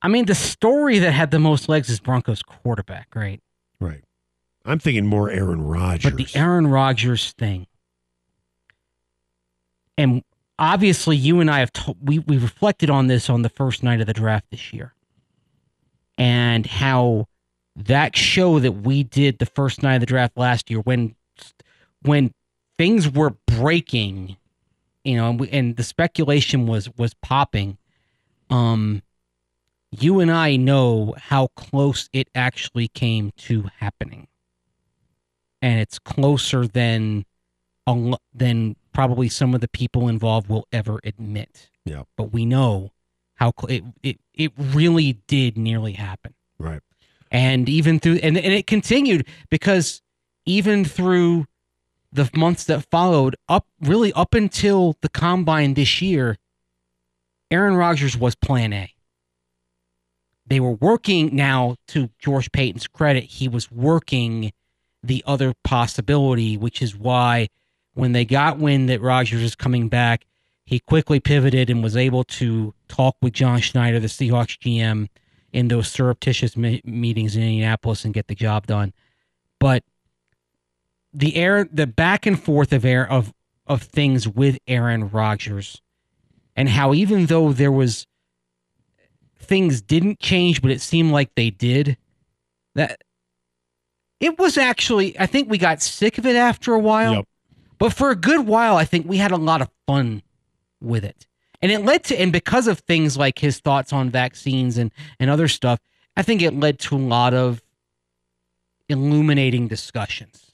I 0.00 0.08
mean, 0.08 0.26
the 0.26 0.34
story 0.34 0.98
that 0.98 1.12
had 1.12 1.30
the 1.30 1.38
most 1.38 1.68
legs 1.68 1.88
is 1.88 2.00
Broncos 2.00 2.42
quarterback, 2.42 3.14
right? 3.14 3.40
Right. 3.80 4.02
I'm 4.64 4.78
thinking 4.78 5.06
more 5.06 5.30
Aaron 5.30 5.62
Rodgers. 5.62 6.12
But 6.12 6.18
the 6.18 6.38
Aaron 6.38 6.66
Rodgers 6.66 7.32
thing, 7.32 7.66
and 9.98 10.22
obviously, 10.58 11.16
you 11.16 11.40
and 11.40 11.50
I 11.50 11.58
have 11.60 11.72
to- 11.72 11.96
we 12.00 12.20
we 12.20 12.36
reflected 12.38 12.90
on 12.90 13.06
this 13.08 13.28
on 13.28 13.42
the 13.42 13.48
first 13.48 13.82
night 13.82 14.00
of 14.00 14.06
the 14.06 14.12
draft 14.12 14.46
this 14.50 14.72
year, 14.72 14.94
and 16.16 16.66
how 16.66 17.26
that 17.74 18.16
show 18.16 18.58
that 18.58 18.72
we 18.72 19.02
did 19.02 19.38
the 19.38 19.46
first 19.46 19.82
night 19.82 19.94
of 19.94 20.00
the 20.00 20.06
draft 20.06 20.36
last 20.36 20.70
year, 20.70 20.80
when 20.80 21.14
when 22.02 22.32
things 22.78 23.08
were 23.10 23.36
breaking, 23.46 24.36
you 25.04 25.16
know, 25.16 25.30
and, 25.30 25.40
we, 25.40 25.50
and 25.50 25.76
the 25.76 25.84
speculation 25.84 26.66
was 26.66 26.88
was 26.96 27.14
popping, 27.14 27.78
um. 28.50 29.02
You 29.94 30.20
and 30.20 30.32
I 30.32 30.56
know 30.56 31.14
how 31.18 31.48
close 31.48 32.08
it 32.14 32.30
actually 32.34 32.88
came 32.88 33.30
to 33.36 33.68
happening 33.78 34.26
and 35.62 35.80
it's 35.80 35.98
closer 35.98 36.66
than 36.66 37.24
than 38.34 38.76
probably 38.92 39.28
some 39.28 39.54
of 39.54 39.60
the 39.60 39.68
people 39.68 40.08
involved 40.08 40.48
will 40.48 40.66
ever 40.72 40.98
admit. 41.04 41.70
Yeah. 41.84 42.02
But 42.16 42.32
we 42.32 42.44
know 42.44 42.90
how 43.36 43.52
cl- 43.58 43.70
it 43.70 43.84
it 44.02 44.20
it 44.34 44.52
really 44.56 45.14
did 45.26 45.56
nearly 45.56 45.92
happen. 45.92 46.34
Right. 46.58 46.82
And 47.30 47.68
even 47.68 48.00
through 48.00 48.16
and 48.16 48.36
and 48.36 48.52
it 48.52 48.66
continued 48.66 49.26
because 49.48 50.02
even 50.44 50.84
through 50.84 51.46
the 52.12 52.30
months 52.34 52.64
that 52.64 52.84
followed 52.90 53.36
up 53.48 53.66
really 53.80 54.12
up 54.12 54.34
until 54.34 54.96
the 55.00 55.08
combine 55.08 55.74
this 55.74 56.02
year 56.02 56.38
Aaron 57.50 57.76
Rodgers 57.76 58.16
was 58.16 58.34
plan 58.34 58.72
A. 58.72 58.94
They 60.46 60.58
were 60.58 60.72
working 60.72 61.36
now 61.36 61.76
to 61.88 62.08
George 62.18 62.50
Paton's 62.50 62.86
credit, 62.86 63.24
he 63.24 63.46
was 63.46 63.70
working 63.70 64.52
the 65.02 65.22
other 65.26 65.52
possibility, 65.62 66.56
which 66.56 66.80
is 66.80 66.96
why 66.96 67.48
when 67.94 68.12
they 68.12 68.24
got 68.24 68.58
wind 68.58 68.88
that 68.88 69.02
Rodgers 69.02 69.42
is 69.42 69.54
coming 69.54 69.88
back, 69.88 70.24
he 70.64 70.80
quickly 70.80 71.20
pivoted 71.20 71.68
and 71.68 71.82
was 71.82 71.96
able 71.96 72.24
to 72.24 72.72
talk 72.88 73.16
with 73.20 73.34
John 73.34 73.60
Schneider, 73.60 74.00
the 74.00 74.06
Seahawks 74.06 74.58
GM, 74.58 75.08
in 75.52 75.68
those 75.68 75.88
surreptitious 75.88 76.56
me- 76.56 76.80
meetings 76.84 77.36
in 77.36 77.42
Indianapolis 77.42 78.04
and 78.04 78.14
get 78.14 78.28
the 78.28 78.34
job 78.34 78.66
done. 78.66 78.94
But 79.58 79.84
the 81.12 81.36
air, 81.36 81.68
the 81.70 81.86
back 81.86 82.26
and 82.26 82.42
forth 82.42 82.72
of 82.72 82.84
air 82.84 83.08
of 83.08 83.32
of 83.66 83.82
things 83.82 84.26
with 84.26 84.58
Aaron 84.66 85.10
Rodgers, 85.10 85.80
and 86.56 86.68
how 86.68 86.94
even 86.94 87.26
though 87.26 87.52
there 87.52 87.72
was 87.72 88.06
things 89.38 89.82
didn't 89.82 90.20
change, 90.20 90.62
but 90.62 90.70
it 90.70 90.80
seemed 90.80 91.12
like 91.12 91.34
they 91.34 91.50
did. 91.50 91.96
That 92.74 93.02
it 94.20 94.38
was 94.38 94.56
actually, 94.56 95.18
I 95.18 95.26
think 95.26 95.50
we 95.50 95.58
got 95.58 95.82
sick 95.82 96.16
of 96.16 96.24
it 96.24 96.36
after 96.36 96.72
a 96.74 96.78
while. 96.78 97.14
Yep. 97.14 97.28
But 97.78 97.92
for 97.92 98.10
a 98.10 98.16
good 98.16 98.46
while, 98.46 98.76
I 98.76 98.84
think 98.84 99.08
we 99.08 99.16
had 99.16 99.32
a 99.32 99.36
lot 99.36 99.60
of 99.60 99.68
fun 99.86 100.22
with 100.80 101.04
it. 101.04 101.26
And 101.60 101.72
it 101.72 101.84
led 101.84 102.04
to, 102.04 102.20
and 102.20 102.32
because 102.32 102.68
of 102.68 102.78
things 102.80 103.16
like 103.16 103.40
his 103.40 103.58
thoughts 103.58 103.92
on 103.92 104.10
vaccines 104.10 104.78
and, 104.78 104.92
and 105.18 105.28
other 105.28 105.48
stuff, 105.48 105.80
I 106.16 106.22
think 106.22 106.40
it 106.40 106.54
led 106.54 106.78
to 106.80 106.96
a 106.96 106.98
lot 106.98 107.34
of 107.34 107.62
illuminating 108.88 109.68
discussions. 109.68 110.51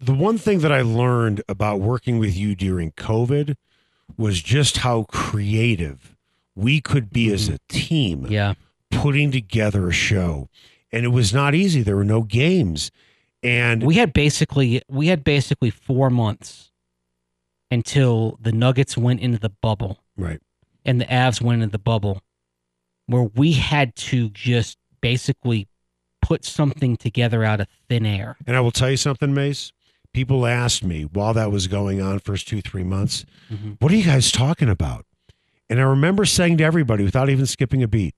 The 0.00 0.14
one 0.14 0.38
thing 0.38 0.60
that 0.60 0.72
I 0.72 0.82
learned 0.82 1.42
about 1.48 1.80
working 1.80 2.18
with 2.18 2.36
you 2.36 2.54
during 2.54 2.92
COVID 2.92 3.56
was 4.16 4.40
just 4.40 4.78
how 4.78 5.04
creative 5.04 6.16
we 6.54 6.80
could 6.80 7.10
be 7.10 7.32
as 7.32 7.46
mm-hmm. 7.46 7.54
a 7.54 7.58
team 7.68 8.26
Yeah. 8.28 8.54
putting 8.90 9.30
together 9.30 9.88
a 9.88 9.92
show. 9.92 10.48
And 10.92 11.04
it 11.04 11.08
was 11.08 11.34
not 11.34 11.54
easy. 11.54 11.82
There 11.82 11.96
were 11.96 12.04
no 12.04 12.22
games. 12.22 12.90
And 13.42 13.82
We 13.82 13.96
had 13.96 14.12
basically 14.12 14.82
we 14.88 15.08
had 15.08 15.22
basically 15.22 15.70
4 15.70 16.10
months 16.10 16.70
until 17.70 18.38
the 18.40 18.52
Nuggets 18.52 18.96
went 18.96 19.20
into 19.20 19.38
the 19.38 19.50
bubble 19.50 19.98
right. 20.16 20.40
and 20.84 21.00
the 21.00 21.04
Avs 21.04 21.40
went 21.40 21.62
into 21.62 21.70
the 21.72 21.78
bubble 21.78 22.22
where 23.06 23.24
we 23.34 23.52
had 23.52 23.94
to 23.96 24.30
just 24.30 24.78
basically 25.00 25.68
put 26.22 26.44
something 26.44 26.96
together 26.96 27.44
out 27.44 27.60
of 27.60 27.68
thin 27.88 28.04
air. 28.04 28.36
And 28.46 28.56
I 28.56 28.60
will 28.60 28.70
tell 28.70 28.90
you 28.90 28.96
something, 28.96 29.32
Mase. 29.32 29.72
People 30.14 30.46
asked 30.46 30.82
me 30.82 31.02
while 31.04 31.34
that 31.34 31.52
was 31.52 31.66
going 31.66 32.00
on, 32.00 32.18
first 32.18 32.48
two, 32.48 32.60
three 32.60 32.82
months, 32.82 33.24
Mhm. 33.52 33.76
what 33.80 33.92
are 33.92 33.96
you 33.96 34.04
guys 34.04 34.32
talking 34.32 34.68
about? 34.68 35.04
And 35.70 35.78
I 35.78 35.82
remember 35.82 36.24
saying 36.24 36.56
to 36.58 36.64
everybody 36.64 37.04
without 37.04 37.28
even 37.28 37.46
skipping 37.46 37.82
a 37.82 37.88
beat, 37.88 38.14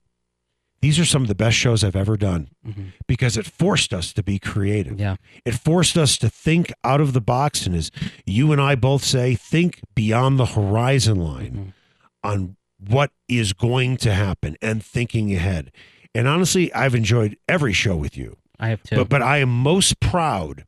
these 0.80 0.98
are 0.98 1.04
some 1.04 1.20
of 1.22 1.28
the 1.28 1.34
best 1.34 1.56
shows 1.58 1.82
I've 1.84 1.96
ever 1.96 2.16
done 2.16 2.48
Mhm. 2.66 2.92
because 3.06 3.36
it 3.36 3.44
forced 3.44 3.92
us 3.92 4.12
to 4.14 4.22
be 4.22 4.38
creative. 4.38 4.98
Yeah. 4.98 5.16
It 5.44 5.56
forced 5.56 5.98
us 5.98 6.16
to 6.18 6.30
think 6.30 6.72
out 6.84 7.00
of 7.00 7.12
the 7.12 7.20
box. 7.20 7.66
And 7.66 7.74
as 7.74 7.90
you 8.24 8.52
and 8.52 8.60
I 8.60 8.76
both 8.76 9.04
say, 9.04 9.34
think 9.34 9.80
beyond 9.94 10.38
the 10.38 10.46
horizon 10.46 11.18
line 11.18 11.74
on 12.22 12.56
what 12.78 13.10
is 13.28 13.52
going 13.52 13.98
to 13.98 14.14
happen 14.14 14.56
and 14.62 14.82
thinking 14.82 15.34
ahead. 15.34 15.70
And 16.14 16.26
honestly, 16.26 16.72
I've 16.72 16.94
enjoyed 16.94 17.36
every 17.48 17.72
show 17.74 17.96
with 17.96 18.16
you. 18.16 18.38
I 18.58 18.68
have 18.68 18.82
to. 18.84 18.96
But 18.96 19.08
but 19.10 19.22
I 19.22 19.38
am 19.38 19.48
most 19.50 20.00
proud 20.00 20.64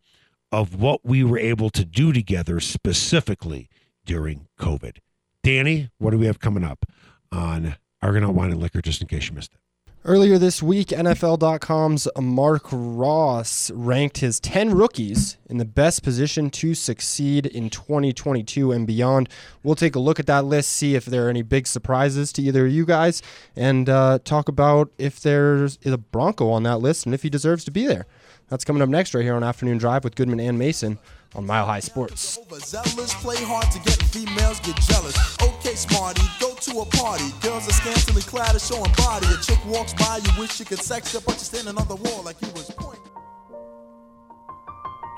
of 0.52 0.74
what 0.80 1.04
we 1.04 1.24
were 1.24 1.38
able 1.38 1.70
to 1.70 1.84
do 1.84 2.12
together 2.12 2.60
specifically 2.60 3.68
during 4.04 4.46
COVID. 4.60 4.98
Danny, 5.42 5.90
what 5.98 6.10
do 6.10 6.18
we 6.18 6.26
have 6.26 6.38
coming 6.38 6.62
up 6.62 6.86
on 7.32 7.76
Argonaut 8.02 8.34
Wine 8.34 8.52
and 8.52 8.60
Liquor, 8.60 8.82
just 8.82 9.00
in 9.00 9.08
case 9.08 9.28
you 9.28 9.34
missed 9.34 9.54
it? 9.54 9.58
Earlier 10.04 10.36
this 10.36 10.60
week, 10.60 10.88
NFL.com's 10.88 12.08
Mark 12.20 12.64
Ross 12.72 13.70
ranked 13.70 14.18
his 14.18 14.40
10 14.40 14.74
rookies 14.74 15.36
in 15.48 15.58
the 15.58 15.64
best 15.64 16.02
position 16.02 16.50
to 16.50 16.74
succeed 16.74 17.46
in 17.46 17.70
2022 17.70 18.72
and 18.72 18.84
beyond. 18.84 19.28
We'll 19.62 19.76
take 19.76 19.94
a 19.94 20.00
look 20.00 20.18
at 20.18 20.26
that 20.26 20.44
list, 20.44 20.72
see 20.72 20.96
if 20.96 21.04
there 21.04 21.26
are 21.26 21.30
any 21.30 21.42
big 21.42 21.68
surprises 21.68 22.32
to 22.32 22.42
either 22.42 22.66
of 22.66 22.72
you 22.72 22.84
guys, 22.84 23.22
and 23.54 23.88
uh, 23.88 24.18
talk 24.24 24.48
about 24.48 24.90
if 24.98 25.20
there's 25.20 25.78
a 25.84 25.96
Bronco 25.96 26.50
on 26.50 26.64
that 26.64 26.78
list 26.78 27.06
and 27.06 27.14
if 27.14 27.22
he 27.22 27.30
deserves 27.30 27.64
to 27.64 27.70
be 27.70 27.86
there. 27.86 28.06
That's 28.52 28.66
coming 28.66 28.82
up 28.82 28.90
next, 28.90 29.14
right 29.14 29.24
here 29.24 29.34
on 29.34 29.42
Afternoon 29.42 29.78
Drive 29.78 30.04
with 30.04 30.14
Goodman 30.14 30.38
and 30.38 30.58
Mason 30.58 30.98
on 31.34 31.46
Mile 31.46 31.64
High 31.64 31.80
Sports. 31.80 32.36
Overzealous, 32.36 33.14
play 33.14 33.36
hard 33.38 33.70
to 33.72 33.78
get 33.78 33.96
females 34.12 34.60
get 34.60 34.76
jealous. 34.76 35.16
Okay, 35.40 35.74
smarty, 35.74 36.20
go 36.38 36.52
to 36.56 36.80
a 36.80 36.84
party. 36.84 37.24
Girls 37.40 37.66
are 37.66 37.72
scantily 37.72 38.20
clad, 38.20 38.60
showing 38.60 38.92
body. 38.98 39.26
A 39.28 39.40
chick 39.40 39.58
walks 39.64 39.94
by, 39.94 40.20
you 40.22 40.30
wish 40.38 40.60
you 40.60 40.66
could 40.66 40.80
sex 40.80 41.14
her, 41.14 41.20
but 41.20 41.36
you're 41.36 41.48
standing 41.48 41.78
on 41.78 41.88
the 41.88 41.96
wall 41.96 42.24
like 42.24 42.38
you 42.42 42.48
was 42.48 42.70
pointing. 42.72 43.01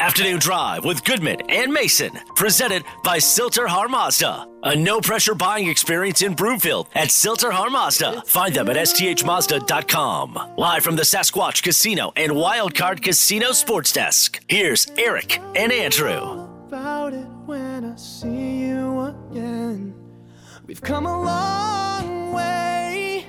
Afternoon 0.04 0.38
Drive 0.38 0.84
with 0.84 1.02
Goodman 1.02 1.40
and 1.48 1.72
Mason, 1.72 2.10
presented 2.36 2.84
by 3.02 3.18
Sill-TerHar 3.18 3.88
Mazda. 3.88 4.46
A 4.64 4.76
no 4.76 5.00
pressure 5.00 5.34
buying 5.34 5.66
experience 5.66 6.20
in 6.20 6.34
Broomfield 6.34 6.88
at 6.94 7.10
Sill-TerHar 7.10 7.72
Mazda. 7.72 8.20
Find 8.26 8.54
them 8.54 8.68
at 8.68 8.76
sthmazda.com. 8.76 10.56
Live 10.58 10.84
from 10.84 10.96
the 10.96 11.04
Sasquatch 11.04 11.62
Casino 11.62 12.12
and 12.16 12.32
Wildcard 12.32 13.00
Casino 13.00 13.52
Sports 13.52 13.92
Desk. 13.92 14.38
Here's 14.46 14.86
Eric 14.98 15.40
and 15.56 15.72
Andrew. 15.72 16.48
about 16.68 17.14
it 17.14 17.26
when 17.46 17.86
I 17.86 17.96
see 17.96 18.58
you 18.66 19.00
again. 19.00 19.94
We've 20.66 20.82
come 20.82 21.06
a 21.06 21.22
long 21.22 22.34
way 22.34 23.24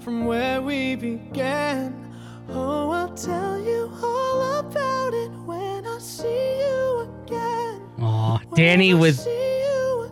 from 0.00 0.26
where 0.26 0.60
we 0.60 0.96
began. 0.96 2.03
Oh, 2.48 2.90
I'll 2.90 3.14
tell 3.14 3.58
you 3.60 3.90
all 4.02 4.58
about 4.60 5.14
it 5.14 5.30
when 5.46 5.86
I 5.86 5.98
see 5.98 6.58
you 6.60 7.08
again. 7.24 7.82
Aw, 8.00 8.38
Danny 8.54 8.94
with 8.94 9.26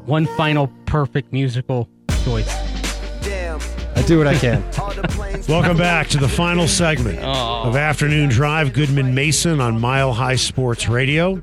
one 0.06 0.26
final 0.36 0.68
perfect 0.86 1.32
musical 1.32 1.88
choice. 2.24 2.48
I 3.94 4.02
do 4.06 4.18
what 4.18 4.26
I 4.26 4.34
can. 4.34 4.64
Welcome 5.48 5.76
back 5.76 6.08
to 6.08 6.18
the 6.18 6.28
final 6.28 6.66
segment 6.66 7.18
of 7.20 7.76
Afternoon 7.76 8.30
Drive. 8.30 8.72
Goodman 8.72 9.14
Mason 9.14 9.60
on 9.60 9.78
Mile 9.78 10.12
High 10.12 10.36
Sports 10.36 10.88
Radio. 10.88 11.42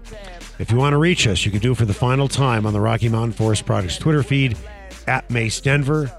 If 0.57 0.71
you 0.71 0.77
want 0.77 0.93
to 0.93 0.97
reach 0.97 1.25
us, 1.27 1.45
you 1.45 1.51
can 1.51 1.61
do 1.61 1.71
it 1.71 1.77
for 1.77 1.85
the 1.85 1.93
final 1.93 2.27
time 2.27 2.65
on 2.65 2.73
the 2.73 2.81
Rocky 2.81 3.07
Mountain 3.07 3.31
Forest 3.33 3.65
Products 3.65 3.97
Twitter 3.97 4.23
feed 4.23 4.57
at 5.07 5.29
Mase 5.29 5.61
Denver, 5.61 6.11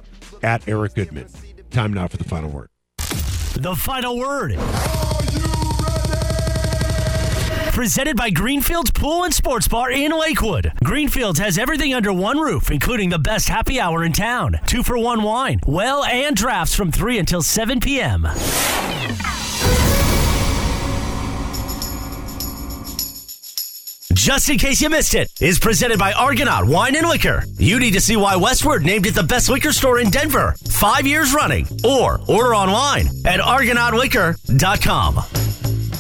at 0.43 0.67
Eric 0.67 0.95
Goodman. 0.95 1.27
Time 1.71 1.93
now 1.93 2.09
for 2.09 2.17
the 2.17 2.25
final 2.25 2.49
word. 2.49 2.69
The 3.61 3.75
final 3.77 4.17
word. 4.17 4.55
Presented 7.75 8.17
by 8.17 8.31
Greenfields 8.31 8.91
Pool 8.91 9.25
and 9.25 9.35
Sports 9.35 9.69
Bar 9.69 9.91
in 9.91 10.13
Lakewood. 10.13 10.73
Greenfields 10.83 11.39
has 11.41 11.59
everything 11.59 11.93
under 11.93 12.11
one 12.11 12.39
roof, 12.39 12.71
including 12.71 13.11
the 13.11 13.19
best 13.19 13.51
happy 13.51 13.79
hour 13.79 14.03
in 14.03 14.15
town. 14.15 14.59
Two 14.65 14.83
for 14.83 14.97
one 14.97 15.23
wine, 15.23 15.61
well, 15.67 16.05
and 16.05 16.35
drafts 16.35 16.75
from 16.75 16.91
3 16.91 17.19
until 17.19 17.43
7 17.43 17.81
p.m. 17.81 18.27
Just 24.21 24.51
in 24.51 24.59
case 24.59 24.83
you 24.83 24.91
missed 24.91 25.15
it, 25.15 25.33
is 25.41 25.59
presented 25.59 25.99
by 25.99 26.13
Argonaut 26.13 26.67
Wine 26.67 26.95
and 26.95 27.09
Liquor. 27.09 27.43
You 27.57 27.79
need 27.79 27.95
to 27.95 28.03
see 28.03 28.19
why 28.19 28.35
Westword 28.35 28.85
named 28.85 29.07
it 29.07 29.15
the 29.15 29.23
best 29.23 29.49
liquor 29.49 29.73
store 29.73 29.99
in 29.99 30.11
Denver, 30.11 30.55
five 30.69 31.07
years 31.07 31.33
running, 31.33 31.67
or 31.83 32.21
order 32.29 32.55
online 32.55 33.07
at 33.25 33.41
argonautliquor.com. 33.41 35.21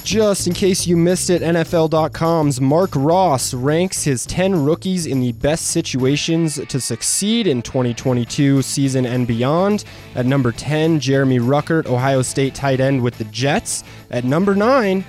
Just 0.04 0.46
in 0.46 0.52
case 0.52 0.86
you 0.86 0.98
missed 0.98 1.30
it, 1.30 1.40
NFL.com's 1.40 2.60
Mark 2.60 2.90
Ross 2.94 3.54
ranks 3.54 4.04
his 4.04 4.26
10 4.26 4.64
rookies 4.64 5.06
in 5.06 5.20
the 5.20 5.32
best 5.32 5.68
situations 5.68 6.60
to 6.66 6.78
succeed 6.78 7.46
in 7.46 7.62
2022 7.62 8.60
season 8.60 9.06
and 9.06 9.26
beyond. 9.26 9.84
At 10.14 10.26
number 10.26 10.52
10, 10.52 11.00
Jeremy 11.00 11.38
Ruckert, 11.38 11.86
Ohio 11.86 12.20
State 12.20 12.54
tight 12.54 12.80
end 12.80 13.02
with 13.02 13.16
the 13.16 13.24
Jets. 13.24 13.82
At 14.10 14.24
number 14.24 14.54
9, 14.54 15.06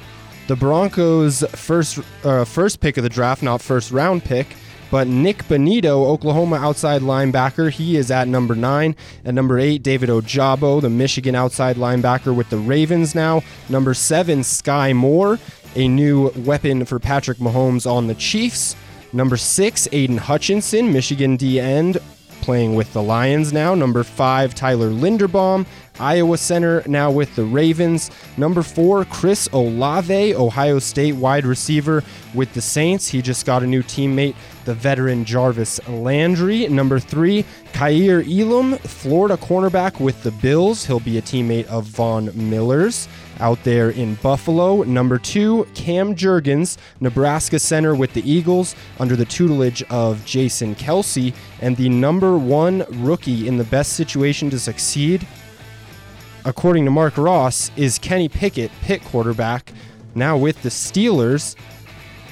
the 0.52 0.58
Broncos' 0.58 1.46
first 1.52 2.00
uh, 2.26 2.44
first 2.44 2.82
pick 2.82 2.98
of 2.98 3.04
the 3.04 3.10
draft, 3.10 3.42
not 3.42 3.62
first 3.62 3.90
round 3.90 4.22
pick, 4.22 4.48
but 4.92 5.08
Nik 5.08 5.46
Bonitto, 5.46 6.06
Oklahoma 6.06 6.58
outside 6.58 7.02
linebacker, 7.02 7.72
he 7.72 7.96
is 7.96 8.12
at 8.12 8.28
number 8.28 8.54
nine. 8.54 8.98
At 9.24 9.34
number 9.34 9.58
eight, 9.58 9.82
David 9.82 10.10
Ojabo, 10.10 10.82
the 10.82 10.90
Michigan 10.90 11.36
outside 11.36 11.78
linebacker 11.78 12.36
with 12.36 12.50
the 12.50 12.58
Ravens 12.58 13.16
now. 13.16 13.44
Number 13.70 13.94
seven, 13.94 14.42
Skyy 14.42 14.94
Moore, 14.94 15.40
a 15.78 15.88
new 15.88 16.34
weapon 16.36 16.84
for 16.84 17.00
Patrick 17.00 17.38
Mahomes 17.38 17.90
on 17.90 18.08
the 18.08 18.16
Chiefs. 18.16 18.76
Number 19.14 19.38
six, 19.38 19.88
Aidan 19.94 20.18
Hutchinson, 20.18 20.92
Michigan 20.92 21.38
D 21.38 21.62
end, 21.62 21.98
playing 22.42 22.76
with 22.76 22.92
the 22.92 23.02
Lions 23.02 23.54
now. 23.54 23.74
Number 23.74 24.04
five, 24.04 24.54
Tyler 24.54 24.90
Linderbaum, 24.90 25.66
Iowa 26.02 26.38
center, 26.38 26.84
now 26.88 27.12
with 27.12 27.36
the 27.36 27.44
Ravens. 27.44 28.10
Number 28.36 28.64
four, 28.64 29.06
Chris 29.06 29.48
Olave, 29.54 30.36
Ohio 30.36 30.80
State 30.80 31.14
wide 31.14 31.46
receiver 31.46 32.04
with 32.34 32.54
the 32.54 32.62
Saints. 32.62 33.08
He 33.08 33.22
just 33.22 33.46
got 33.46 33.64
a 33.64 33.68
new 33.68 33.84
teammate, 33.84 34.36
the 34.66 34.74
veteran 34.74 35.24
Jarvis 35.24 35.80
Landry. 35.88 36.68
Number 36.68 37.00
three, 37.00 37.46
Kaiir 37.74 38.22
Elam, 38.22 38.78
Florida 38.80 39.38
cornerback 39.38 40.00
with 40.00 40.24
the 40.24 40.32
Bills. 40.32 40.86
He'll 40.86 41.00
be 41.00 41.18
a 41.18 41.22
teammate 41.22 41.68
of 41.68 41.86
Von 41.86 42.32
Miller's 42.50 43.08
out 43.40 43.64
there 43.64 43.90
in 43.90 44.16
Buffalo. 44.16 44.84
Number 44.84 45.18
two, 45.18 45.68
Cam 45.74 46.16
Jurgens, 46.16 46.78
Nebraska 47.00 47.60
center 47.60 47.96
with 47.96 48.14
the 48.14 48.30
Eagles 48.30 48.76
under 49.00 49.16
the 49.16 49.26
tutelage 49.26 49.84
of 49.90 50.24
Jason 50.26 50.76
Kelce. 50.76 51.34
And 51.60 51.76
the 51.76 51.90
number 51.90 52.38
one 52.38 52.86
rookie 53.04 53.48
in 53.48 53.58
the 53.58 53.64
best 53.66 53.94
situation 53.94 54.50
to 54.52 54.60
succeed, 54.60 55.28
according 56.46 56.86
to 56.86 56.92
Mark 56.92 57.18
Ross, 57.18 57.72
is 57.76 57.98
Kenny 57.98 58.30
Pickett, 58.30 58.72
Pitt 58.82 59.04
quarterback, 59.04 59.72
now 60.16 60.38
with 60.38 60.62
the 60.64 60.70
Steelers. 60.70 61.56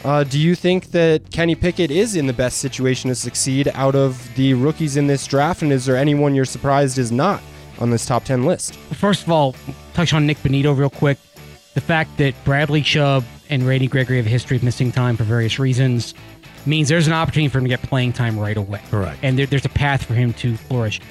Uh, 0.04 0.24
do 0.24 0.40
you 0.40 0.56
think 0.56 0.92
that 0.92 1.30
Kenny 1.32 1.56
Pickett 1.56 1.92
is 1.92 2.16
in 2.16 2.28
the 2.28 2.34
best 2.34 2.60
situation 2.60 3.10
to 3.10 3.16
succeed 3.16 3.70
out 3.74 3.96
of 3.96 4.34
the 4.36 4.54
rookies 4.54 4.96
in 4.96 5.08
this 5.08 5.28
draft? 5.28 5.62
And 5.62 5.74
is 5.74 5.86
there 5.86 5.98
anyone 5.98 6.36
you're 6.36 6.46
surprised 6.46 6.98
is 6.98 7.12
not 7.12 7.42
on 7.80 7.90
this 7.90 8.06
top 8.06 8.24
10 8.24 8.46
list? 8.46 8.76
First 8.76 9.24
of 9.24 9.32
all, 9.32 9.56
touch 9.94 10.14
on 10.14 10.26
Nik 10.26 10.38
Bonitto 10.38 10.78
real 10.78 10.90
quick. 10.90 11.18
The 11.74 11.82
fact 11.82 12.18
that 12.18 12.34
Bradley 12.46 12.82
Chubb 12.82 13.26
and 13.50 13.68
Randy 13.68 13.88
Gregory 13.88 14.18
have 14.18 14.26
a 14.26 14.30
history 14.30 14.58
of 14.58 14.64
missing 14.64 14.92
time 14.92 15.18
for 15.18 15.24
various 15.24 15.60
reasons 15.60 16.14
means 16.66 16.88
there's 16.90 17.08
an 17.08 17.14
opportunity 17.14 17.50
for 17.50 17.58
him 17.58 17.66
to 17.66 17.70
get 17.70 17.82
playing 17.82 18.14
time 18.14 18.40
right 18.40 18.58
away. 18.58 18.82
Correct. 18.90 19.20
And 19.22 19.38
there, 19.38 19.46
there's 19.46 19.66
a 19.66 19.70
path 19.70 20.04
for 20.04 20.14
him 20.14 20.34
to 20.34 20.56
flourish. 20.56 21.02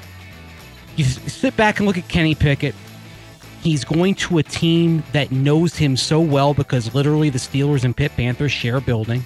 You 0.96 1.05
sit 1.05 1.57
back 1.57 1.78
and 1.78 1.86
look 1.86 1.99
at 1.99 2.09
Kenny 2.09 2.34
Pickett. 2.34 2.74
He's 3.68 3.84
going 3.84 4.14
to 4.14 4.38
a 4.38 4.42
team 4.42 5.02
that 5.12 5.30
knows 5.30 5.76
him 5.76 5.94
so 5.94 6.20
well 6.20 6.54
because 6.54 6.94
literally 6.94 7.28
the 7.28 7.38
Steelers 7.38 7.84
and 7.84 7.94
Pitt 7.94 8.12
Panthers 8.16 8.50
share 8.50 8.78
a 8.78 8.80
building. 8.80 9.22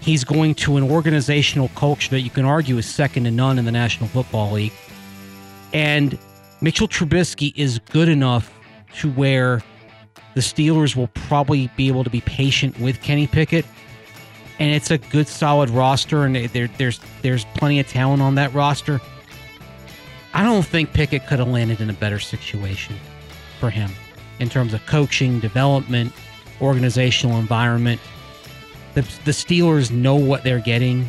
He's 0.00 0.24
going 0.24 0.56
to 0.56 0.76
an 0.76 0.82
organizational 0.82 1.68
culture 1.76 2.10
that 2.10 2.22
you 2.22 2.30
can 2.30 2.44
argue 2.44 2.78
is 2.78 2.86
second 2.86 3.24
to 3.24 3.30
none 3.30 3.60
in 3.60 3.66
the 3.66 3.70
National 3.70 4.08
Football 4.08 4.50
League. 4.50 4.72
And 5.72 6.18
Mitchell 6.60 6.88
Trubisky 6.88 7.52
is 7.54 7.78
good 7.78 8.08
enough 8.08 8.52
to 8.96 9.12
where 9.12 9.62
the 10.34 10.40
Steelers 10.40 10.96
will 10.96 11.06
probably 11.14 11.70
be 11.76 11.86
able 11.86 12.02
to 12.02 12.10
be 12.10 12.22
patient 12.22 12.76
with 12.80 13.00
Kenny 13.02 13.28
Pickett. 13.28 13.64
And 14.58 14.74
it's 14.74 14.90
a 14.90 14.98
good, 14.98 15.28
solid 15.28 15.70
roster, 15.70 16.24
and 16.24 16.34
there, 16.34 16.68
there's 16.76 16.98
there's 17.22 17.44
plenty 17.54 17.78
of 17.78 17.86
talent 17.86 18.20
on 18.20 18.34
that 18.34 18.52
roster. 18.52 19.00
I 20.34 20.42
don't 20.42 20.66
think 20.66 20.92
Pickett 20.92 21.28
could 21.28 21.38
have 21.38 21.46
landed 21.46 21.80
in 21.80 21.88
a 21.88 21.92
better 21.92 22.18
situation 22.18 22.96
for 23.60 23.70
him 23.70 23.90
in 24.40 24.48
terms 24.48 24.74
of 24.74 24.84
coaching, 24.86 25.38
development, 25.38 26.12
organizational 26.60 27.38
environment. 27.38 28.00
The, 28.94 29.02
the 29.24 29.30
Steelers 29.30 29.90
know 29.92 30.16
what 30.16 30.42
they're 30.42 30.58
getting. 30.58 31.06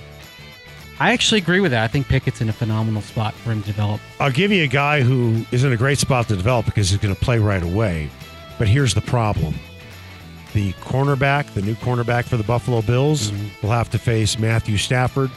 I 0.99 1.13
actually 1.13 1.39
agree 1.39 1.61
with 1.61 1.71
that. 1.71 1.83
I 1.83 1.87
think 1.87 2.07
Pickett's 2.07 2.41
in 2.41 2.49
a 2.49 2.53
phenomenal 2.53 3.01
spot 3.01 3.33
for 3.33 3.51
him 3.51 3.61
to 3.61 3.67
develop. 3.67 3.99
I'll 4.19 4.31
give 4.31 4.51
you 4.51 4.63
a 4.63 4.67
guy 4.67 5.01
who 5.01 5.43
is 5.51 5.63
in 5.63 5.71
a 5.71 5.77
great 5.77 5.97
spot 5.97 6.27
to 6.27 6.35
develop 6.35 6.67
because 6.67 6.91
he's 6.91 6.99
going 6.99 7.15
to 7.15 7.19
play 7.19 7.39
right 7.39 7.63
away. 7.63 8.11
But 8.59 8.67
here's 8.67 8.93
the 8.93 9.01
problem 9.01 9.55
the 10.53 10.73
cornerback, 10.73 11.53
the 11.53 11.61
new 11.61 11.75
cornerback 11.75 12.25
for 12.25 12.37
the 12.37 12.43
Buffalo 12.43 12.81
Bills, 12.81 13.31
mm-hmm. 13.31 13.65
will 13.65 13.73
have 13.73 13.89
to 13.91 13.97
face 13.97 14.37
Matthew 14.37 14.77
Stafford 14.77 15.31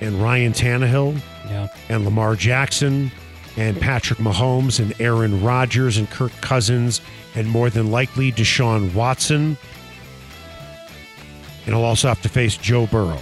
and 0.00 0.20
Ryan 0.20 0.52
Tannehill 0.52 1.18
Yeah. 1.48 1.68
and 1.88 2.04
Lamar 2.04 2.34
Jackson 2.36 3.10
and 3.56 3.80
Patrick 3.80 4.18
Mahomes 4.18 4.80
and 4.80 4.98
Aaron 5.00 5.42
Rodgers 5.42 5.96
and 5.96 6.10
Kirk 6.10 6.32
Cousins 6.40 7.00
and 7.34 7.48
more 7.48 7.70
than 7.70 7.90
likely 7.90 8.32
Deshaun 8.32 8.92
Watson. 8.94 9.56
And 11.66 11.74
he'll 11.74 11.84
also 11.84 12.08
have 12.08 12.20
to 12.22 12.28
face 12.28 12.56
Joe 12.56 12.86
Burrow. 12.86 13.20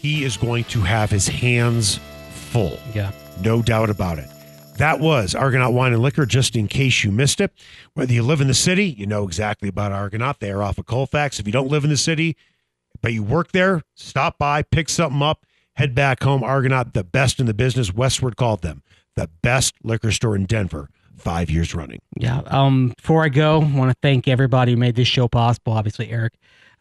He 0.00 0.24
is 0.24 0.36
going 0.36 0.64
to 0.64 0.80
have 0.80 1.10
his 1.10 1.28
hands 1.28 2.00
full. 2.30 2.78
Yeah. 2.94 3.12
No 3.42 3.62
doubt 3.62 3.90
about 3.90 4.18
it. 4.18 4.28
That 4.78 5.00
was 5.00 5.34
Argonaut 5.34 5.72
Wine 5.72 5.92
and 5.92 6.02
Liquor, 6.02 6.24
just 6.24 6.54
in 6.54 6.68
case 6.68 7.02
you 7.02 7.10
missed 7.10 7.40
it. 7.40 7.52
Whether 7.94 8.12
you 8.12 8.22
live 8.22 8.40
in 8.40 8.46
the 8.46 8.54
city, 8.54 8.86
you 8.86 9.06
know 9.06 9.24
exactly 9.24 9.68
about 9.68 9.92
Argonaut. 9.92 10.38
They 10.38 10.52
are 10.52 10.62
off 10.62 10.78
of 10.78 10.86
Colfax. 10.86 11.40
If 11.40 11.46
you 11.46 11.52
don't 11.52 11.68
live 11.68 11.82
in 11.82 11.90
the 11.90 11.96
city, 11.96 12.36
but 13.02 13.12
you 13.12 13.24
work 13.24 13.50
there, 13.50 13.82
stop 13.94 14.38
by, 14.38 14.62
pick 14.62 14.88
something 14.88 15.20
up, 15.20 15.44
head 15.74 15.96
back 15.96 16.22
home. 16.22 16.44
Argonaut, 16.44 16.94
the 16.94 17.02
best 17.02 17.40
in 17.40 17.46
the 17.46 17.54
business. 17.54 17.90
Westword 17.90 18.36
called 18.36 18.62
them 18.62 18.82
the 19.18 19.28
best 19.42 19.74
liquor 19.82 20.12
store 20.12 20.36
in 20.36 20.46
Denver, 20.46 20.88
five 21.16 21.50
years 21.50 21.74
running. 21.74 21.98
Yeah. 22.16 22.42
Um, 22.46 22.92
before 22.96 23.24
I 23.24 23.28
go, 23.28 23.60
I 23.60 23.76
want 23.76 23.90
to 23.90 23.96
thank 24.00 24.28
everybody 24.28 24.72
who 24.72 24.76
made 24.78 24.94
this 24.94 25.08
show 25.08 25.26
possible. 25.26 25.72
Obviously, 25.72 26.08
Eric, 26.10 26.34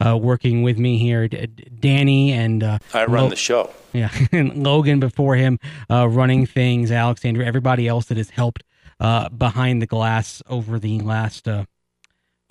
uh, 0.05 0.15
working 0.15 0.61
with 0.61 0.77
me 0.77 0.99
here, 0.99 1.27
D- 1.27 1.47
D- 1.47 1.67
Danny, 1.79 2.31
and 2.31 2.61
uh, 2.61 2.77
I 2.93 3.05
run 3.05 3.23
Lo- 3.23 3.29
the 3.29 3.35
show. 3.35 3.71
Yeah, 3.91 4.11
and 4.31 4.63
Logan 4.63 4.99
before 4.99 5.35
him, 5.35 5.57
uh, 5.89 6.07
running 6.07 6.45
things. 6.45 6.91
Alexander, 6.91 7.43
everybody 7.43 7.87
else 7.87 8.05
that 8.05 8.17
has 8.17 8.29
helped 8.29 8.63
uh, 8.99 9.29
behind 9.29 9.81
the 9.81 9.87
glass 9.87 10.43
over 10.47 10.77
the 10.77 10.99
last 10.99 11.47
uh, 11.47 11.65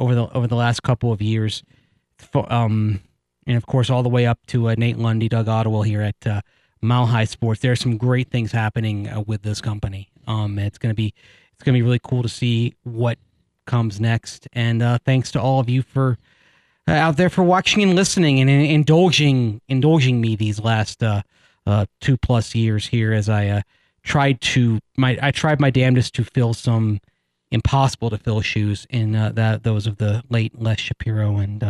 over 0.01 0.16
the 0.16 0.32
over 0.32 0.49
the 0.49 0.57
last 0.57 0.82
couple 0.82 1.12
of 1.12 1.22
years. 1.22 1.62
For, 2.18 2.53
um, 2.53 3.01
and 3.47 3.57
of 3.57 3.66
course, 3.66 3.89
all 3.89 4.03
the 4.03 4.09
way 4.09 4.26
up 4.26 4.41
to 4.49 4.68
uh, 4.68 4.74
Nate 4.76 4.99
Lundy, 4.99 5.28
Doug 5.28 5.47
Ottewill 5.47 5.87
here 5.87 6.03
at 6.03 6.26
uh, 6.26 6.41
Mile 6.87 7.07
High 7.07 7.24
Sports. 7.24 7.61
There 7.61 7.72
are 7.72 7.76
some 7.76 7.97
great 7.97 8.30
things 8.30 8.53
happening 8.53 9.09
uh, 9.09 9.20
with 9.22 9.43
this 9.43 9.61
company. 9.61 10.09
Um, 10.26 10.59
it's 10.59 10.78
gonna 10.78 10.95
be 10.95 11.12
it's 11.55 11.62
gonna 11.62 11.76
be 11.76 11.82
really 11.82 12.01
cool 12.03 12.22
to 12.22 12.28
see 12.28 12.74
what 12.84 13.18
comes 13.66 14.01
next. 14.01 14.49
And 14.53 14.82
uh, 14.82 14.99
thanks 15.05 15.30
to 15.32 15.41
all 15.41 15.61
of 15.61 15.68
you 15.68 15.82
for 15.82 16.18
uh, 16.89 16.93
out 16.93 17.16
there 17.16 17.28
for 17.28 17.43
watching 17.43 17.82
and 17.82 17.95
listening 17.95 18.41
and 18.41 18.49
in- 18.49 18.61
indulging 18.61 19.61
indulging 19.68 20.20
me 20.20 20.37
these 20.37 20.61
last 20.61 21.03
uh, 21.03 21.22
uh, 21.66 21.87
two 22.01 22.16
plus 22.16 22.55
years 22.55 22.87
here 22.87 23.12
as 23.12 23.28
I 23.28 23.49
uh, 23.49 23.62
tried 24.03 24.41
to 24.43 24.78
my 24.97 25.18
I 25.20 25.32
tried 25.32 25.61
my 25.61 25.70
damnedest 25.70 26.14
to 26.14 26.24
fill 26.24 26.55
some 26.55 27.01
impossible 27.51 28.11
to 28.11 28.18
fill 28.18 28.41
shoes 28.41 28.87
in 28.91 29.12
that 29.12 29.62
those 29.62 29.87
of 29.87 29.99
the 29.99 30.22
late 30.30 30.61
Les 30.61 30.78
Shapiro 30.78 31.39
and 31.39 31.62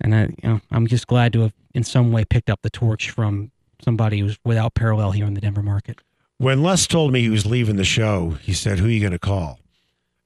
and 0.00 0.14
I 0.14 0.22
you 0.22 0.48
know 0.48 0.60
I'm 0.70 0.86
just 0.86 1.06
glad 1.06 1.32
to 1.34 1.40
have 1.42 1.52
in 1.74 1.84
some 1.84 2.10
way 2.12 2.24
picked 2.24 2.48
up 2.48 2.60
the 2.62 2.70
torch 2.70 3.10
from 3.10 3.50
somebody 3.84 4.20
who's 4.20 4.38
without 4.44 4.74
parallel 4.74 5.12
here 5.12 5.26
in 5.26 5.34
the 5.34 5.40
Denver 5.40 5.62
market. 5.62 5.98
When 6.38 6.62
Les 6.62 6.86
told 6.86 7.12
me 7.12 7.20
he 7.22 7.30
was 7.30 7.46
leaving 7.46 7.76
the 7.76 7.84
show, 7.84 8.30
he 8.42 8.52
said, 8.52 8.78
Who 8.78 8.86
are 8.86 8.90
you 8.90 9.00
going 9.00 9.12
to 9.12 9.18
call? 9.18 9.58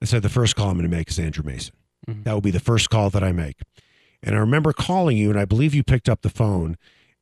I 0.03 0.07
said, 0.07 0.23
The 0.23 0.29
first 0.29 0.57
call 0.57 0.69
I'm 0.71 0.77
going 0.79 0.91
to 0.91 0.97
make 0.97 1.09
is 1.11 1.19
Andrew 1.19 1.45
Mason. 1.45 1.75
That 2.25 2.33
will 2.33 2.41
be 2.41 2.51
the 2.51 2.59
first 2.59 2.91
call 2.91 3.11
that 3.11 3.23
I 3.23 3.31
make. 3.31 3.61
And 4.23 4.35
I 4.35 4.39
remember 4.39 4.73
calling 4.73 5.17
you, 5.17 5.31
and 5.31 5.39
I 5.39 5.45
believe 5.45 5.75
you 5.75 5.85
picked 5.85 6.09
up 6.09 6.23
the 6.23 6.29
phone. 6.31 6.77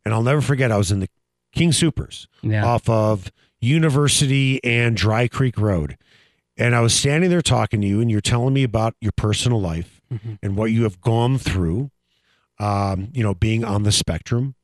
And 0.04 0.14
I'll 0.14 0.22
never 0.22 0.40
forget, 0.40 0.72
I 0.72 0.78
was 0.78 0.90
in 0.90 1.00
the 1.00 1.08
King 1.52 1.72
Supers 1.72 2.26
Yeah. 2.42 2.64
off 2.64 2.88
of 2.88 3.30
University 3.60 4.62
and 4.64 4.96
Dry 4.96 5.28
Creek 5.28 5.58
Road. 5.58 5.96
And 6.56 6.74
I 6.74 6.80
was 6.80 6.94
standing 6.94 7.28
there 7.30 7.42
talking 7.42 7.80
to 7.82 7.86
you, 7.86 8.00
and 8.00 8.10
you're 8.10 8.20
telling 8.20 8.54
me 8.54 8.62
about 8.64 8.94
your 9.00 9.12
personal 9.12 9.60
life 9.60 10.00
and 10.42 10.56
what 10.56 10.72
you 10.72 10.84
have 10.84 11.00
gone 11.02 11.36
through, 11.36 11.90
um, 12.58 13.08
you 13.12 13.22
know, 13.22 13.34
being 13.34 13.62
on 13.64 13.82
the 13.82 13.92
spectrum. 13.92 14.54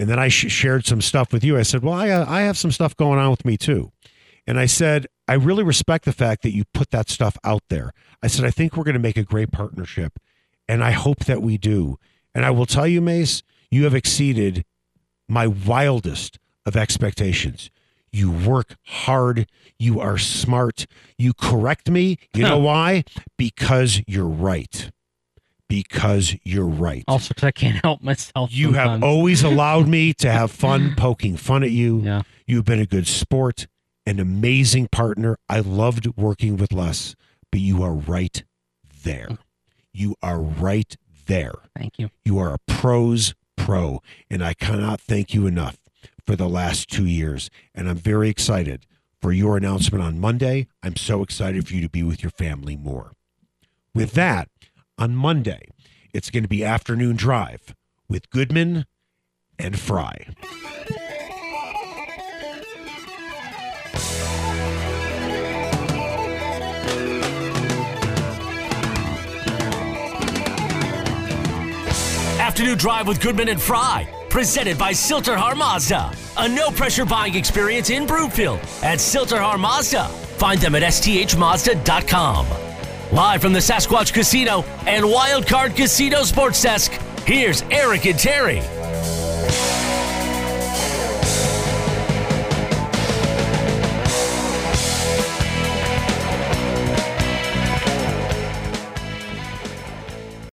And 0.00 0.08
then 0.08 0.18
I 0.18 0.28
sh- 0.28 0.50
shared 0.50 0.86
some 0.86 1.02
stuff 1.02 1.30
with 1.30 1.44
you. 1.44 1.58
I 1.58 1.62
said, 1.62 1.82
Well, 1.82 1.92
I, 1.92 2.08
uh, 2.08 2.24
I 2.26 2.40
have 2.40 2.56
some 2.56 2.70
stuff 2.70 2.96
going 2.96 3.18
on 3.18 3.30
with 3.30 3.44
me 3.44 3.58
too. 3.58 3.92
And 4.46 4.58
I 4.58 4.64
said, 4.64 5.06
I 5.28 5.34
really 5.34 5.62
respect 5.62 6.06
the 6.06 6.12
fact 6.12 6.42
that 6.42 6.54
you 6.54 6.64
put 6.72 6.90
that 6.90 7.10
stuff 7.10 7.36
out 7.44 7.62
there. 7.68 7.92
I 8.22 8.26
said, 8.26 8.46
I 8.46 8.50
think 8.50 8.76
we're 8.76 8.84
going 8.84 8.94
to 8.94 8.98
make 8.98 9.18
a 9.18 9.22
great 9.22 9.52
partnership. 9.52 10.18
And 10.66 10.82
I 10.82 10.92
hope 10.92 11.26
that 11.26 11.42
we 11.42 11.58
do. 11.58 11.98
And 12.34 12.46
I 12.46 12.50
will 12.50 12.64
tell 12.64 12.86
you, 12.86 13.02
Mase, 13.02 13.42
you 13.70 13.84
have 13.84 13.94
exceeded 13.94 14.64
my 15.28 15.46
wildest 15.46 16.38
of 16.64 16.76
expectations. 16.76 17.70
You 18.10 18.32
work 18.32 18.76
hard. 18.86 19.48
You 19.78 20.00
are 20.00 20.16
smart. 20.16 20.86
You 21.18 21.34
correct 21.34 21.90
me. 21.90 22.16
You 22.34 22.44
know 22.44 22.58
why? 22.58 23.04
Because 23.36 24.00
you're 24.06 24.24
right. 24.24 24.90
Because 25.70 26.34
you're 26.42 26.66
right. 26.66 27.04
Also, 27.06 27.32
'cause 27.32 27.44
I 27.44 27.52
can't 27.52 27.76
help 27.84 28.02
myself. 28.02 28.52
You 28.52 28.72
have 28.72 29.04
always 29.04 29.44
allowed 29.44 29.86
me 29.86 30.12
to 30.14 30.30
have 30.30 30.50
fun 30.50 30.94
poking 30.98 31.36
fun 31.36 31.62
at 31.62 31.70
you. 31.70 32.00
Yeah. 32.00 32.22
You've 32.44 32.64
been 32.64 32.80
a 32.80 32.86
good 32.86 33.06
sport, 33.06 33.68
an 34.04 34.18
amazing 34.18 34.88
partner. 34.88 35.36
I 35.48 35.60
loved 35.60 36.08
working 36.16 36.56
with 36.56 36.72
Les, 36.72 37.14
but 37.52 37.60
you 37.60 37.84
are 37.84 37.94
right 37.94 38.42
there. 39.04 39.38
You 39.92 40.16
are 40.20 40.40
right 40.40 40.96
there. 41.26 41.54
Thank 41.78 42.00
you. 42.00 42.10
You 42.24 42.38
are 42.38 42.52
a 42.52 42.58
pro's 42.66 43.34
pro, 43.56 44.02
and 44.28 44.42
I 44.44 44.54
cannot 44.54 45.00
thank 45.00 45.34
you 45.34 45.46
enough 45.46 45.78
for 46.26 46.34
the 46.34 46.48
last 46.48 46.88
two 46.88 47.06
years. 47.06 47.48
And 47.76 47.88
I'm 47.88 47.96
very 47.96 48.28
excited 48.28 48.86
for 49.22 49.30
your 49.32 49.56
announcement 49.56 50.02
on 50.02 50.18
Monday. 50.18 50.66
I'm 50.82 50.96
so 50.96 51.22
excited 51.22 51.68
for 51.68 51.74
you 51.74 51.80
to 51.82 51.88
be 51.88 52.02
with 52.02 52.24
your 52.24 52.30
family 52.30 52.76
more. 52.76 53.12
With 53.94 54.12
that, 54.12 54.48
on 55.00 55.16
Monday, 55.16 55.62
it's 56.12 56.30
going 56.30 56.42
to 56.44 56.48
be 56.48 56.62
afternoon 56.62 57.16
drive 57.16 57.74
with 58.08 58.30
Goodman 58.30 58.84
and 59.58 59.78
Frei. 59.78 60.28
Afternoon 72.38 72.78
Drive 72.78 73.06
with 73.06 73.20
Goodman 73.20 73.48
and 73.48 73.62
Frei, 73.62 74.08
presented 74.28 74.76
by 74.76 74.92
Sill-TerHar 74.92 75.56
Mazda. 75.56 76.10
A 76.36 76.48
no 76.48 76.70
pressure 76.70 77.06
buying 77.06 77.34
experience 77.34 77.90
in 77.90 78.06
Broomfield 78.06 78.58
at 78.82 79.00
Sill-TerHar 79.00 79.58
Mazda. 79.58 80.08
Find 80.08 80.60
them 80.60 80.74
at 80.74 80.82
sthmazda.com. 80.82 82.69
Live 83.12 83.42
from 83.42 83.52
the 83.52 83.58
Sasquatch 83.58 84.12
Casino 84.12 84.62
and 84.86 85.04
Wildcard 85.04 85.74
Casino 85.74 86.22
Sports 86.22 86.62
Desk, 86.62 86.92
here's 87.26 87.62
Eric 87.62 88.06
and 88.06 88.16
Terry. 88.16 88.60